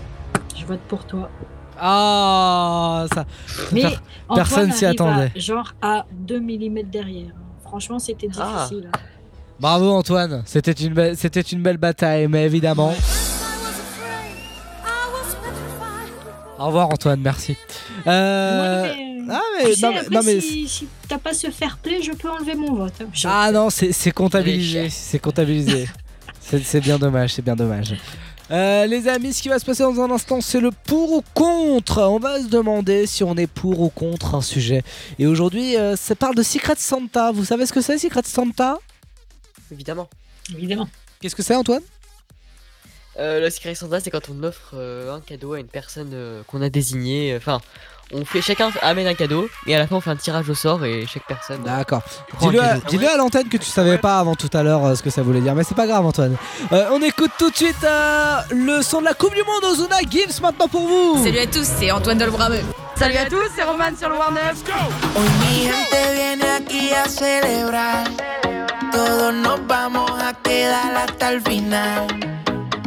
[0.57, 1.31] Je vote pour toi.
[1.78, 3.24] Ah, ça.
[3.73, 3.89] Mais per-
[4.35, 5.32] personne Antoine s'y à- attendait.
[5.36, 7.31] genre à 2 mm derrière.
[7.65, 8.66] Franchement, c'était Ah.
[8.69, 8.90] difficile.
[9.59, 12.93] Bravo Antoine, c'était une, belle- c'était une belle bataille, mais évidemment.
[16.61, 17.57] Au revoir Antoine, merci.
[18.07, 21.32] Euh, mais, ah, mais- tu sais, non, mais- après, non, mais- si, si t'as pas
[21.32, 22.93] ce fair play, je peux enlever mon vote.
[23.01, 23.07] hein.
[23.24, 25.89] Ah non, c'est comptabilisé, c'est comptabilisé.
[26.43, 27.95] C'est c'est bien dommage, c'est bien dommage.
[28.51, 31.23] Euh, les amis, ce qui va se passer dans un instant, c'est le pour ou
[31.32, 32.03] contre.
[32.03, 34.82] On va se demander si on est pour ou contre un sujet.
[35.20, 37.31] Et aujourd'hui, euh, ça parle de Secret Santa.
[37.31, 38.78] Vous savez ce que c'est, Secret Santa?
[39.70, 40.09] Évidemment.
[40.53, 40.89] Évidemment.
[41.20, 41.82] Qu'est-ce que c'est, Antoine?
[43.19, 46.43] Euh, le Secret Santa, c'est quand on offre euh, un cadeau à une personne euh,
[46.47, 47.35] qu'on a désignée.
[47.37, 47.61] Enfin,
[48.12, 50.55] on fait chacun amène un cadeau et à la fin on fait un tirage au
[50.55, 51.62] sort et chaque personne.
[51.62, 52.03] D'accord.
[52.41, 52.85] Dis-le à, cadeau.
[52.89, 55.23] dis-le à l'antenne que tu savais pas avant tout à l'heure euh, ce que ça
[55.23, 56.37] voulait dire, mais c'est pas grave, Antoine.
[56.73, 59.99] Euh, on écoute tout de suite euh, le son de la Coupe du Monde Ozuna
[60.09, 61.23] Gibbs maintenant pour vous.
[61.23, 62.62] Salut à tous, c'est Antoine Delbrameux.
[62.97, 64.16] Salut à tous, c'est Roman sur le
[66.93, 68.05] a celebrar.
[68.93, 72.40] Todos nos vamos a quedar hasta el final.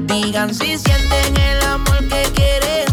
[0.08, 2.93] Digan si sienten el amor que quieren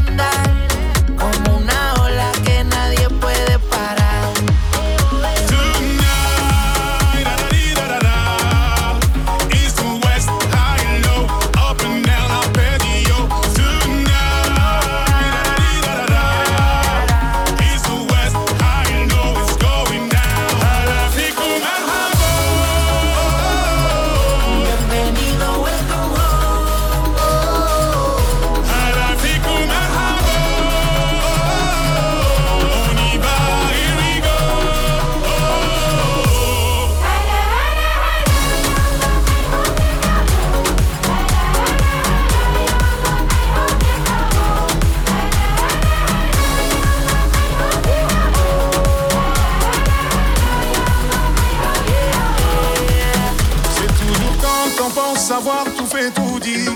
[55.30, 56.66] savoir tout fait, tout dit,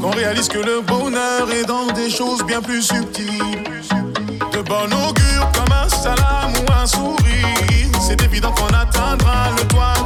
[0.00, 3.62] qu'on réalise que le bonheur est dans des choses bien plus subtiles.
[4.52, 9.99] De bon augure comme un salam ou un sourire, c'est évident qu'on atteindra le toit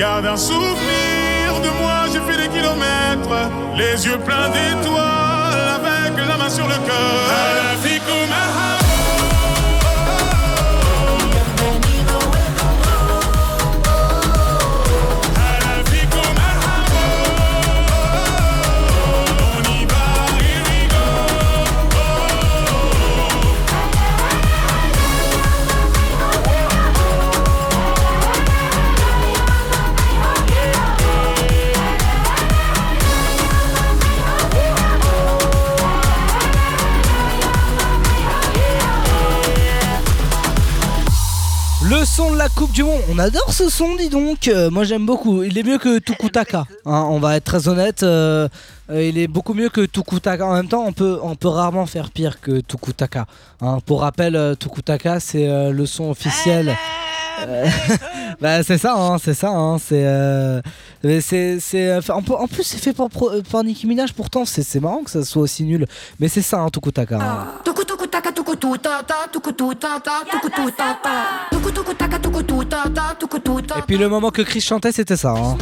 [0.00, 6.38] Garde un souvenir de moi, j'ai fait des kilomètres, les yeux pleins d'étoiles, avec la
[6.38, 7.50] main sur le cœur.
[42.70, 44.46] Coupe du Monde, on adore ce son, dis donc.
[44.46, 45.42] Euh, moi j'aime beaucoup.
[45.42, 46.66] Il est mieux que Tukutaka.
[46.86, 48.04] hein, on va être très honnête.
[48.04, 48.48] euh,
[48.90, 50.46] euh, il est beaucoup mieux que Tukutaka.
[50.46, 53.26] En même temps, on peut, on peut rarement faire pire que Tukutaka.
[53.60, 53.78] hein.
[53.84, 56.76] Pour rappel, Tukutaka c'est euh, le son officiel.
[57.42, 57.66] Euh,
[58.40, 59.48] bah c'est ça, hein, c'est ça.
[59.50, 60.60] hein, c'est, euh,
[61.02, 63.08] c'est, euh, en, en plus c'est fait par,
[63.50, 64.12] par Nicki Minaj.
[64.12, 65.86] Pourtant c'est, marrant que ça soit aussi nul.
[66.20, 67.16] Mais c'est ça, hein, Tukutaka.
[67.18, 67.46] hein.
[67.64, 67.82] Tuku
[73.78, 75.30] Et puis le moment que Chris chantait, c'était ça.
[75.30, 75.56] hein.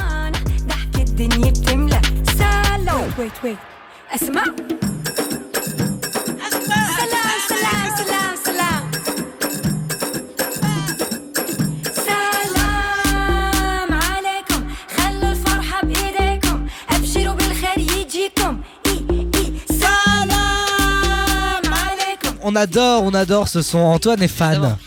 [22.51, 23.77] On adore, on adore ce son.
[23.77, 24.79] Antoine est fan.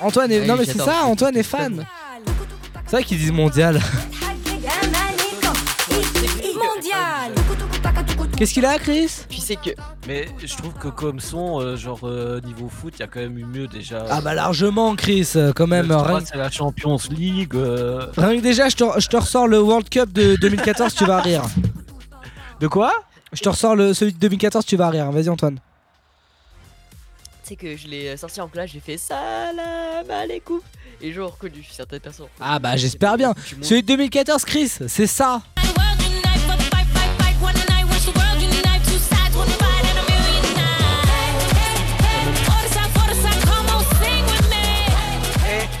[0.00, 0.42] Antoine est.
[0.42, 1.84] Oui, non mais c'est ça, Antoine est fan.
[2.86, 3.80] C'est vrai qu'ils disent mondial.
[6.54, 7.32] mondial
[8.36, 9.10] Qu'est-ce qu'il a, Chris?
[9.28, 9.70] Tu sais que.
[10.06, 13.18] Mais je trouve que comme son, euh, genre euh, niveau foot, il y a quand
[13.18, 14.04] même eu mieux déjà.
[14.08, 15.90] Ah bah largement, Chris, euh, quand même.
[15.90, 17.56] Rien, c'est la Champions League.
[17.56, 18.06] euh.
[18.16, 21.20] rien que déjà, je te, je te ressors le World Cup de 2014, tu vas
[21.20, 21.42] rire.
[22.60, 22.92] De quoi?
[23.32, 25.10] Je te ressors le, celui de 2014, tu vas rire.
[25.10, 25.58] Vas-y, Antoine.
[27.58, 30.60] Que je l'ai sorti en classe, j'ai fait salam alaikum.
[31.02, 32.26] Et j'ai reconnu certaines personnes.
[32.40, 33.34] Ah bah j'espère bien.
[33.62, 35.42] Celui de 2014, Chris, c'est ça.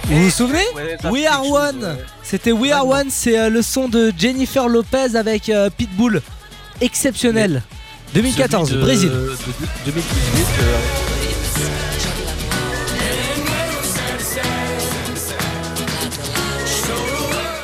[0.08, 0.64] Vous vous souvenez?
[1.04, 1.96] We Are One.
[2.22, 6.20] C'était We Are One, c'est euh, le son de Jennifer Lopez avec euh, Pitbull.
[6.80, 7.62] Exceptionnel.
[8.14, 9.08] 2014, Celui de- Brésil.
[9.10, 11.09] de- de- 2018.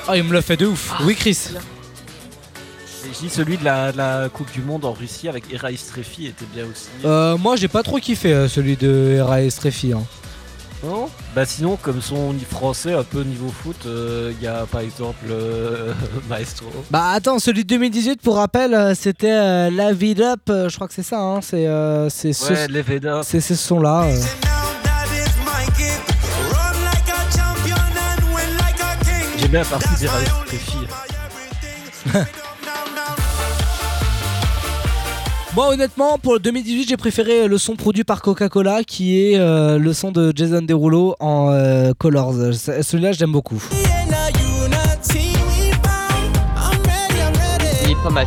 [0.08, 0.92] Oh, il me l'a fait de ouf.
[1.04, 1.38] oui, Chris.
[1.52, 5.70] et je dis celui de la, de la Coupe du Monde en Russie avec Era
[5.72, 6.88] Istrefi était bien aussi.
[7.04, 9.48] Euh, moi, j'ai pas trop kiffé euh, celui de R.A.
[9.50, 9.92] Streffi.
[9.92, 10.02] hein.
[10.84, 14.82] Non Bah sinon, comme son français, un peu niveau foot, euh, il y a par
[14.82, 15.92] exemple euh,
[16.28, 16.66] Maestro.
[16.90, 19.70] Bah attends, celui de 2018, pour rappel, c'était euh,
[20.20, 20.40] Up.
[20.50, 21.18] euh, je crois que c'est ça.
[21.18, 22.68] Hein, c'est euh, c'est ce, Ouais,
[23.40, 24.06] ce son-là.
[29.46, 30.06] J'aime bien la partie.
[35.54, 39.78] Moi, honnêtement, pour le 2018, j'ai préféré le son produit par Coca-Cola, qui est euh,
[39.78, 42.34] le son de Jason Derulo en euh, Colors.
[42.54, 43.62] Ce- Celui-là, j'aime beaucoup.
[47.84, 48.26] Il est pas mal.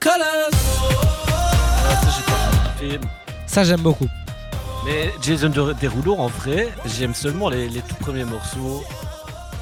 [0.00, 0.53] colors.
[3.54, 4.08] Ça, j'aime beaucoup.
[4.84, 8.82] Mais Jason De- Derulo, en vrai, j'aime seulement les, les tout premiers morceaux.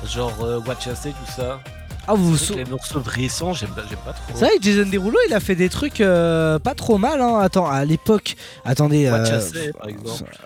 [0.06, 1.60] Genre euh, Watch Say, tout ça.
[2.09, 4.32] Ah, vous vous Les morceaux récents, j'aime pas, j'aime pas trop.
[4.32, 7.20] C'est vrai Jason Derulo, il a fait des trucs euh, pas trop mal.
[7.20, 7.39] Hein.
[7.40, 8.35] Attends, à l'époque.
[8.64, 9.10] Attendez.
[9.10, 10.39] Watch euh, par exemple.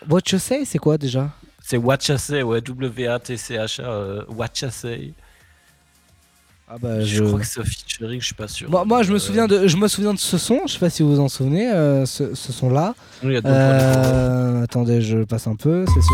[0.64, 1.28] C'est quoi déjà?
[1.62, 4.64] C'est Watch ouais, W-A-T-C-H-A, euh, Watch.
[6.68, 7.22] Ah bah, je...
[7.22, 8.68] crois que c'est un featuring, je suis pas sûr.
[8.68, 10.62] Moi, moi, je me Euh, souviens de, je me souviens de ce son.
[10.66, 11.70] Je sais pas si vous vous en souvenez.
[11.70, 12.94] euh, ce, ce son-là.
[13.22, 15.84] Oui, Euh, attendez, je passe un peu.
[15.94, 16.09] C'est ce.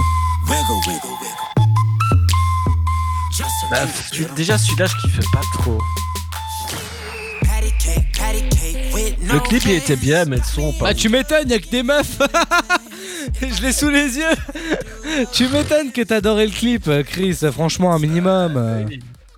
[3.71, 3.79] Bah,
[4.37, 5.79] déjà, celui-là, je kiffais pas trop.
[9.33, 10.89] Le clip, il était bien, mais le son, pas.
[10.89, 12.19] Ah, tu m'étonnes, y'a que des meufs.
[13.41, 15.25] je l'ai sous les yeux.
[15.33, 17.39] tu m'étonnes que t'adorais le clip, Chris.
[17.53, 18.55] Franchement, un minimum.
[18.57, 18.85] euh.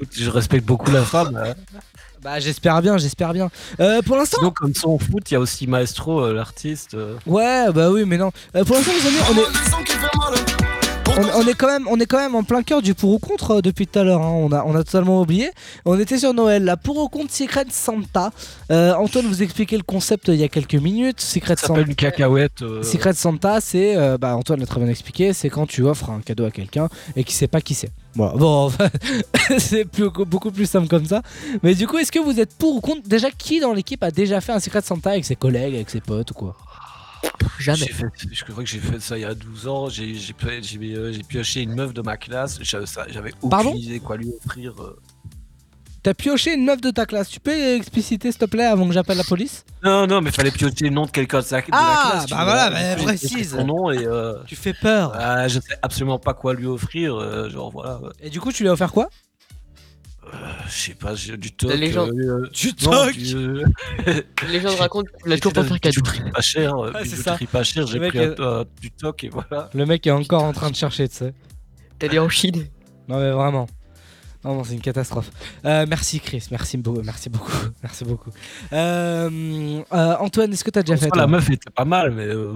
[0.01, 1.37] Écoute, Je respecte beaucoup la femme.
[1.37, 1.55] hein.
[2.23, 3.51] Bah, j'espère bien, j'espère bien.
[3.81, 4.39] Euh, pour l'instant.
[4.39, 6.95] Sinon, comme son foot, il y a aussi Maestro, euh, l'artiste.
[6.95, 7.17] euh.
[7.27, 8.33] Ouais, bah oui, mais non.
[8.57, 10.64] Euh, pour l'instant, les amis, on est.
[11.17, 13.19] on, on est quand même, on est quand même en plein cœur du pour ou
[13.19, 14.21] contre euh, depuis tout à l'heure.
[14.21, 14.31] hein.
[14.35, 15.51] On, a, on a totalement oublié.
[15.85, 16.65] On était sur Noël.
[16.65, 18.33] La pour ou contre Secret Santa.
[18.73, 21.21] Euh, Antoine vous expliquait le concept il y a quelques minutes.
[21.21, 22.63] Secret Ça s'appelle une cacahuète.
[22.63, 26.11] euh, Secret Santa, c'est, euh, bah, Antoine l'a très bien expliqué, c'est quand tu offres
[26.11, 27.91] un cadeau à quelqu'un et qui sait pas qui c'est.
[28.17, 28.35] Voilà.
[28.39, 28.89] Bon, enfin,
[29.59, 31.23] c'est plus- beaucoup plus simple comme ça.
[31.63, 33.03] Mais du coup, est-ce que vous êtes pour ou contre?
[33.09, 36.01] Déjà, qui dans l'équipe a déjà fait un Secret Santa avec ses collègues, avec ses
[36.01, 36.57] potes ou quoi?
[37.59, 37.87] Jamais.
[37.87, 39.89] Fait- je crois que j'ai fait ça il y a 12 ans.
[39.89, 42.59] J'ai j'ai pi- j'ai, euh, pioché une meuf de ma classe.
[42.63, 44.73] J'avais Pardon aucune idée quoi lui offrir.
[44.83, 44.99] euh.
[46.03, 47.31] T'as pioché une meuf de ta classe.
[47.31, 49.65] Tu peux expliciter s'il te plaît avant que j'appelle la police?
[49.83, 52.27] Non, non, mais fallait piocher le nom de quelqu'un de, sa, de Ah, la classe.
[52.27, 52.55] tu bah vois.
[52.69, 53.53] voilà, bah, précise.
[53.53, 54.05] Son nom et.
[54.05, 55.13] euh, Tu fais peur.
[55.15, 57.15] ah, je sais absolument pas quoi lui offrir.
[57.17, 58.01] euh, genre voilà.
[58.21, 59.09] Et du coup, tu lui as offert quoi?
[60.67, 61.71] Je sais pas, j'ai du toc.
[61.71, 62.11] La légende.
[62.19, 63.65] euh, Du non, toc du, euh,
[64.49, 66.03] Les gens racontent qu'il a toujours pas fait Du cadeau.
[66.03, 66.75] prix pas cher.
[66.79, 67.39] euh, du ça.
[67.51, 67.87] pas cher.
[67.87, 69.71] J'ai Le mec pris euh, du toc et voilà.
[69.75, 71.35] Le mec est encore en train de chercher, tu sais.
[71.99, 72.67] T'es allé en Chine.
[73.09, 73.67] Non mais vraiment.
[74.45, 75.31] Non, non, c'est une catastrophe.
[75.65, 77.51] Euh, merci Chris, merci, beau- merci beaucoup,
[77.83, 78.31] merci beaucoup.
[78.75, 82.27] Euh, euh, Antoine, est-ce que t'as déjà fait la toi meuf était pas mal, mais.
[82.27, 82.53] euh,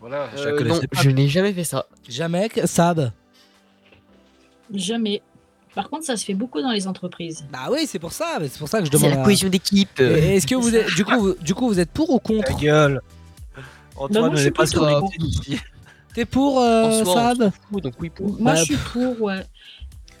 [0.00, 1.00] Voilà, je la Euh, non, connaissais pas.
[1.02, 1.86] je n'ai jamais fait ça.
[2.08, 3.12] Jamais, Sab?
[4.74, 5.22] Jamais.
[5.76, 7.44] Par contre, ça se fait beaucoup dans les entreprises.
[7.52, 9.14] Bah oui, c'est pour ça, c'est pour ça que je C'est demande.
[9.14, 10.00] la à- cohésion d'équipe.
[10.00, 12.46] Et Est-ce que vous êtes, du coup, vous, du coup, vous êtes pour ou contre?
[12.48, 13.00] Ta gueule.
[13.54, 13.62] Bah,
[13.96, 14.94] Antoine, moi, on je est suis pas sur les
[15.26, 15.58] ici.
[16.14, 17.04] T'es pour euh,
[17.70, 18.26] donc oui pour.
[18.40, 19.44] Moi, Bah, je suis pour, ouais.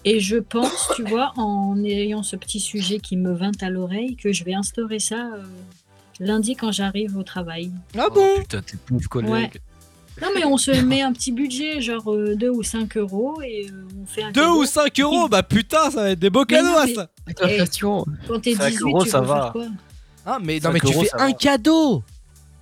[0.04, 4.14] Et je pense, tu vois, en ayant ce petit sujet qui me vint à l'oreille,
[4.14, 5.42] que je vais instaurer ça euh,
[6.20, 7.72] lundi quand j'arrive au travail.
[7.98, 8.20] Ah bon?
[8.36, 9.30] Oh, Putain, tes pauvres collègues.
[9.32, 9.50] Ouais.
[10.22, 12.04] Non, mais on se met un petit budget, genre
[12.36, 14.60] 2 ou 5 euros, et euh, on fait un 2 cadeau.
[14.62, 16.94] ou 5 euros Bah putain, ça va être des beaux Mais cadeaux non, à mais-
[16.94, 18.04] ça Avec l'inflation.
[18.26, 19.42] Quand t'es 5 18, euros, tu ça veux va.
[19.42, 19.66] faire quoi?
[20.24, 21.32] Ah mais non 5 mais tu euros, fais ça un va.
[21.34, 22.02] cadeau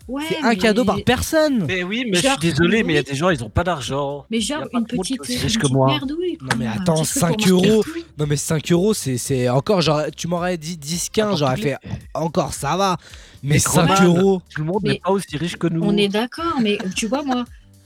[0.07, 2.93] Ouais, C'est un mais- cadeau par personne Mais oui, mais je Genre, suis désolé, mais
[2.93, 4.27] il y a des gens, ils ont pas d'argent.
[4.31, 5.87] Mais genre une petite, aussi une que petite moi.
[5.89, 6.37] merdouille.
[6.43, 7.85] Non mais attends, petit truc 5 pour marquer euros.
[8.19, 11.77] Non mais 5 euros c'est c'est encore genre tu m'aurais dit 10 15 j'aurais fait
[12.13, 12.99] encore ça va
[13.43, 15.83] mais Mais 5 Croman, euros Tout le monde n'est pas aussi riche que nous.
[15.83, 17.45] On est d'accord, mais tu vois, moi,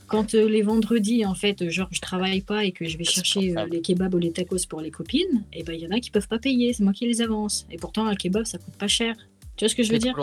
[0.08, 3.56] quand euh, les vendredis, en fait, genre, je travaille pas et que je vais chercher
[3.58, 6.00] euh, les kebabs ou les tacos pour les copines, et ben, il y en a
[6.00, 7.66] qui peuvent pas payer, c'est moi qui les avance.
[7.70, 9.14] Et pourtant, un kebab, ça coûte pas cher.
[9.58, 10.16] Tu vois ce que je veux dire.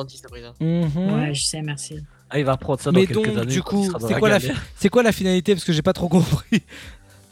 [0.59, 1.13] Mhm.
[1.13, 1.99] Ouais, je sais, merci.
[2.29, 3.45] Ah, il va prendre ça dans Mais quelques donc années.
[3.45, 4.39] du coup c'est quoi la
[4.75, 6.63] c'est quoi la finalité parce que j'ai pas trop compris?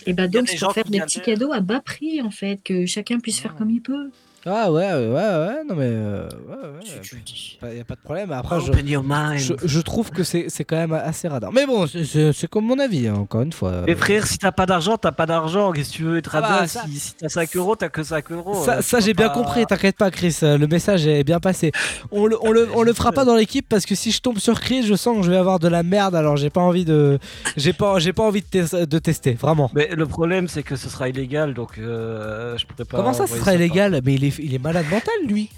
[0.06, 2.22] Et ben, Il y a donc, c'est pour faire des petits cadeaux à bas prix,
[2.22, 4.12] en fait, que chacun puisse faire comme il peut.
[4.46, 7.58] Ah ouais ouais ouais, ouais non mais euh, ouais, ouais, tu le dis.
[7.62, 9.40] pas- y a pas de problème après je, Open your mind.
[9.40, 12.48] je, je trouve que c'est c'est quand même assez radin mais bon c'est- c'est c'est
[12.50, 15.26] comme mon avis hein, encore une fois Mais frère, si t'as pas d'argent, t'as pas
[15.26, 15.72] d'argent.
[15.72, 17.88] Qu'est-ce que tu veux être Ah bah, radin ça- Si, si t'as 5 euros, t'as
[17.90, 18.64] que 5 euros.
[18.66, 21.40] Ça, euh, ça j'ai bien pas- compris, t'inquiète pas Chris, euh, le message est bien
[21.40, 21.72] passé.
[22.12, 24.40] On le, on le, on le fera pas dans l'équipe parce que si je tombe
[24.40, 26.84] sur Chris, je sens que je vais avoir de la merde alors j'ai pas envie
[26.86, 27.18] de
[27.56, 29.72] j'ai pas j'ai pas envie de, tes- de tester, vraiment.
[29.74, 32.98] Mais le problème, c'est que ce sera illégal, donc euh, je pourrais pas.
[32.98, 34.02] Comment ça, ce envoyer sera par- illégal?
[34.04, 35.50] Mais il est, il est malade mental lui.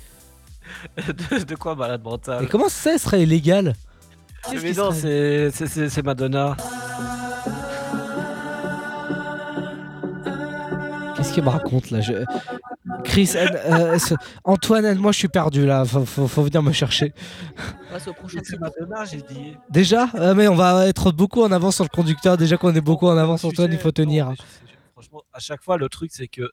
[0.97, 3.73] de, de quoi malade mental Mais comment ça, serait illégal
[4.51, 6.55] Mais non, serait- c'est- Madonna.
[11.15, 12.13] Qu'est-ce qu'il me raconte là Je-
[13.03, 13.97] Chris, euh,
[14.43, 15.85] Antoine, aide-moi, je suis perdu là.
[15.85, 17.13] Faut, faut- faut venir me chercher.
[17.91, 19.55] Passe au prochain C'est Madonna, j'ai dit.
[19.69, 20.07] Déjà?
[20.13, 22.37] Ah, Mais on va être beaucoup en avance sur le conducteur.
[22.37, 24.25] Déjà qu'on est beaucoup en avance, Antoine, il faut tenir.
[24.25, 26.49] Non, mais je sais, Franchement, à chaque fois, le truc, c'est que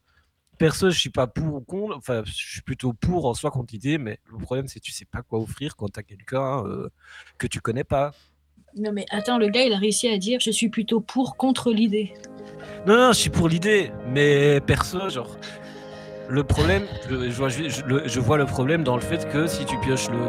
[0.58, 1.96] perso, je suis pas pour ou contre.
[1.96, 4.92] Enfin, je suis plutôt pour en soi contre l'idée, mais le problème, c'est que tu
[4.92, 6.88] sais pas quoi offrir quand t'as quelqu'un euh,
[7.38, 8.12] que tu connais pas.
[8.76, 11.72] Non, mais attends, le gars, il a réussi à dire je suis plutôt pour contre
[11.72, 12.14] l'idée.
[12.86, 15.36] Non, non, je suis pour l'idée, mais perso, genre.
[16.28, 19.76] Le problème, je, je vois, je- vois le problème dans le fait que si tu
[19.80, 20.16] pioches le.
[20.16, 20.22] le-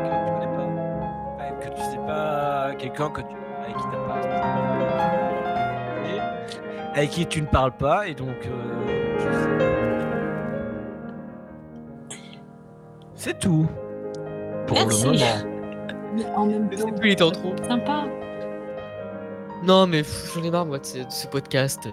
[0.00, 3.26] que tu connais pas, que tu sais pas, quelqu'un que tu,
[3.62, 4.20] avec qui t'as pas.
[6.94, 8.34] avec qui tu ne parles pas, et donc.
[8.46, 8.75] euh,
[13.14, 13.66] C'est tout.
[14.66, 15.04] Pour Merci.
[15.04, 15.24] le moment.
[16.14, 17.54] Mais en même temps, Il était en trop.
[17.68, 18.04] sympa.
[19.64, 20.02] Non, mais
[20.34, 21.80] j'en ai marre, moi, de ce, de ce podcast.
[21.86, 21.90] euh,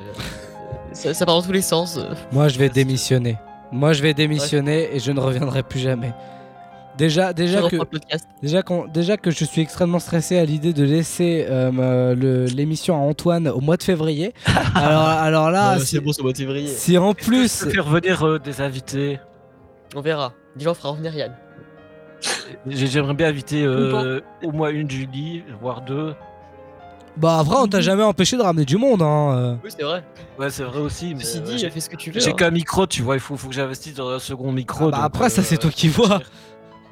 [0.92, 1.98] ça, ça part dans tous les sens.
[1.98, 2.14] euh.
[2.32, 3.38] Moi, je vais démissionner.
[3.72, 6.14] Moi, je vais démissionner et je ne reviendrai plus jamais.
[6.98, 7.78] Déjà, déjà que,
[8.42, 13.00] déjà, qu'on- déjà que je suis extrêmement stressé à l'idée de laisser euh, l'émission à
[13.00, 14.34] Antoine au mois de février.
[14.76, 16.68] alors, alors là, si, c'est bon, c'est au mois de février.
[16.68, 19.20] si en plus, faire venir euh, des invités?
[19.96, 20.34] On verra.
[20.56, 21.34] Dis-le, on fera revenir Yann.
[22.68, 26.14] J'ai- J'aimerais bien inviter euh, au moins une Julie, voire deux.
[27.18, 29.02] bah après, on t'a jamais empêché de ramener du monde.
[29.02, 29.36] Hein.
[29.38, 29.56] euh.
[29.64, 30.04] Oui, c'est vrai.
[30.40, 31.16] Ouais, c'est vrai aussi.
[31.16, 32.20] Mais Ceci euh, dit, j'ai- fais ce que tu veux.
[32.20, 32.34] J'ai hein.
[32.34, 34.86] qu'un micro, tu vois, il faut, faut que j'investisse dans un second micro.
[34.88, 36.22] Ah bah donc, après, ça, c'est toi qui vois.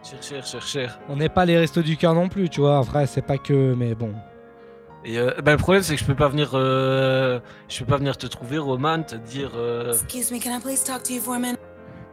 [0.04, 1.00] Cher, cher, cher, cher.
[1.10, 2.80] On n'est pas les restos du cœur non plus, tu vois.
[2.80, 4.14] Après, c'est pas que, mais bon.
[5.06, 7.98] Et euh, bah, le problème, c'est que je peux pas venir, euh, je peux pas
[7.98, 9.52] venir te trouver, Roman, te dire.
[9.56, 11.60] euh, Excuse me, can I please talk to you for a minute?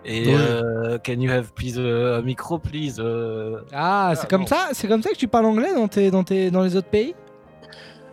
[0.05, 2.97] et euh, can you have please a micro, please.
[2.99, 3.61] euh.
[3.73, 6.51] Ah, c'est comme ça, c'est comme ça que tu parles anglais dans tes, dans tes,
[6.51, 7.15] dans les autres pays?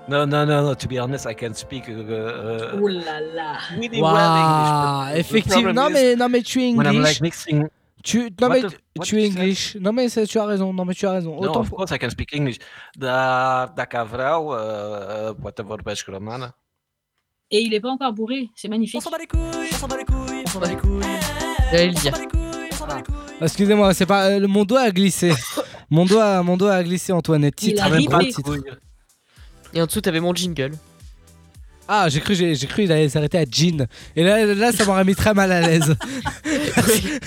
[0.10, 1.88] Non, non, non, no, to be honest, I can speak.
[1.88, 3.57] Uh, uh, Oh là là.
[3.80, 4.69] really well English.
[4.72, 5.73] but the effectivement.
[5.73, 7.03] Non is mais, non mais tu es when I'm English.
[7.14, 7.68] like mixing.
[8.06, 9.38] Tu, non What mais the- what tu es said?
[9.38, 9.76] English.
[9.80, 10.72] Non mais tu as raison.
[10.73, 11.32] Non mais tu as raison.
[11.41, 12.57] No, Autant of course I can speak English.
[12.94, 16.56] Da, dacă vreau, uh, poate vorbesc romană.
[17.48, 19.02] Et il est pas encore bourré, c'est magnifique.
[21.72, 22.14] J'allais le dire.
[23.41, 25.32] Excusez-moi, c'est pas euh, le- mon doigt a glissé.
[25.90, 27.61] mon doigt, mon doigt a glissé Antoinette.
[27.64, 28.56] Il Titre, a même pas le titre.
[29.73, 30.72] Et en dessous, t'avais mon jingle.
[31.88, 33.86] Ah, j'ai cru, j'ai, j'ai cru qu'il allait s'arrêter à Jean.
[34.16, 35.95] Et là, là, ça m'aurait mis très mal à l'aise.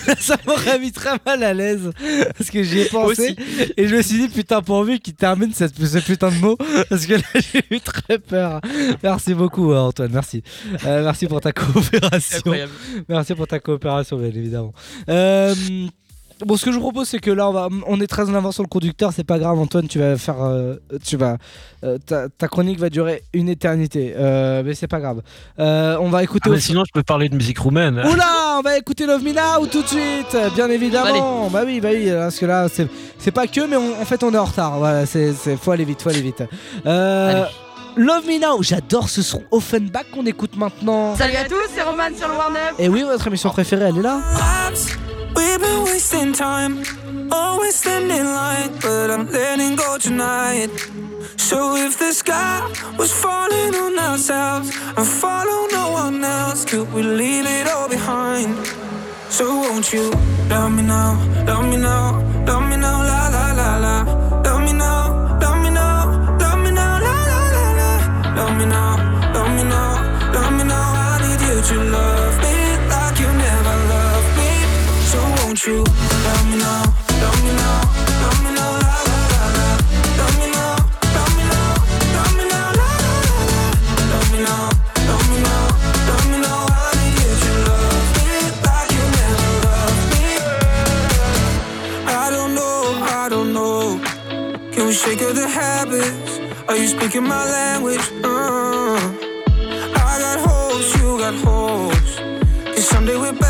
[0.07, 1.91] Là, ça m'aurait mis très mal à l'aise.
[2.37, 3.37] Parce que j'y ai pensé.
[3.77, 6.57] Et je me suis dit, putain, pourvu qu'il termine cette, ce putain de mot.
[6.89, 8.61] Parce que là, j'ai eu très peur.
[9.03, 10.11] Merci beaucoup, euh, Antoine.
[10.13, 10.43] Merci.
[10.87, 12.53] Euh, merci pour ta coopération.
[13.09, 14.73] Merci pour ta coopération, bien évidemment.
[15.09, 15.55] Euh,
[16.47, 18.35] Bon, ce que je vous propose, c'est que là, on, va, on est très en
[18.35, 19.13] avance sur le conducteur.
[19.13, 21.37] C'est pas grave, Antoine, tu vas faire, euh, tu vas,
[21.85, 25.21] euh, ta, ta chronique va durer une éternité, Euh, mais c'est pas grave.
[25.59, 26.43] Euh, on va écouter.
[26.47, 27.99] Ah, mais aussi- sinon, je peux parler de musique roumaine.
[27.99, 28.09] hein.
[28.13, 31.49] Oula, on va écouter Love Me Now tout de suite, bien évidemment.
[31.51, 32.87] Bah oui, bah oui, parce que là, c'est,
[33.19, 34.79] c'est pas que, mais on- en fait, on est en retard.
[34.79, 36.45] Voilà, c'est, c'est, faut aller vite, faut aller vite.
[36.87, 37.45] Euh,
[37.97, 41.17] Love Me Now, j'adore ce son Offenbach qu'on écoute maintenant.
[41.17, 42.75] Salut à tous, c'est Roman sur le Warn-Up.
[42.79, 44.21] Et oui, votre émission préférée, elle est là.
[45.39, 46.83] We've been wasting time,
[47.31, 50.71] always standing line, but I'm letting go tonight.
[51.37, 52.59] So if the sky
[52.99, 58.51] was falling on ourselves and follow no one else, could we leave it all behind?
[59.31, 60.11] So won't you
[60.51, 61.15] love me now,
[61.47, 63.95] love me now, love me now, la la la la,
[64.43, 67.91] love me now, love me now, love me now, la la la la,
[68.39, 68.88] love me now,
[75.69, 76.81] So won't you love me now,
[77.21, 77.85] love me now,
[78.23, 79.67] love me now, la la la la,
[80.17, 80.77] love me now,
[81.15, 81.77] love me now,
[82.17, 83.69] love me now, la la la la,
[84.09, 84.65] love me now,
[85.09, 85.65] love me now,
[86.09, 86.61] love me now.
[86.73, 90.29] I need you to love me like you never loved me.
[92.07, 94.01] I don't know, I don't know.
[94.73, 96.33] Can we shake of the habits?
[96.67, 98.07] Are you speaking my language?
[98.25, 98.97] Uh,
[100.07, 102.13] I got hopes, you got hopes.
[102.75, 103.48] Cause someday we're better.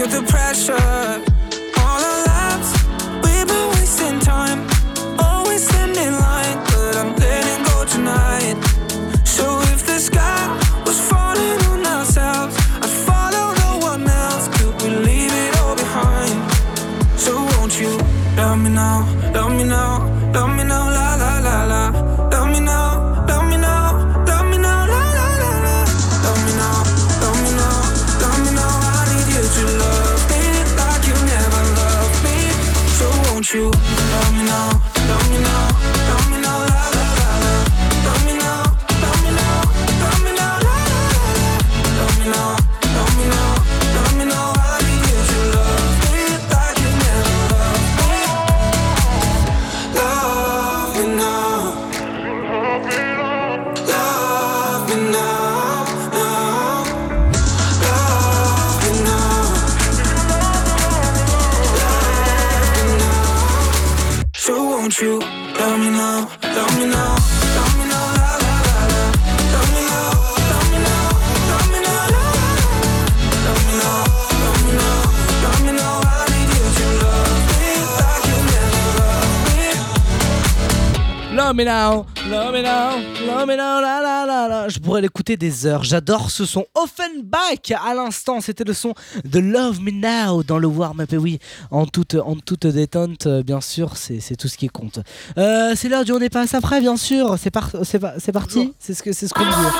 [0.00, 1.29] We can take up the pressure.
[81.60, 82.96] Me now, love me now,
[83.26, 84.68] love me now, la la la la.
[84.68, 85.84] Je pourrais l'écouter des heures.
[85.84, 86.64] J'adore ce son.
[86.74, 91.12] Offenbach à l'instant, c'était le son de Love Me Now dans le warm-up.
[91.12, 91.38] Et oui,
[91.70, 95.00] en toute, en toute détente, euh, bien sûr, c'est c'est tout ce qui compte.
[95.36, 97.36] Euh, c'est l'heure du on n'est pas après, bien sûr.
[97.38, 97.70] C'est par,
[98.32, 98.72] parti.
[98.78, 99.76] C'est ce que c'est ce qu'on me dit.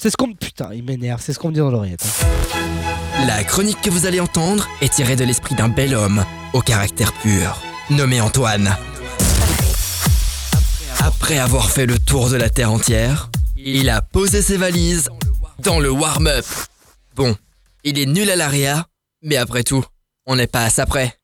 [0.00, 1.20] C'est ce qu'on putain, il m'énerve.
[1.20, 2.04] C'est ce qu'on me dit dans l'oreillette.
[2.04, 3.26] hein.
[3.26, 7.12] La chronique que vous allez entendre est tirée de l'esprit d'un bel homme au caractère
[7.14, 7.60] pur,
[7.90, 8.76] nommé Antoine.
[11.00, 15.08] Après avoir fait le tour de la Terre entière, il a posé ses valises
[15.60, 16.44] dans le warm-up.
[17.14, 17.36] Bon,
[17.84, 18.86] il est nul à l'aria,
[19.22, 19.84] mais après tout,
[20.26, 21.14] on n'est pas à ça près.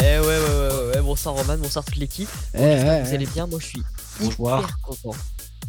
[0.00, 1.00] Eh ouais, ouais, ouais, ouais, ouais.
[1.02, 2.28] Bonsoir Roman, bonsoir toute l'équipe.
[2.54, 3.14] Eh, que vous ouais.
[3.14, 3.82] allez bien, moi je suis
[4.20, 5.16] hyper content.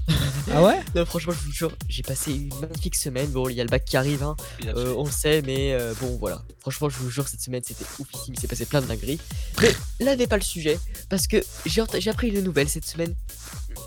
[0.52, 3.27] Ah ouais Non, franchement, je vous jure, j'ai passé une magnifique semaine.
[3.30, 4.36] Bon, il y a le bac qui arrive, hein.
[4.65, 6.41] euh, on le sait, mais euh, bon, voilà.
[6.61, 8.34] Franchement, je vous jure, cette semaine, c'était oufissime.
[8.34, 9.19] Il s'est passé plein de dingueries.
[9.61, 11.38] Mais là n'est pas le sujet, parce que
[11.68, 13.14] j'ai ent- j'ai appris une nouvelle cette semaine.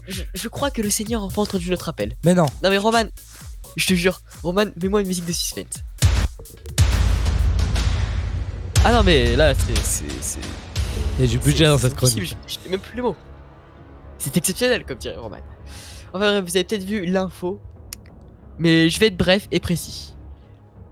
[0.06, 2.16] Je, je crois que le Seigneur a enfin entendu notre appel.
[2.24, 2.46] Mais non.
[2.62, 3.04] Non, mais Roman,
[3.76, 5.82] je te jure, Roman, mets-moi une musique de suspense.
[8.84, 10.04] Ah non, mais là, c'est.
[11.18, 12.36] Il y a du budget dans cette chronique.
[12.64, 13.16] N'ai même plus les mots.
[14.18, 15.38] C'est exceptionnel, comme dirait Roman.
[16.14, 17.60] Enfin, vous avez peut-être vu l'info,
[18.58, 20.14] mais je vais être bref et précis.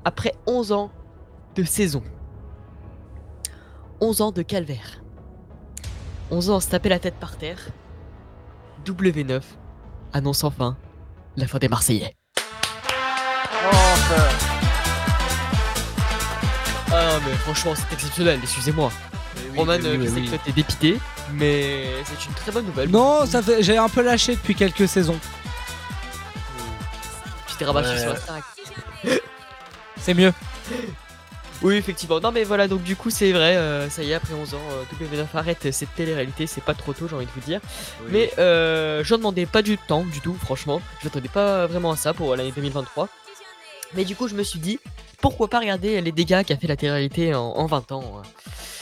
[0.05, 0.91] Après 11 ans
[1.55, 2.03] de saison,
[4.01, 5.03] 11 ans de calvaire,
[6.31, 7.59] 11 ans à se taper la tête par terre,
[8.87, 9.43] W9
[10.15, 10.77] annonce enfin
[11.37, 12.17] la fin des Marseillais.
[16.93, 18.91] Ah mais franchement c'est exceptionnel, excusez-moi.
[19.57, 20.25] Roman, oui, euh, oui, je sais oui.
[20.25, 20.99] que toi t'es dépité,
[21.35, 22.91] mais c'est une très bonne nouvelle.
[22.91, 23.63] Non, ça fait...
[23.63, 25.19] j'ai un peu lâché depuis quelques saisons.
[27.47, 27.99] Tu t'es rabâché Ouais.
[28.01, 28.43] sur Instagram.
[30.01, 30.33] C'est mieux.
[31.63, 32.21] Oui, effectivement.
[32.21, 34.59] Non, mais voilà, donc du coup, c'est vrai, euh, ça y est, après 11 ans,
[34.73, 37.61] euh, W9 arrête cette télé-réalité, c'est pas trop tôt, j'ai envie de vous dire.
[38.09, 40.81] Mais euh, j'en demandais pas du temps, du tout, franchement.
[41.01, 43.09] Je m'attendais pas vraiment à ça pour l'année 2023.
[43.95, 44.81] Mais du coup, je me suis dit,
[45.21, 48.23] pourquoi pas regarder les dégâts qu'a fait la télé-réalité en, en 20 ans.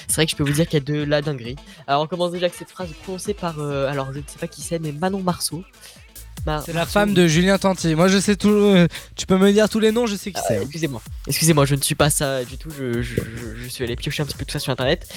[0.09, 1.56] C'est vrai que je peux vous dire qu'il y a de la dinguerie.
[1.86, 4.47] Alors, on commence déjà avec cette phrase prononcée par, euh, alors je ne sais pas
[4.48, 5.62] qui c'est, mais Manon Marceau.
[6.47, 7.94] Ma- C'est la femme de Julien Tanti.
[7.97, 8.48] Moi, je sais tout.
[8.48, 8.86] euh,
[9.16, 10.56] Tu peux me dire tous les noms, je sais qui c'est.
[10.56, 10.60] hein.
[10.62, 12.70] Excusez-moi, excusez-moi, je ne suis pas ça du tout.
[12.70, 15.12] Je, je- je- je suis allé piocher un petit peu tout ça sur internet.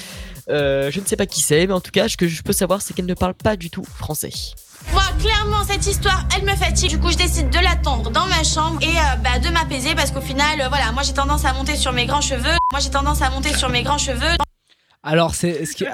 [0.50, 2.52] Euh, je ne sais pas qui c'est, mais en tout cas, ce que je peux
[2.52, 4.30] savoir, c'est qu'elle ne parle pas du tout français.
[4.92, 6.90] Moi, clairement, cette histoire, elle me fatigue.
[6.90, 10.10] Du coup, je décide de l'attendre dans ma chambre et euh, bah, de m'apaiser parce
[10.10, 12.56] qu'au final, euh, voilà, moi j'ai tendance à monter sur mes grands cheveux.
[12.72, 14.36] Moi, j'ai tendance à monter sur mes grands cheveux.
[15.02, 15.84] Alors, c'est ce qui.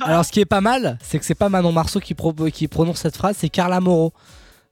[0.00, 2.68] Alors, ce qui est pas mal, c'est que c'est pas Manon Marceau qui, pro- qui
[2.68, 4.12] prononce cette phrase, c'est Carla Moreau.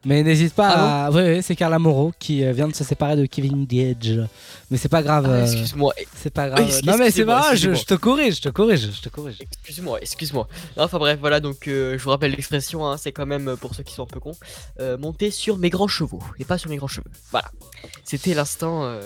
[0.07, 1.11] Mais n'hésite pas Ah à.
[1.13, 4.21] Oui, oui, c'est Carla Moreau qui euh, vient de se séparer de Kevin Gage.
[4.71, 5.25] Mais c'est pas grave.
[5.27, 5.95] Ah, euh, excuse-moi.
[6.15, 6.61] C'est pas grave.
[6.61, 9.37] Excuse- non, mais c'est pas grave, je, te corrige, je te corrige, je te corrige.
[9.41, 10.47] Excuse-moi, excuse-moi.
[10.77, 13.75] Enfin bref, voilà, donc euh, je vous rappelle l'expression, hein, c'est quand même, euh, pour
[13.75, 14.37] ceux qui sont un peu cons,
[14.79, 17.11] euh, monter sur mes grands chevaux et pas sur mes grands cheveux.
[17.31, 17.49] Voilà.
[18.05, 18.85] C'était l'instant.
[18.85, 19.01] euh,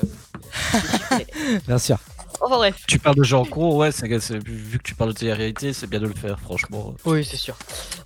[1.69, 1.99] Bien sûr.
[2.41, 2.77] Enfin bref.
[2.87, 6.01] Tu parles de gens cons, ouais, c'est, vu que tu parles de télé-réalité, c'est bien
[6.01, 6.95] de le faire, franchement.
[7.05, 7.57] Oui, c'est sûr.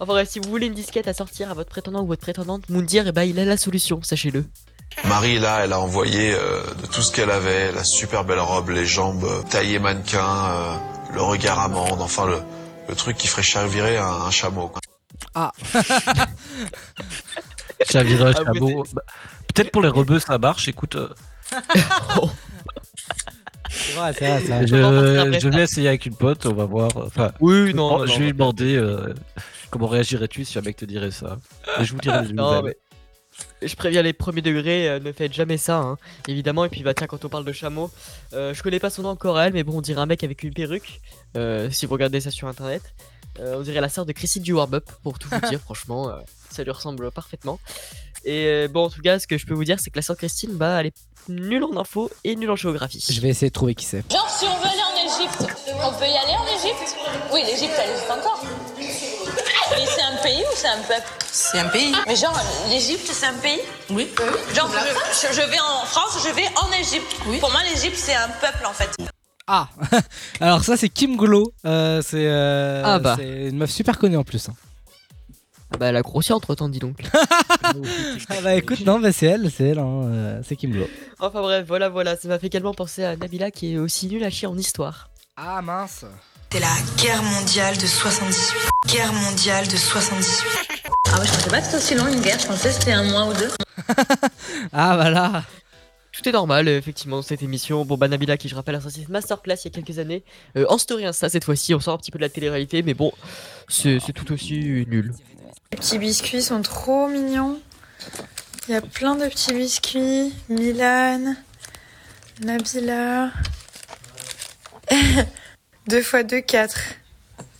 [0.00, 2.68] Enfin bref, si vous voulez une disquette à sortir à votre prétendant ou votre prétendante,
[2.68, 4.44] Moundir, eh ben, il a la solution, sachez-le.
[5.04, 8.70] Marie, là, elle a envoyé euh, de tout ce qu'elle avait, la super belle robe,
[8.70, 10.74] les jambes euh, taillées mannequin, euh,
[11.14, 12.38] le regard amande, enfin le,
[12.88, 14.68] le truc qui ferait chavirer un, un chameau.
[14.68, 14.80] Quoi.
[15.34, 15.52] Ah.
[17.90, 18.84] Chavirage, Ah, chameau.
[18.92, 19.02] Bah,
[19.54, 20.96] Peut-être pour les rebeux ça marche, écoute.
[20.96, 21.08] euh,
[23.72, 24.66] C'est vrai, c'est vrai, c'est vrai.
[24.66, 26.90] je, je vais essayer avec une pote, on va voir.
[26.96, 29.14] Enfin, oui, non, je, non, je non, vais lui demander euh,
[29.70, 31.38] comment réagirais-tu si un mec te dirait ça?
[31.80, 32.76] Et je vous dirai des Non, mais
[33.62, 35.96] je préviens les premiers degrés, euh, ne faites jamais ça, hein,
[36.28, 36.64] évidemment.
[36.66, 37.90] Et puis, bah, tiens, quand on parle de chameau,
[38.34, 40.42] euh, je connais pas son nom encore, elle, mais bon, on dirait un mec avec
[40.42, 41.00] une perruque.
[41.36, 42.82] euh, si vous regardez ça sur internet,
[43.40, 46.10] Euh, on dirait la sœur de Christine du Warm Up, pour tout vous dire, franchement,
[46.10, 46.20] euh,
[46.50, 47.58] ça lui ressemble parfaitement.
[48.24, 50.02] Et euh, bon, en tout cas, ce que je peux vous dire, c'est que la
[50.02, 50.94] sœur Christine, bah, elle est
[51.28, 53.04] nulle en info et nulle en géographie.
[53.10, 54.02] Je vais essayer de trouver qui c'est.
[54.10, 55.46] Genre, si on veut aller en Égypte,
[55.82, 56.96] on peut y aller en Égypte?
[57.32, 58.42] Oui, l'Égypte, elle existe encore.
[58.78, 61.08] Mais c'est un pays ou c'est un peuple?
[61.30, 61.94] C'est un pays.
[62.06, 62.38] Mais genre,
[62.68, 63.60] l'Égypte, c'est un pays?
[63.90, 64.08] Oui.
[64.54, 64.70] Genre,
[65.32, 67.16] je, vais en France, je vais en Égypte.
[67.40, 68.90] Pour moi, l'Égypte, c'est un peuple en fait.
[69.46, 69.68] Ah
[70.40, 71.52] Alors, ça, c'est Kim Glo.
[71.64, 73.16] Euh, c'est euh, Ah bah.
[73.18, 74.48] c'est une meuf super connue en plus.
[74.48, 74.54] hein.
[75.72, 76.98] Ah bah, elle a grossi entre temps, dis donc.
[78.28, 80.86] Ah bah écoute, non, bah, c'est elle, c'est elle, hein, euh, c'est Kim Glo.
[81.20, 84.24] Enfin bref, voilà, voilà, ça m'a fait également penser à Nabila qui est aussi nulle
[84.24, 85.08] à chier en histoire.
[85.36, 86.04] Ah mince.
[86.50, 86.66] C'est la
[87.02, 88.56] guerre mondiale de 78.
[88.88, 90.82] Guerre mondiale de 78.
[91.06, 92.92] Ah ouais, je pensais pas que c'était aussi long une guerre, je pensais que c'était
[92.92, 93.50] un mois ou deux.
[94.72, 95.44] Ah voilà.
[96.12, 97.86] Tout est normal, effectivement, dans cette émission.
[97.86, 100.24] Bon, bah, Nabila, qui je rappelle, a sorti cette masterclass il y a quelques années.
[100.56, 102.92] Euh, en story Insta, cette fois-ci, on sort un petit peu de la télé-réalité, mais
[102.92, 103.12] bon,
[103.68, 105.14] c'est tout aussi nul.
[105.72, 107.58] Les petits biscuits sont trop mignons.
[108.68, 110.34] Il y a plein de petits biscuits.
[110.50, 111.34] Milan,
[112.44, 113.30] Nabila.
[115.88, 116.78] 2 x 2, 4.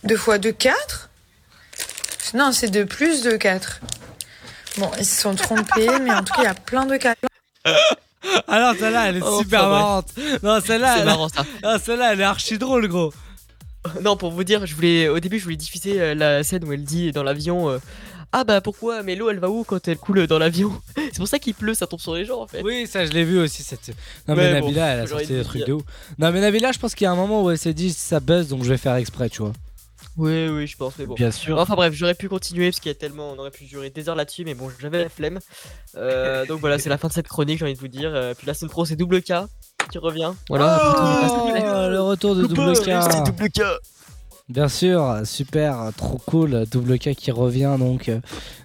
[0.03, 1.09] 2 x 2, 4
[2.35, 3.81] Non, c'est 2 plus 2, 4.
[4.77, 7.17] Bon, ils se sont trompés, mais en tout cas, il y a plein de 4.
[8.47, 10.09] Alors celle-là, elle est Oh, super marrante.
[10.43, 11.05] Non, celle-là, elle...
[11.05, 11.43] marrant, ça.
[11.63, 13.11] Ah, celle-là, elle est archi drôle, gros.
[14.01, 16.71] non, pour vous dire, je voulais, au début, je voulais diffuser euh, la scène où
[16.71, 17.79] elle dit dans l'avion euh,
[18.31, 20.71] Ah bah pourquoi Mais l'eau, elle va où quand elle coule dans l'avion?
[20.95, 22.61] C'est pour ça qu'il pleut, ça tombe sur les gens en fait.
[22.63, 23.63] Oui, ça, je l'ai vu aussi.
[23.63, 23.89] Cette...
[24.27, 25.83] Non, mais bon, Nabila, elle a sorti des trucs de ouf.
[26.17, 28.19] Non, mais Nabila, je pense qu'il y a un moment où elle s'est dit ça
[28.19, 29.53] buzz, donc je vais faire exprès, tu vois.
[30.15, 31.15] Oui, oui, je pense, mais bon.
[31.15, 31.57] Bien sûr.
[31.57, 34.09] Enfin bref, j'aurais pu continuer parce qu'il y a tellement, on aurait pu durer des
[34.09, 35.39] heures là-dessus, mais bon, j'avais la flemme.
[35.95, 38.33] Euh, donc voilà, c'est la fin de cette chronique, j'ai envie de vous dire.
[38.37, 39.33] Puis la semaine pro, c'est double K
[39.91, 40.31] qui revient.
[40.49, 40.93] Voilà.
[40.95, 43.25] Oh, le retour de Double K.
[43.25, 43.61] double K.
[44.49, 46.65] Bien sûr, super, trop cool.
[46.69, 48.11] Double K qui revient donc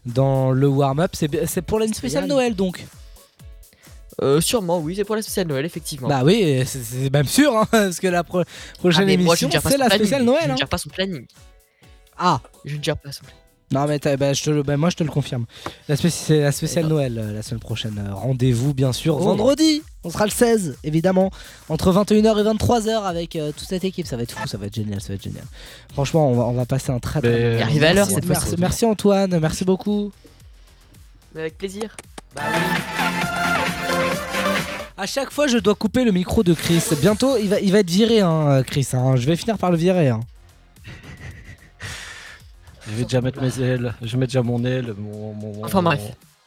[0.07, 1.13] dans le warm-up.
[1.15, 2.27] C'est pour une spéciale.
[2.27, 2.85] Noël donc.
[4.21, 6.09] Euh, sûrement, oui, c'est pour la spéciale Noël, effectivement.
[6.09, 8.43] Bah oui, c'est- même sûr, hein, parce que la pro-
[8.81, 9.95] prochaine Ah, je émission c'est la planning.
[9.95, 10.49] spéciale Je Noël.
[10.49, 10.57] ne hein.
[10.57, 11.25] gère pas son planning.
[12.19, 13.38] Ah Je ne gère pas son planning.
[13.71, 15.45] Non mais bah, je te le- bah, moi je te le confirme.
[15.89, 18.03] La spé- c'est la spéciale Noël euh, la semaine prochaine.
[18.03, 19.21] Euh, Rendez-vous bien sûr Oh.
[19.25, 19.83] vendredi.
[20.05, 21.31] On sera le 16 évidemment
[21.69, 24.07] entre 21h et 23h avec euh, toute cette équipe.
[24.07, 25.45] Ça va être fou, ça va être génial, ça va être génial.
[25.93, 28.47] Franchement, on va, on va passer un très très arrive à l'heure, Merci- cette merci,
[28.47, 28.61] fois-ci.
[28.61, 30.13] merci Antoine, merci beaucoup.
[31.35, 31.95] Mais avec plaisir.
[34.97, 36.83] À chaque fois, je dois couper le micro de Chris.
[37.01, 38.89] Bientôt, il va, il va être viré, hein, Chris.
[38.95, 39.15] hein.
[39.17, 40.09] Je vais finir par le virer.
[40.09, 40.21] hein.
[42.91, 45.35] Je vais déjà mettre mes ailes, je mets déjà mon aile, mon.
[45.35, 46.01] mon- Enfin, mon- bref.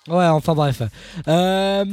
[0.08, 0.82] Ouais, enfin bref.
[1.28, 1.86] Euh,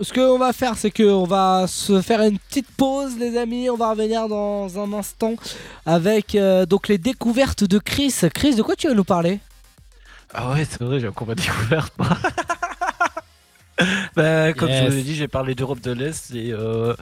[0.00, 3.68] ce qu'on va faire, c'est qu'on va se faire une petite pause, les amis.
[3.68, 5.34] On va revenir dans un instant
[5.84, 8.14] avec euh, donc les découvertes de Chris.
[8.32, 9.40] Chris, de quoi tu vas nous parler?
[10.32, 11.92] Ah ouais, c'est vrai, j'ai encore ma découverte.
[11.98, 12.06] moi.
[14.14, 14.84] bah, comme Yes.
[14.84, 16.94] je vous l'ai dit, j'ai parlé d'Europe de l'Est et euh,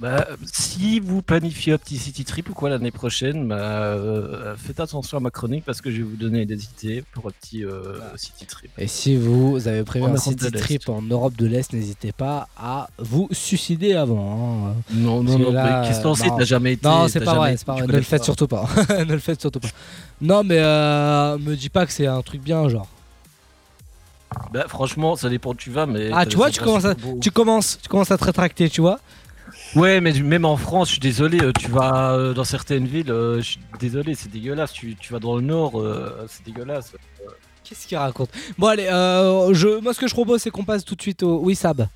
[0.00, 4.78] bah, si vous planifiez un petit city trip ou quoi l'année prochaine, bah, euh, faites
[4.80, 7.64] attention à ma chronique parce que je vais vous donner des idées pour un petit
[7.64, 8.70] euh, city trip.
[8.78, 12.12] Et si vous avez prévu En un Europe city trip en Europe de l'Est, n'hésitez
[12.12, 14.68] pas à vous suicider avant.
[14.70, 14.74] hein.
[14.92, 17.18] Non, Parce non, non, là, mais qu'est-ce que t'en euh, t'as jamais été- Non, c'est
[17.20, 17.86] pas jamais vrai, c'est pas vrai.
[17.86, 18.24] Ne le faites pas.
[18.24, 18.68] surtout pas.
[19.04, 19.68] ne le faites surtout pas.
[20.20, 22.86] Non, mais me dis pas que c'est un truc bien, genre.
[24.52, 26.10] Bah, franchement, ça dépend où tu vas, mais.
[26.12, 29.00] Ah, tu vois, tu commences, à, tu commences, tu commences à te rétracter, tu vois.
[29.74, 33.10] Ouais, mais même en France, je suis désolé, euh, tu vas euh, dans certaines villes,
[33.10, 34.72] euh, je suis désolé, c'est dégueulasse.
[34.72, 36.92] Tu, tu vas dans le nord, euh, c'est dégueulasse.
[37.64, 38.30] Qu'est-ce qu'il raconte?
[38.56, 41.22] Bon, allez, euh, je, moi, ce que je propose, c'est qu'on passe tout de suite
[41.22, 41.40] au.
[41.42, 41.86] Oui, Sab.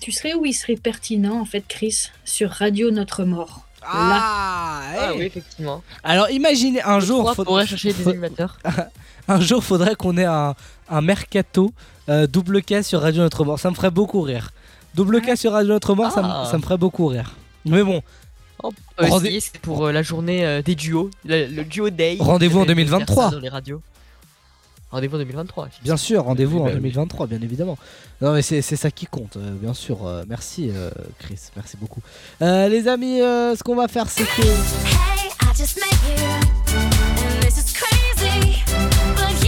[0.00, 3.66] Tu serais où il serait pertinent, en fait, Chris, sur Radio Notre Mort?
[3.84, 5.82] Ah, Ah oui, effectivement.
[6.04, 7.20] Alors, imaginez un jour.
[7.22, 8.58] trois faudra- pourraient chercher des animateurs.
[9.28, 10.54] un jour, faudrait qu'on ait un,
[10.88, 11.72] un mercato
[12.08, 13.58] euh, double K sur Radio Notre Mort.
[13.58, 14.50] Ça me ferait beaucoup rire.
[14.94, 16.48] Double K sur Radio Notre Mort, ça, me- Ah.
[16.50, 17.34] ça me ferait beaucoup rire.
[17.64, 18.02] Mais bon.
[18.98, 22.16] Rendez- c'est pour euh, la journée euh, des duos, le, le duo day.
[22.20, 23.24] Rendez-vous en Peut-être faire 2023.
[23.24, 23.82] ça Dans les radios.
[24.92, 25.68] Rendez-vous en 2023.
[25.82, 26.76] Bien sûr, rendez-vous Oui, en bah oui.
[26.76, 27.78] 2023, bien évidemment.
[28.20, 30.06] Non, mais c'est c'est ça qui compte, euh, bien sûr.
[30.06, 32.00] Euh, merci, euh, Chris, merci beaucoup.
[32.42, 34.42] Euh, les amis, euh, ce qu'on va faire, c'est que.
[34.42, 36.24] Hey, I just met you,
[36.76, 38.62] and this is crazy.
[39.16, 39.42] But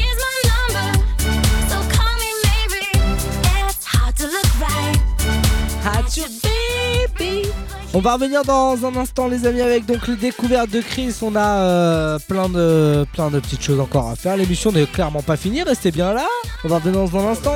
[7.92, 11.14] On va revenir dans un instant, les amis, avec donc les découvertes de Chris.
[11.22, 14.36] On a euh, de plein de petites choses encore à faire.
[14.36, 15.62] L'émission n'est clairement pas finie.
[15.62, 16.26] Restez bien là.
[16.64, 17.54] On va revenir dans un instant.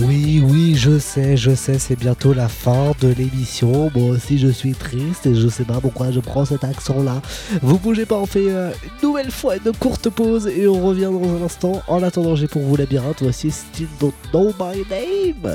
[0.00, 3.90] Oui, oui, je sais, je sais, c'est bientôt la fin de l'émission.
[3.94, 7.22] Moi aussi, je suis triste et je sais pas pourquoi je prends cet accent-là.
[7.62, 11.10] Vous bougez pas, on fait euh, une nouvelle fois une courte pause et on revient
[11.12, 11.82] dans un instant.
[11.86, 13.22] En attendant, j'ai pour vous labyrinthe.
[13.22, 15.52] Voici Still Don't Know My Name.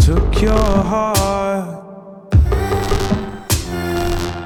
[0.00, 1.84] took your heart.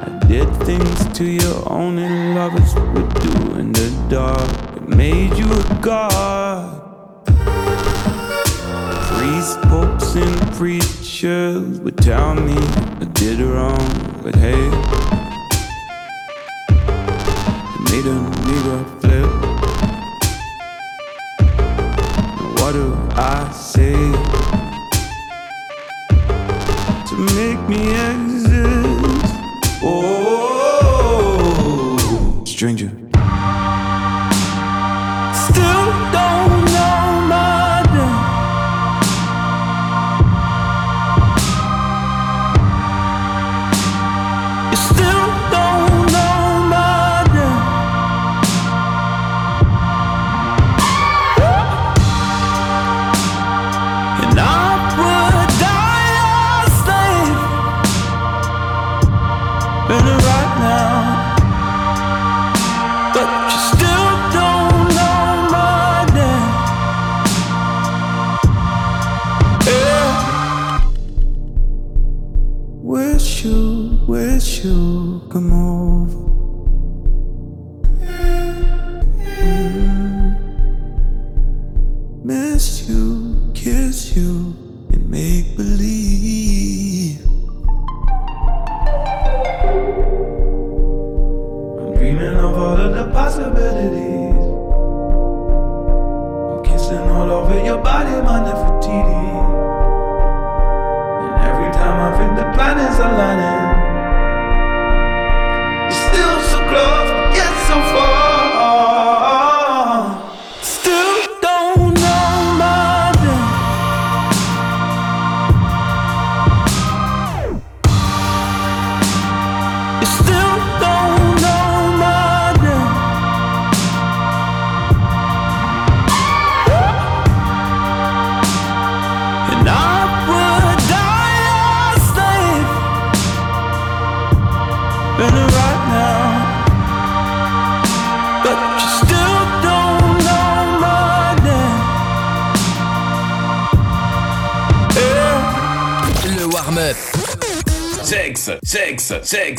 [0.05, 4.77] I did things to you only lovers would do in the dark.
[4.77, 6.82] It made you a god.
[9.23, 14.67] Priests, popes, and preachers would tell me I did wrong, but hey,
[17.71, 18.19] it made a
[18.49, 19.31] nigga flip.
[22.59, 23.93] What do I say?
[27.07, 27.81] to make me
[28.11, 29.35] exist.
[29.85, 31.23] Oh,
[32.45, 32.91] stranger.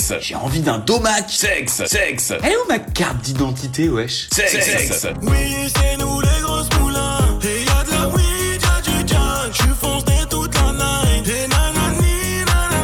[0.03, 0.25] Sexe.
[0.27, 1.25] J'ai envie d'un domac.
[1.29, 2.33] Sexe, sexe.
[2.43, 5.07] Elle est où ma carte d'identité, wesh Sexe, sexe.
[5.21, 7.39] Oui, c'est nous les grosses moulins.
[7.43, 9.51] Et y'a de la weed, y'a du junk.
[9.53, 11.27] J'suis foncé toute la night.
[11.27, 12.83] Et nanani, nanana.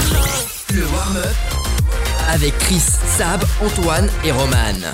[0.73, 1.35] Le warm-up.
[2.31, 2.81] Avec Chris,
[3.17, 4.93] Sab, Antoine et Roman.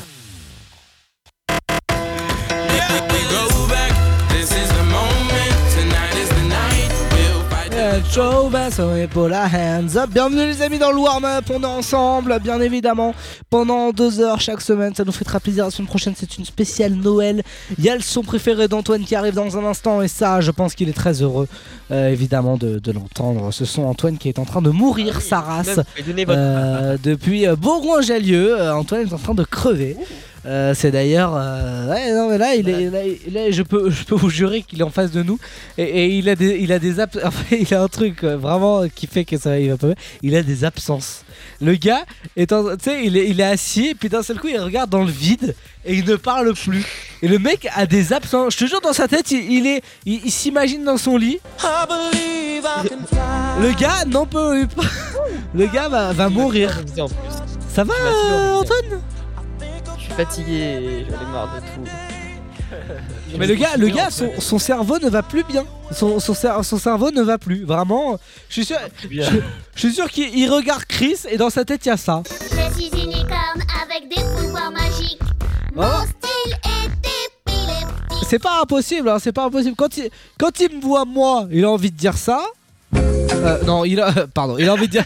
[8.77, 10.09] Et Paula, hands up.
[10.09, 13.15] Bienvenue les amis dans le warm-up, on est ensemble, bien évidemment,
[13.49, 14.93] pendant deux heures chaque semaine.
[14.93, 15.63] Ça nous fait très plaisir.
[15.63, 17.41] La semaine prochaine, c'est une spéciale Noël.
[17.77, 20.51] Il y a le son préféré d'Antoine qui arrive dans un instant, et ça, je
[20.51, 21.47] pense qu'il est très heureux,
[21.91, 23.53] euh, évidemment, de, de l'entendre.
[23.53, 25.79] Ce son, Antoine qui est en train de mourir sa race
[26.27, 28.59] euh, depuis euh, Bourgoin-Jallieu.
[28.59, 29.95] Euh, Antoine est en train de crever.
[30.45, 33.89] Euh, c'est d'ailleurs, euh, ouais, non mais là, il est, là, il- là, je peux,
[33.89, 35.39] je peux vous jurer qu'il est en face de nous
[35.77, 37.19] et, et il a des, il a des abs-
[37.51, 39.95] il a un truc euh, vraiment qui fait que ça, il va pas bien.
[40.21, 41.23] Il a des absences.
[41.61, 42.03] Le gars
[42.37, 44.59] est, en- tu sais, il est, il est assis et puis d'un seul coup il
[44.59, 46.85] regarde dans le vide et il ne parle plus.
[47.23, 48.53] Et le mec a des absences.
[48.53, 51.39] Je te jure dans sa tête, il, il est, il, il s'imagine dans son lit.
[53.61, 54.83] Le gars n'en peut pas.
[55.55, 56.81] Le gars va, va mourir.
[57.73, 57.93] Ça va,
[58.59, 59.01] Antoine?
[60.15, 61.89] Fatigué j'en ai marre de tout.
[63.37, 65.65] Mais le gars, le gars, son, son cerveau ne va plus bien.
[65.91, 67.63] Son, son, cer- son cerveau ne va plus.
[67.63, 68.17] Vraiment,
[68.49, 69.07] je suis sûr, je,
[69.75, 72.23] je suis sûr qu'il il regarde Chris et dans sa tête il y a ça.
[72.27, 75.19] Je suis une licorne avec des pouvoirs magiques.
[75.75, 76.03] Mon Oh.
[76.05, 78.27] style est épileptique.
[78.29, 79.75] C'est pas impossible, hein, c'est pas impossible.
[79.75, 80.09] Quand il,
[80.39, 82.41] quand il me voit moi, il a envie de dire ça.
[82.97, 85.05] Euh, non, il a, pardon, il a envie de dire.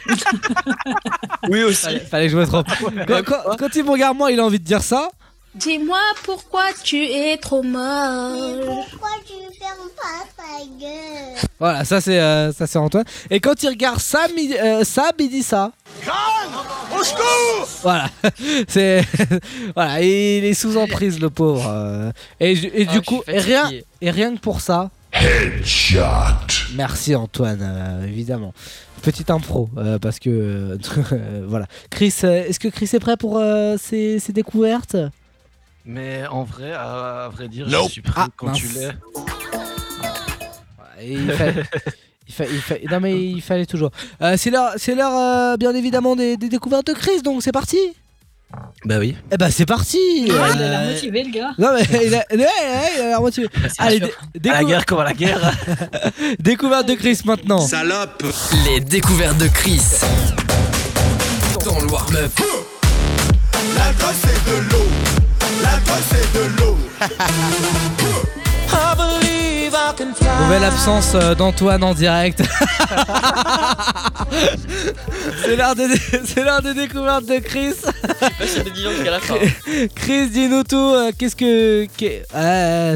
[1.49, 1.82] oui aussi.
[1.84, 2.68] Fallait, fallait que je me trompe.
[3.07, 5.10] Quand, quand- quand il me regarde moi, il a envie de dire ça.
[5.56, 8.66] Dis-moi pourquoi tu es trop moche.
[8.66, 13.03] Pourquoi tu fermes pas ta gueule Voilà, ça c'est euh, ça c'est Antoine.
[13.32, 15.72] Et quand il regarde Sam, il, euh, Sab, il dit ça.
[16.98, 18.10] Au secours Voilà,
[18.68, 19.03] c'est
[19.76, 22.14] voilà, il est sous emprise le pauvre.
[22.40, 23.70] Et, et Ah, du coup, et rien
[24.02, 24.91] et rien que pour ça.
[25.20, 26.74] Headshot.
[26.76, 28.54] Merci Antoine, euh, évidemment.
[29.02, 31.66] Petite impro euh, parce que euh, voilà.
[31.90, 34.96] Chris, est-ce que Chris est prêt pour euh, ses, ses découvertes?
[35.86, 37.88] Mais en vrai, à, à vrai dire, Nope.
[37.88, 38.58] je suis prêt Ah, quand mince.
[38.60, 38.90] tu l'es.
[41.02, 41.64] Il fallait-
[42.28, 43.90] il fa- il fa- non mais il fallait toujours.
[44.22, 47.54] Euh, c'est l'heure, c'est l'heure euh, bien évidemment des, des découvertes de Chris, donc c'est
[47.54, 47.78] parti.
[48.85, 49.15] Bah oui.
[49.31, 49.97] Eh ben c'est parti.
[49.97, 51.51] Ouais, il a Euh, l'air motivé, le gars.
[51.59, 52.45] Non mais il a, ouais, ouais,
[52.97, 53.47] il a l'air motivé.
[53.77, 53.99] Allez,
[54.35, 55.51] dé- À la guerre comme à la guerre.
[56.39, 57.59] découverte de Chris maintenant.
[57.59, 58.23] Salope
[58.65, 59.81] Les découvertes de Chris.
[61.65, 62.31] Dans le warm-up.
[63.77, 64.88] L'alcool c'est de l'eau.
[65.61, 66.77] L'alcool c'est de l'eau.
[70.44, 72.44] Nouvelle absence euh, d'Antoine en direct.
[75.44, 75.88] c'est l'heure des,
[76.64, 77.74] des découvertes de Chris.
[79.06, 79.36] La fin.
[79.95, 80.76] Chris, dis-nous tout.
[80.78, 81.88] euh, qu'est-ce que,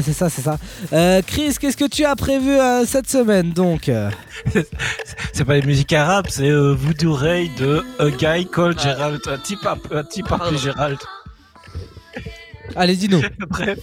[0.02, 0.58] c'est ça, c'est ça.
[0.92, 3.90] Euh, Chris, qu'est-ce que tu as prévu euh, cette semaine donc?
[5.32, 9.20] C'est pas les musiques arabes, c'est euh, Voodoo Ray de A Guy Called Gerald.
[9.26, 10.98] Un type, un type appelé Gerald.
[12.76, 13.22] Allez, dis-nous.
[13.48, 13.78] Bref.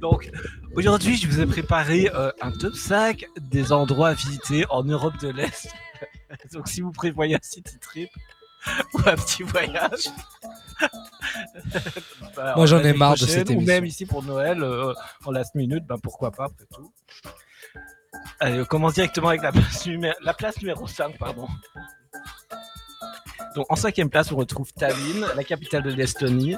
[0.00, 0.30] Donc,
[0.76, 5.18] aujourd'hui, je vous ai préparé euh, un top 5 des endroits à visiter en Europe
[5.20, 5.68] de l'Est.
[6.52, 8.10] Donc, si vous prévoyez un city trip
[8.94, 10.08] ou un petit voyage.
[12.36, 13.74] bah, Moi, j'en ai marre de cette Ou émission.
[13.74, 14.94] même ici pour Noël, euh,
[15.24, 16.92] en last minute, ben pourquoi pas, après tout.
[18.40, 21.48] Allez, on commence directement avec la place, numé- la place numéro 5, pardon.
[23.54, 26.56] Donc, en cinquième place, on retrouve Tallinn, la capitale de l'Estonie.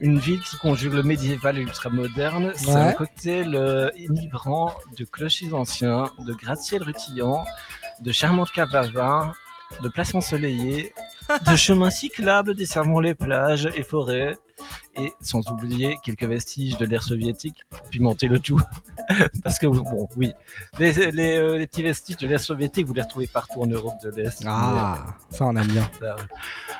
[0.00, 2.52] Une ville qui conjugue le médiéval et l'ultramoderne.
[2.56, 7.44] C'est un cocktail euh, enivrant de clochers anciens, de gratte-ciel rutillant,
[8.00, 9.34] de charmantes caves à vin,
[9.82, 10.94] de places ensoleillées,
[11.50, 14.38] de chemins cyclables desservant les plages et forêts,
[14.96, 18.60] et sans oublier quelques vestiges de l'ère soviétique pimenter le tout.
[19.44, 20.32] Parce que, bon, oui,
[20.78, 23.94] les, les, euh, les petits vestiges de l'ère soviétique, vous les retrouvez partout en Europe
[24.02, 24.42] de l'Est.
[24.46, 24.98] Ah,
[25.30, 25.88] ça on aime bien.
[26.00, 26.16] Ça.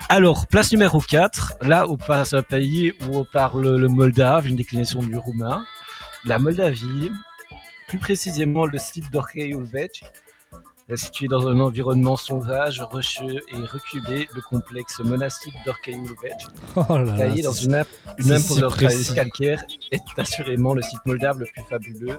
[0.09, 4.57] Alors, place numéro 4, là où passe un pays où on parle le moldave, une
[4.57, 5.65] déclinaison du roumain.
[6.25, 7.11] La Moldavie,
[7.89, 9.55] plus précisément le site est
[10.97, 14.29] situé dans un environnement sauvage, rocheux et reculé.
[14.35, 16.47] Le complexe monastique d'Orkheï-Ulvech,
[16.77, 16.83] Oh
[17.17, 17.85] taillé dans une,
[18.19, 22.19] une âme si calcaire, est assurément le site moldave le plus fabuleux.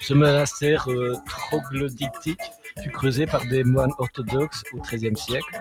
[0.00, 2.40] Ce monastère euh, troglodytique
[2.82, 5.60] fut creusé par des moines orthodoxes au XIIIe siècle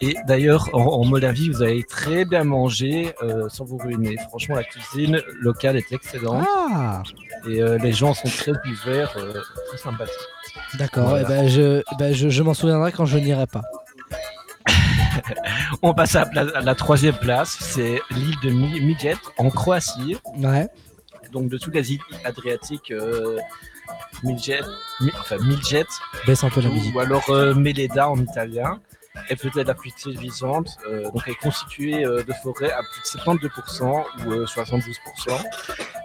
[0.00, 4.16] Et d'ailleurs, en, en Moldavie, vous allez très bien manger euh, sans vous ruiner.
[4.28, 6.46] Franchement, la cuisine locale est excellente.
[6.48, 7.02] Ah
[7.48, 10.16] Et euh, les gens sont très ouverts, euh, très sympathiques.
[10.74, 11.22] D'accord, Voilà.
[11.22, 13.62] et ben je, eh ben je, je m'en souviendrai quand je n'irai pas.
[15.82, 19.50] On passe à la, pla- à la troisième place, c'est l'île de Mi- Midget en
[19.50, 20.16] Croatie.
[20.36, 20.68] Ouais.
[21.32, 23.38] Donc de toutes les îles adriatiques, euh,
[24.22, 24.36] Mi-
[25.20, 25.86] enfin Midget,
[26.26, 26.94] Baisse un peu la musique.
[26.94, 28.80] ou alors euh, Meleda en italien,
[29.28, 30.78] est peut-être la plus séduisante.
[30.88, 34.92] euh, donc elle est constituée euh, de forêts à plus de 72% ou euh, 72%.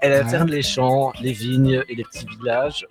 [0.01, 0.17] Elle Ouais.
[0.19, 2.85] alterne les champs, les vignes et les petits villages.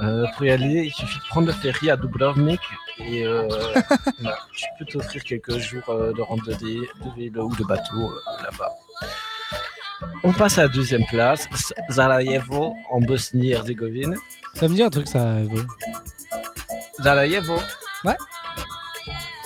[0.00, 2.60] Euh, pour y aller, il suffit de prendre le ferry à Dubrovnik
[2.98, 3.48] et euh,
[4.20, 6.56] voilà, tu peux t'offrir quelques jours euh, de randonnée,
[7.04, 8.72] de vélo ou de bateau euh, là-bas.
[10.24, 11.48] On passe à la deuxième place,
[11.90, 14.16] Sarajevo en Bosnie-Herzégovine.
[14.54, 15.40] Ça me dit un truc ça.
[15.40, 15.58] Evo.
[17.02, 17.56] Sarajevo?
[18.04, 18.16] Ouais.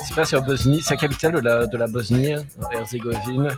[0.05, 3.49] C'est pas en Bosnie, c'est la capitale de la, de la Bosnie-Herzégovine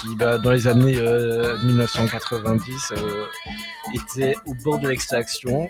[0.00, 3.24] qui, bah, dans les années euh, 1990, euh,
[3.94, 5.68] était au bord de l'extraction.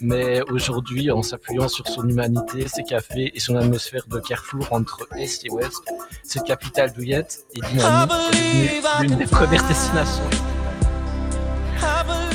[0.00, 5.08] Mais aujourd'hui, en s'appuyant sur son humanité, ses cafés et son atmosphère de carrefour entre
[5.16, 5.82] Est et Ouest,
[6.22, 10.30] cette capitale douillette et dynamique est devenue l'une des premières destinations.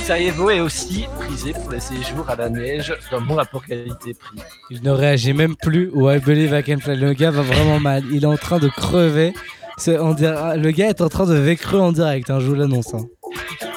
[0.04, 4.40] Sarajevo est aussi prisé pour les séjours à la neige d'un bon rapport qualité-prix.
[4.70, 6.98] Il ne réagit même plus au I Believe I Can Fly.
[6.98, 8.04] Le gars va vraiment mal.
[8.12, 9.34] Il est en train de crever.
[9.88, 12.94] On dirait- le gars est en train de vécreux en direct, hein, je vous l'annonce.
[12.94, 13.06] hein.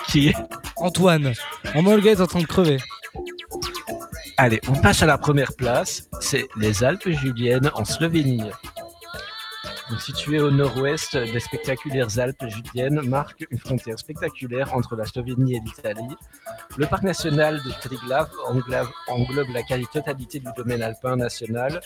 [0.09, 0.35] Qui est
[0.77, 1.33] Antoine.
[1.75, 2.79] En moi, le gars est en train de crever.
[4.37, 8.43] Allez, on passe à la première place, c'est les Alpes juliennes en Slovénie.
[9.89, 15.57] Donc, situé au nord-ouest des spectaculaires Alpes juliennes, marque une frontière spectaculaire entre la Slovénie
[15.57, 16.15] et l'Italie.
[16.77, 21.81] Le parc national de Triglav englobe, englobe la quasi-totalité du domaine alpin national,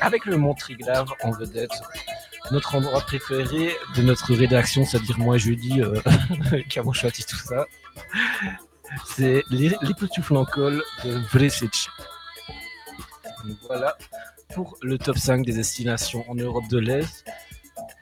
[0.00, 1.82] avec le mont Triglav en vedette.
[2.50, 5.94] Notre endroit préféré de notre rédaction, c'est-à-dire moi jeudi, euh,
[6.76, 7.64] avons choisi tout ça,
[9.06, 11.88] c'est l'I- l'Ipotuflankol de Vresic.
[13.66, 13.96] Voilà
[14.54, 17.24] pour le top 5 des destinations en Europe de l'Est.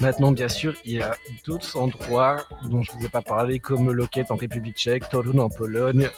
[0.01, 3.59] Maintenant, bien sûr, il y a d'autres endroits dont je ne vous ai pas parlé,
[3.59, 6.09] comme Loket en République tchèque, Torun en Pologne,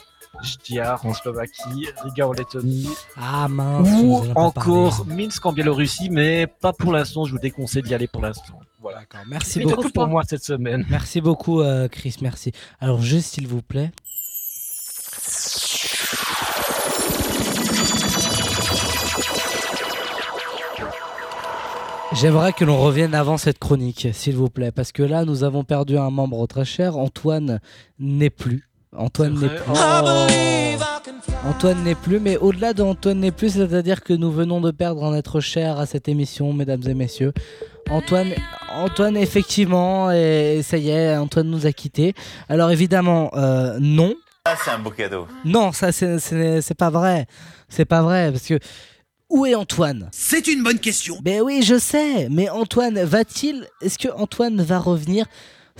[0.41, 3.87] Jdiar en Slovaquie, Riga en Lettonie, Ah mince.
[4.03, 5.05] ou encore.
[5.07, 8.59] Minsk en Biélorussie, mais pas pour l'instant, je vous déconseille d'y aller pour l'instant.
[8.81, 9.01] Voilà.
[9.27, 10.85] Merci beaucoup pour moi cette semaine.
[10.89, 12.15] Merci beaucoup, euh, Chris.
[12.21, 12.51] Merci.
[12.79, 13.91] Alors, juste s'il vous plaît.
[22.13, 25.63] J'aimerais que l'on revienne avant cette chronique, s'il vous plaît, parce que là, nous avons
[25.63, 26.97] perdu un membre très cher.
[26.97, 27.61] Antoine
[27.99, 28.67] n'est plus.
[28.95, 29.73] Antoine n'est plus.
[31.47, 35.15] Antoine n'est plus, mais au-delà d'Antoine n'est plus, c'est-à-dire que nous venons de perdre un
[35.15, 37.33] être cher à cette émission, mesdames et messieurs.
[37.89, 38.29] Antoine,
[38.73, 42.13] Antoine, effectivement, et ça y est, Antoine nous a quittés.
[42.49, 44.13] Alors évidemment, euh, non.
[44.45, 45.27] Ah, c'est un beau cadeau.
[45.45, 47.27] Non, ça c'est- c'est c'est pas vrai.
[47.69, 48.59] C'est pas vrai parce que
[49.29, 50.09] où est Antoine?
[50.11, 51.17] C'est une bonne question.
[51.21, 55.25] Ben oui, je sais, mais Antoine va-t-il Est-ce que Antoine va revenir?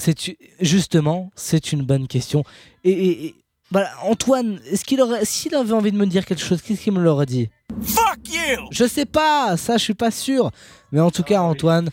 [0.04, 0.16] C'est
[0.60, 2.44] justement, c'est une bonne question.
[2.84, 3.36] Et, et- et-
[3.70, 6.92] voilà, Antoine, est-ce qu'il aurait s'il avait envie de me dire quelque chose, qu'est-ce qu'il
[6.94, 7.50] me l'aurait dit?
[7.84, 10.50] Fuck you Je sais pas, ça je suis pas sûr.
[10.92, 11.90] Mais en tout cas, Antoine,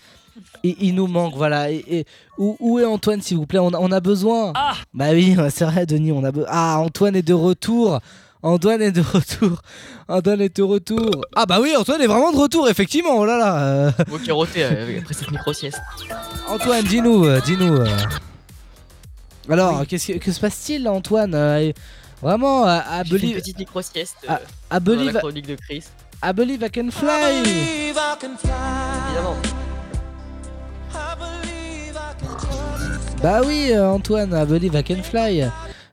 [0.65, 1.71] il, il nous manque, voilà.
[1.71, 2.05] Et, et-
[2.39, 3.59] où, où est Antoine, s'il vous plaît?
[3.61, 4.53] On, a- on a besoin.
[4.95, 6.49] Bah oui, c'est vrai, Denis, on a besoin.
[6.51, 8.01] Ah, Antoine est de retour.
[8.43, 9.60] Antoine est de retour.
[10.09, 11.10] Antoine est de retour.
[11.35, 13.16] Ah bah oui, Antoine est vraiment de retour, effectivement.
[13.16, 13.62] Oh là là.
[13.62, 13.90] euh.
[14.09, 15.81] Moi qui ai roté euh, après cette micro-sieste.
[16.48, 17.74] Antoine, dis-nous, euh, dis-nous.
[17.78, 17.86] euh.
[19.51, 21.73] Alors, qu'est-ce que, que se passe-t-il, Antoine Euh,
[22.23, 24.16] Vraiment, à, à J'ai fait une Believe, petite micro-sieste.
[24.28, 24.32] euh,
[24.70, 25.85] à pendant Believe, la chronique de Chris.
[26.20, 27.40] à Believe I can fly.
[27.44, 29.36] Évidemment.
[33.23, 35.48] Bah oui, euh, Antoine, I believe I can fly.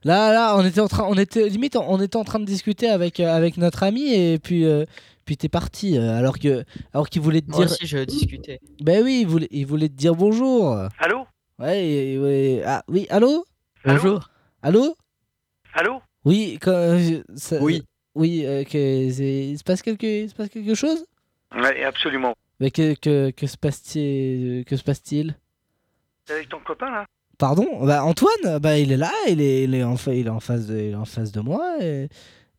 [0.06, 2.88] Là, là, on était en train, on était limite, on était en train de discuter
[2.88, 4.84] avec euh, avec notre ami et puis euh,
[5.24, 6.64] puis t'es parti euh, alors que
[6.94, 7.72] alors qu'il voulait te Moi dire.
[7.72, 8.60] aussi, je discutais.
[8.80, 10.76] Bah oui, il voulait il voulait te dire bonjour.
[11.00, 11.26] Allô?
[11.58, 12.62] Ouais, ouais.
[12.64, 13.44] Ah oui, allô?
[13.82, 13.94] Allô?
[14.00, 14.30] Bonjour.
[14.62, 14.96] Allô?
[15.74, 16.00] Allô?
[16.24, 16.58] Oui.
[16.62, 17.82] quand- euh, ça- Oui.
[18.14, 18.46] Oui.
[18.46, 21.04] euh, que il se passe quelque il se passe quelque chose?
[21.52, 22.36] Ouais, absolument.
[22.60, 25.34] Mais que que que se passe-t-il que se passe-t-il?
[26.26, 27.06] T'es avec ton copain là?
[27.38, 27.66] Pardon?
[27.84, 30.66] Bah Antoine, bah il est là, il est, il est en il est en face
[30.66, 32.08] de il est en face de moi et,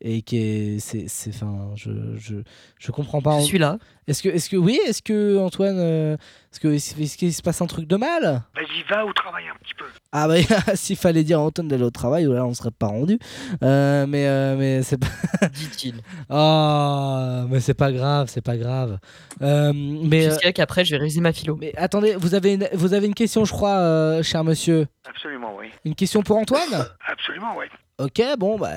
[0.00, 2.36] et qui est c'est c'est enfin je, je
[2.78, 3.78] je comprends pas Je suis là.
[4.06, 6.16] est-ce que est-ce que oui est-ce que Antoine euh,
[6.52, 8.22] est-ce que est-ce qu'il se passe un truc de mal?
[8.54, 9.84] Vas-y, va au travail un petit peu.
[10.12, 10.36] ah bah
[10.76, 13.18] s'il fallait dire à Antoine d'aller au travail là on serait pas rendu
[13.62, 15.96] Euh, mais euh, mais c'est pas dit-il
[16.30, 18.98] oh mais c'est pas grave c'est pas grave
[19.42, 21.56] Euh, mais euh, Jusqu'à qu'après, je vais réviser ma philo.
[21.56, 25.54] mais attendez vous avez une, vous avez une question je crois euh, cher monsieur Absolument,
[25.58, 25.66] oui.
[25.84, 26.86] une question pour Antoine?
[27.06, 27.66] Absolument, oui.
[27.98, 28.70] Ok, bon, bah,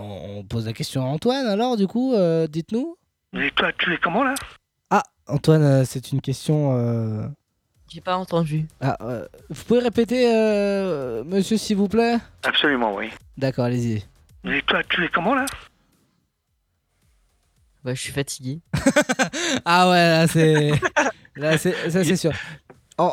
[0.00, 2.96] on pose la question à Antoine alors, du coup, euh, dites-nous.
[3.34, 4.34] Mais toi, tu es comment là?
[4.90, 6.74] Ah, Antoine, euh, c'est une question.
[6.78, 7.26] euh,
[7.88, 8.66] J'ai pas entendu.
[8.80, 12.16] Ah, euh, vous pouvez répéter, euh, monsieur, s'il vous plaît?
[12.42, 13.10] Absolument, oui.
[13.36, 14.02] D'accord, allez-y.
[14.44, 15.44] Mais toi, tu es comment là?
[17.84, 18.60] Bah, je suis fatigué.
[19.66, 20.70] Ah ouais, là, c'est.
[21.36, 22.32] là, c'est ça, c'est sûr.
[22.98, 23.08] Au,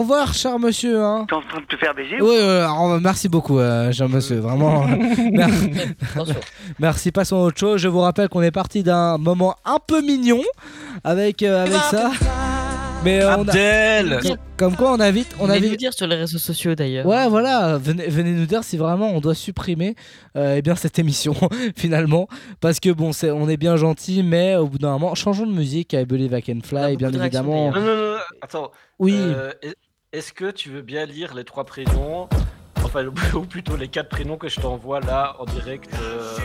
[0.00, 1.02] revoir, cher monsieur.
[1.04, 1.26] Hein.
[1.28, 4.38] T'es en train de te faire baiser Oui, oui, alors, merci beaucoup, euh, cher monsieur.
[4.40, 4.86] Vraiment.
[5.32, 5.48] Mer-
[6.78, 7.80] Merci, passons à autre chose.
[7.80, 10.42] Je vous rappelle qu'on est parti d'un moment un peu mignon
[11.04, 12.10] avec, euh, avec ça.
[13.04, 15.34] Mais euh, on a- Comme quoi, on invite.
[15.38, 15.70] On invite...
[15.70, 17.06] nous dire sur les réseaux sociaux d'ailleurs.
[17.06, 19.94] Ouais, voilà, venez, venez nous dire si vraiment on doit supprimer
[20.36, 21.34] euh, eh bien, cette émission,
[21.76, 22.26] finalement.
[22.60, 25.52] Parce que bon, c'est, on est bien gentil, mais au bout d'un moment, changeons de
[25.52, 27.70] musique I Believe I Can Fly, bien évidemment.
[27.70, 28.72] Non, non, non, non, attends.
[28.98, 29.14] Oui.
[29.16, 29.76] Euh, est-
[30.12, 32.28] Est-ce que tu veux bien lire les trois prénoms?
[32.82, 33.04] Enfin,
[33.34, 36.36] ou plutôt les quatre prénoms que je t'envoie là en direct euh,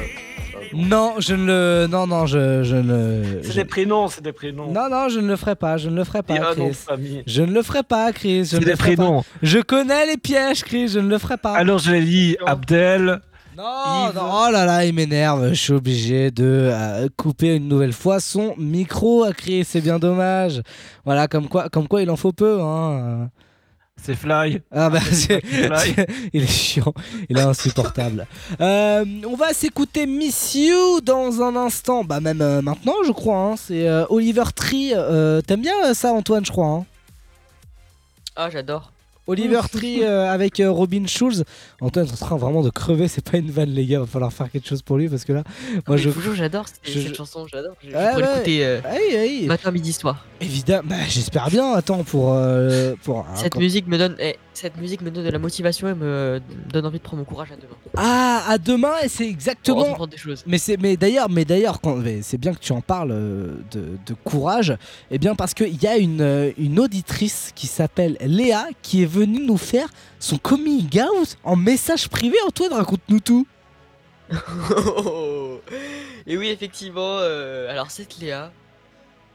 [0.74, 1.88] Non, je ne le.
[1.90, 3.24] Non, non, je, je ne.
[3.42, 4.72] C'est je- des prénoms, c'est des prénoms.
[4.72, 6.78] Non, non, je ne le ferai pas, je ne le ferai pas, Chris.
[7.28, 8.46] Je ne le ferai pas, Chris.
[8.46, 8.78] C'est des pas.
[8.78, 9.24] prénoms.
[9.42, 11.54] Je connais les pièges, Chris, je ne le ferai pas.
[11.54, 13.20] Alors je les lis Abdel.
[13.56, 15.50] Non, non, oh là là, il m'énerve.
[15.50, 19.64] Je suis obligé de euh, couper une nouvelle fois son micro à Chris.
[19.64, 20.62] C'est bien dommage.
[21.06, 22.60] Voilà, comme quoi, comme quoi il en faut peu.
[22.60, 23.30] Hein.
[24.02, 24.62] C'est Fly.
[24.72, 25.42] Ah bah c'est,
[26.34, 26.94] il est chiant,
[27.30, 28.28] il est insupportable.
[28.62, 33.38] Euh, on va s'écouter Miss You dans un instant, bah même euh, maintenant je crois.
[33.38, 33.56] hein.
[33.58, 34.94] C'est euh, Oliver Tree.
[34.94, 36.68] Euh, T'aimes bien ça Antoine, je crois.
[36.68, 36.86] hein?
[38.36, 38.92] Ah, j'adore.
[39.28, 41.44] Oliver Tree euh, avec euh, Robin Schulz.
[41.82, 44.34] Antoine est en train vraiment de crever, c'est pas une vanne les gars, va falloir
[44.34, 45.44] faire quelque chose pour lui parce que là,
[45.88, 46.10] moi je...
[46.10, 47.76] toujours, j'adore cette, je- chanson, j'adore.
[47.84, 49.46] Je, je Ouais, l'écouter euh, Aïe, aïe.
[49.46, 50.26] matin, midi, soir.
[50.42, 52.34] Évidemment, bah, j'espère bien, attends, pour...
[52.34, 55.88] euh, pour ah, Cette musique me donne, eh, cette musique me donne de la motivation
[55.88, 57.76] et me donne envie de prendre mon courage à demain.
[57.96, 59.82] Ah, à demain, et c'est exactement...
[59.82, 60.44] entreprendre des choses.
[60.48, 63.98] Mais c'est mais d'ailleurs mais d'ailleurs quand c'est bien que tu en parles euh, de,
[64.06, 64.76] de courage
[65.12, 69.08] et bien parce qu'il y a une, euh, une auditrice qui s'appelle Léa qui est
[69.08, 69.88] venue nous faire
[70.20, 73.48] son coming out en message privé Antoine raconte-nous tout
[76.26, 78.52] Et oui, effectivement, euh, alors cette Léa,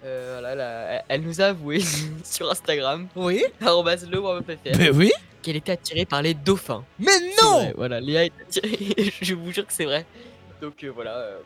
[0.05, 1.81] euh, voilà, là, elle, nous a avoué
[2.25, 5.11] sur Instagram, oui, arrobas le warm-up.fr, Mais oui.
[5.43, 6.85] qu'elle était attirée par les dauphins.
[6.99, 7.11] Mais
[7.43, 10.07] non vrai, Voilà, Léa est attirée, je vous jure que c'est vrai.
[10.63, 11.39] Donc euh, voilà, euh,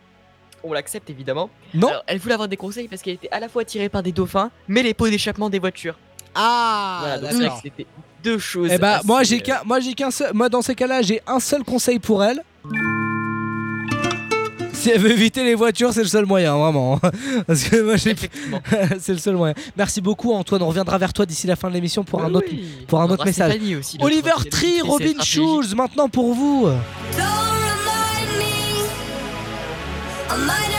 [0.63, 1.49] on l'accepte évidemment.
[1.73, 1.89] Non.
[1.89, 4.13] Alors, elle voulait avoir des conseils parce qu'elle était à la fois attirée par des
[4.13, 5.99] dauphins, mais les pots d'échappement des voitures.
[6.35, 7.87] Ah Voilà, donc c'était
[8.23, 8.71] deux choses.
[8.73, 11.41] Eh bah moi j'ai qu'un moi j'ai qu'un seul moi dans ces cas-là j'ai un
[11.41, 12.43] seul conseil pour elle.
[14.83, 16.99] Si elle veut éviter les voitures, c'est le seul moyen, vraiment.
[17.47, 18.17] Parce que moi, j'ai...
[18.99, 19.55] c'est le seul moyen.
[19.77, 20.61] Merci beaucoup, Antoine.
[20.61, 22.65] On reviendra vers toi d'ici la fin de l'émission pour Oui, un autre, oui.
[22.89, 23.61] pour un On autre message.
[23.79, 25.23] Aussi, Oliver Tree, Robin.
[25.23, 26.67] Schulz, maintenant pour vous.
[26.67, 26.81] I'm
[30.41, 30.72] minding my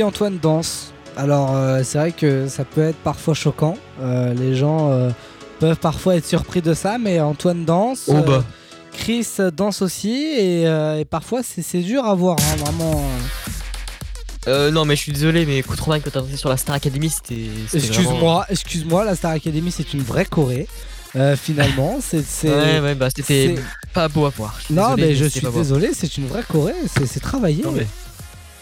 [0.00, 0.92] oui, Antoine danse.
[1.16, 3.76] Alors, euh, c'est vrai que ça peut être parfois choquant.
[4.00, 5.10] Euh, les gens euh,
[5.58, 8.04] peuvent parfois être surpris de ça, mais Antoine danse.
[8.08, 8.32] Oh bah.
[8.32, 8.40] euh,
[8.92, 13.02] Chris danse aussi, et, euh, et parfois c'est dur à voir, hein, vraiment.
[14.48, 17.08] Euh, non, mais je suis désolé, mais Koutroman, quand t'as dansé sur la Star Academy,
[17.10, 17.46] c'était.
[17.74, 20.66] Excuse-moi, vraiment- excuse-moi, la Star Academy c'est une vraie Corée.
[21.16, 22.24] Euh, finalement, c'est.
[22.24, 23.56] c'est- Ouais, ouais, bah c'était
[23.92, 24.58] pas beau à voir.
[24.70, 27.62] Non, désolé, mais je suis désolé, c'est une vraie Corée, c'est c'est travaillé.
[27.64, 27.86] Non, mais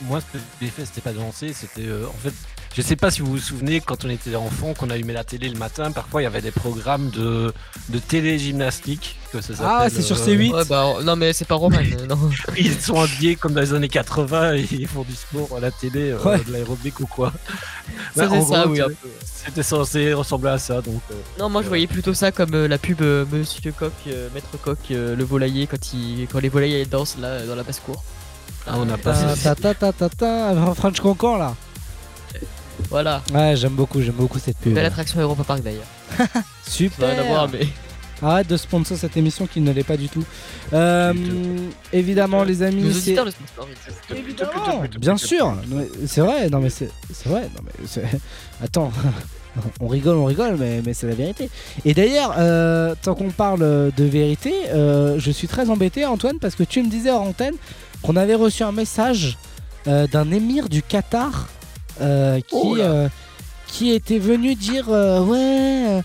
[0.02, 2.32] moi, ce que j'ai fait, c'était pas danser, c'était euh, en fait.
[2.76, 5.48] Je sais pas si vous vous souvenez, quand on était enfant, qu'on allumait la télé
[5.48, 7.52] le matin, parfois il y avait des programmes de,
[7.88, 9.66] de télé-gymnastique, que ça s'appelle.
[9.68, 12.30] Ah, c'est sur euh, C8 Ouais, bah non, mais c'est pas Roman, non.
[12.56, 15.70] Ils sont habillés comme dans les années 80 et ils font du sport à la
[15.70, 16.38] télé, euh, Ouais.
[16.44, 17.32] de l'aérobic ou quoi.
[18.16, 18.94] Bah, ça, oui, c'était-
[19.46, 21.00] C'était censé ressembler à ça, donc.
[21.10, 24.28] euh, Non, moi je voyais plutôt ça comme euh, la pub euh, Monsieur Coq, euh,
[24.34, 28.02] Maître Coq, euh, le volailler quand, il, quand les volaillers dansent là dans la basse-cour.
[28.68, 31.54] Ah, on n'a pas Ta ta ta ta ta French Cancan là.
[32.90, 33.22] Voilà.
[33.34, 34.74] Ouais, j'aime beaucoup, j'aime beaucoup cette pub.
[34.74, 35.86] Belle attraction Europa Park d'ailleurs.
[36.66, 37.08] Super.
[37.08, 37.66] Rien à voir, mais.
[38.20, 40.24] Arrête de sponsor cette émission qui ne l'est pas du tout.
[40.72, 41.12] Euh,
[41.92, 45.54] évidemment, les amis, Nos auditeurs le bien sûr.
[46.06, 46.90] C'est vrai, non mais c'est
[47.26, 47.42] vrai.
[47.42, 48.02] Non mais
[48.64, 48.90] attends,
[49.80, 51.48] on rigole, on rigole, mais, mais c'est la vérité.
[51.84, 56.56] Et d'ailleurs, euh, tant qu'on parle de vérité, euh, je suis très embêté, Antoine, parce
[56.56, 57.54] que tu me disais hors antenne
[58.02, 59.38] qu'on avait reçu un message
[59.86, 61.48] euh, d'un émir du Qatar
[62.00, 63.08] euh, qui Oh euh,
[63.66, 66.02] qui était venu dire euh, ouais.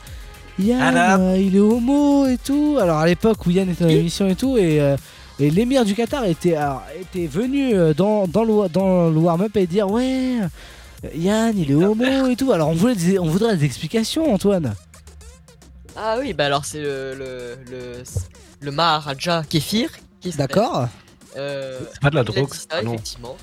[0.59, 2.77] Yann, euh, il est homo et tout.
[2.79, 4.95] Alors à l'époque où Yann était dans l'émission et tout, et, euh,
[5.39, 9.65] et l'émir du Qatar était, alors, était venu dans, dans, le, dans le warm-up et
[9.65, 10.37] dire Ouais,
[11.15, 12.51] Yann, il est homo et tout.
[12.51, 14.75] Alors on, voulait des- on voudrait des explications, Antoine.
[15.95, 18.03] Ah oui, bah alors c'est le, le, le,
[18.61, 19.89] le Maharaja Kéfir.
[20.21, 20.47] qui s'appelle.
[20.55, 20.87] D'accord
[21.37, 22.93] Euh, C'est pas de la drogue, ça, non.
[22.93, 23.37] effectivement.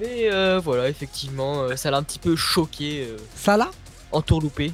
[0.00, 3.06] Mais euh, voilà, effectivement, euh, ça l'a un petit peu choqué.
[3.08, 3.70] euh, Ça là
[4.12, 4.72] Entourloupé.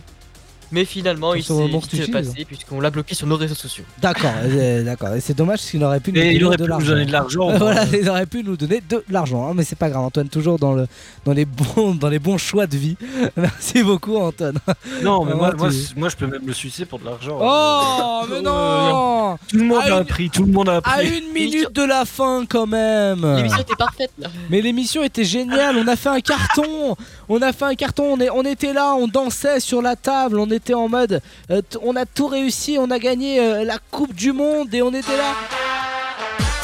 [0.72, 3.84] Mais finalement, il s'est vite passé puisqu'on l'a bloqué sur nos réseaux sociaux.
[4.00, 5.14] D'accord, euh, d'accord.
[5.14, 6.86] Et c'est dommage parce qu'il aurait pu nous donner il aurait de pu nous l'argent.
[6.92, 7.98] donner de l'argent, voilà, quoi.
[7.98, 9.48] il aurait pu nous donner de l'argent.
[9.48, 10.86] hein, mais c'est pas grave, Antoine, toujours dans, le,
[11.24, 12.96] dans, les bons, dans les bons choix de vie.
[13.36, 14.58] Merci beaucoup, Antoine.
[15.02, 17.38] Non, mais moi, moi, moi, je peux même le sucer pour de l'argent.
[17.40, 20.92] Oh, mais non Tout le monde À a une- appris, tout le monde a appris.
[20.92, 23.24] À une minute de la fin, quand même.
[23.36, 24.28] L'émission était parfaite là.
[24.50, 26.96] Mais l'émission était géniale, on a fait un carton,
[27.28, 30.38] on a fait un carton, on, est, on était là, on dansait sur la table,
[30.38, 31.20] on était en mode,
[31.50, 34.90] euh, on a tout réussi, on a gagné euh, la Coupe du Monde et on
[34.92, 35.34] était là.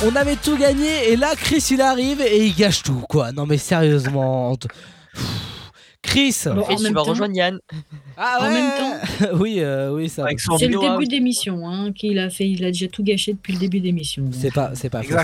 [0.05, 3.33] On avait tout gagné et là Chris il arrive et il gâche tout quoi.
[3.33, 4.55] Non mais sérieusement.
[6.03, 6.37] Chris.
[6.45, 7.59] Bon, Et en tu vas temps- rejoindre Yann.
[8.17, 8.51] Ah en ouais.
[8.53, 10.25] même temps, oui, euh, oui ça.
[10.59, 12.49] C'est le début d'émission hein, qu'il a fait.
[12.49, 14.25] Il a déjà tout gâché depuis le début d'émission.
[14.33, 15.15] C'est pas, c'est pas faux.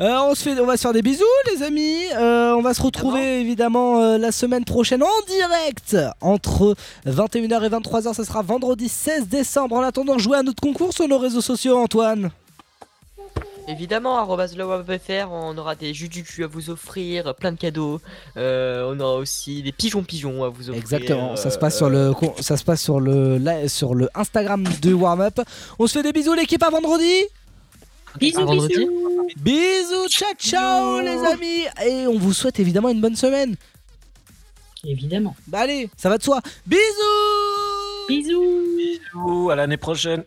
[0.00, 1.24] Euh, on, se fait, on va se faire des bisous,
[1.54, 1.98] les amis.
[2.14, 6.74] Euh, on va se retrouver évidemment euh, la semaine prochaine en direct entre
[7.06, 8.14] 21h et 23h.
[8.14, 9.76] Ce sera vendredi 16 décembre.
[9.76, 12.30] En attendant, jouez à notre concours sur nos réseaux sociaux, Antoine.
[13.68, 18.00] Évidemment, lowab.fr, on aura des jus du cul à vous offrir, plein de cadeaux.
[18.36, 20.82] Euh, on aura aussi des pigeons pigeons à vous offrir.
[20.82, 21.36] Exactement.
[21.36, 24.08] Ça se euh, passe sur le, con- ça se passe sur le, la- sur le
[24.16, 25.40] Instagram de Warm Up.
[25.78, 27.12] On se fait des bisous, l'équipe, à vendredi.
[28.18, 29.28] Bisous, bisous.
[29.36, 31.64] Bisous, ciao, ciao, les amis.
[31.86, 33.56] Et on vous souhaite évidemment une bonne semaine.
[34.84, 35.36] Évidemment.
[35.46, 36.40] Bah allez, ça va de soi.
[36.66, 36.80] Bisous.
[38.08, 38.76] Bisous.
[38.76, 40.24] Bisous, à l'année prochaine.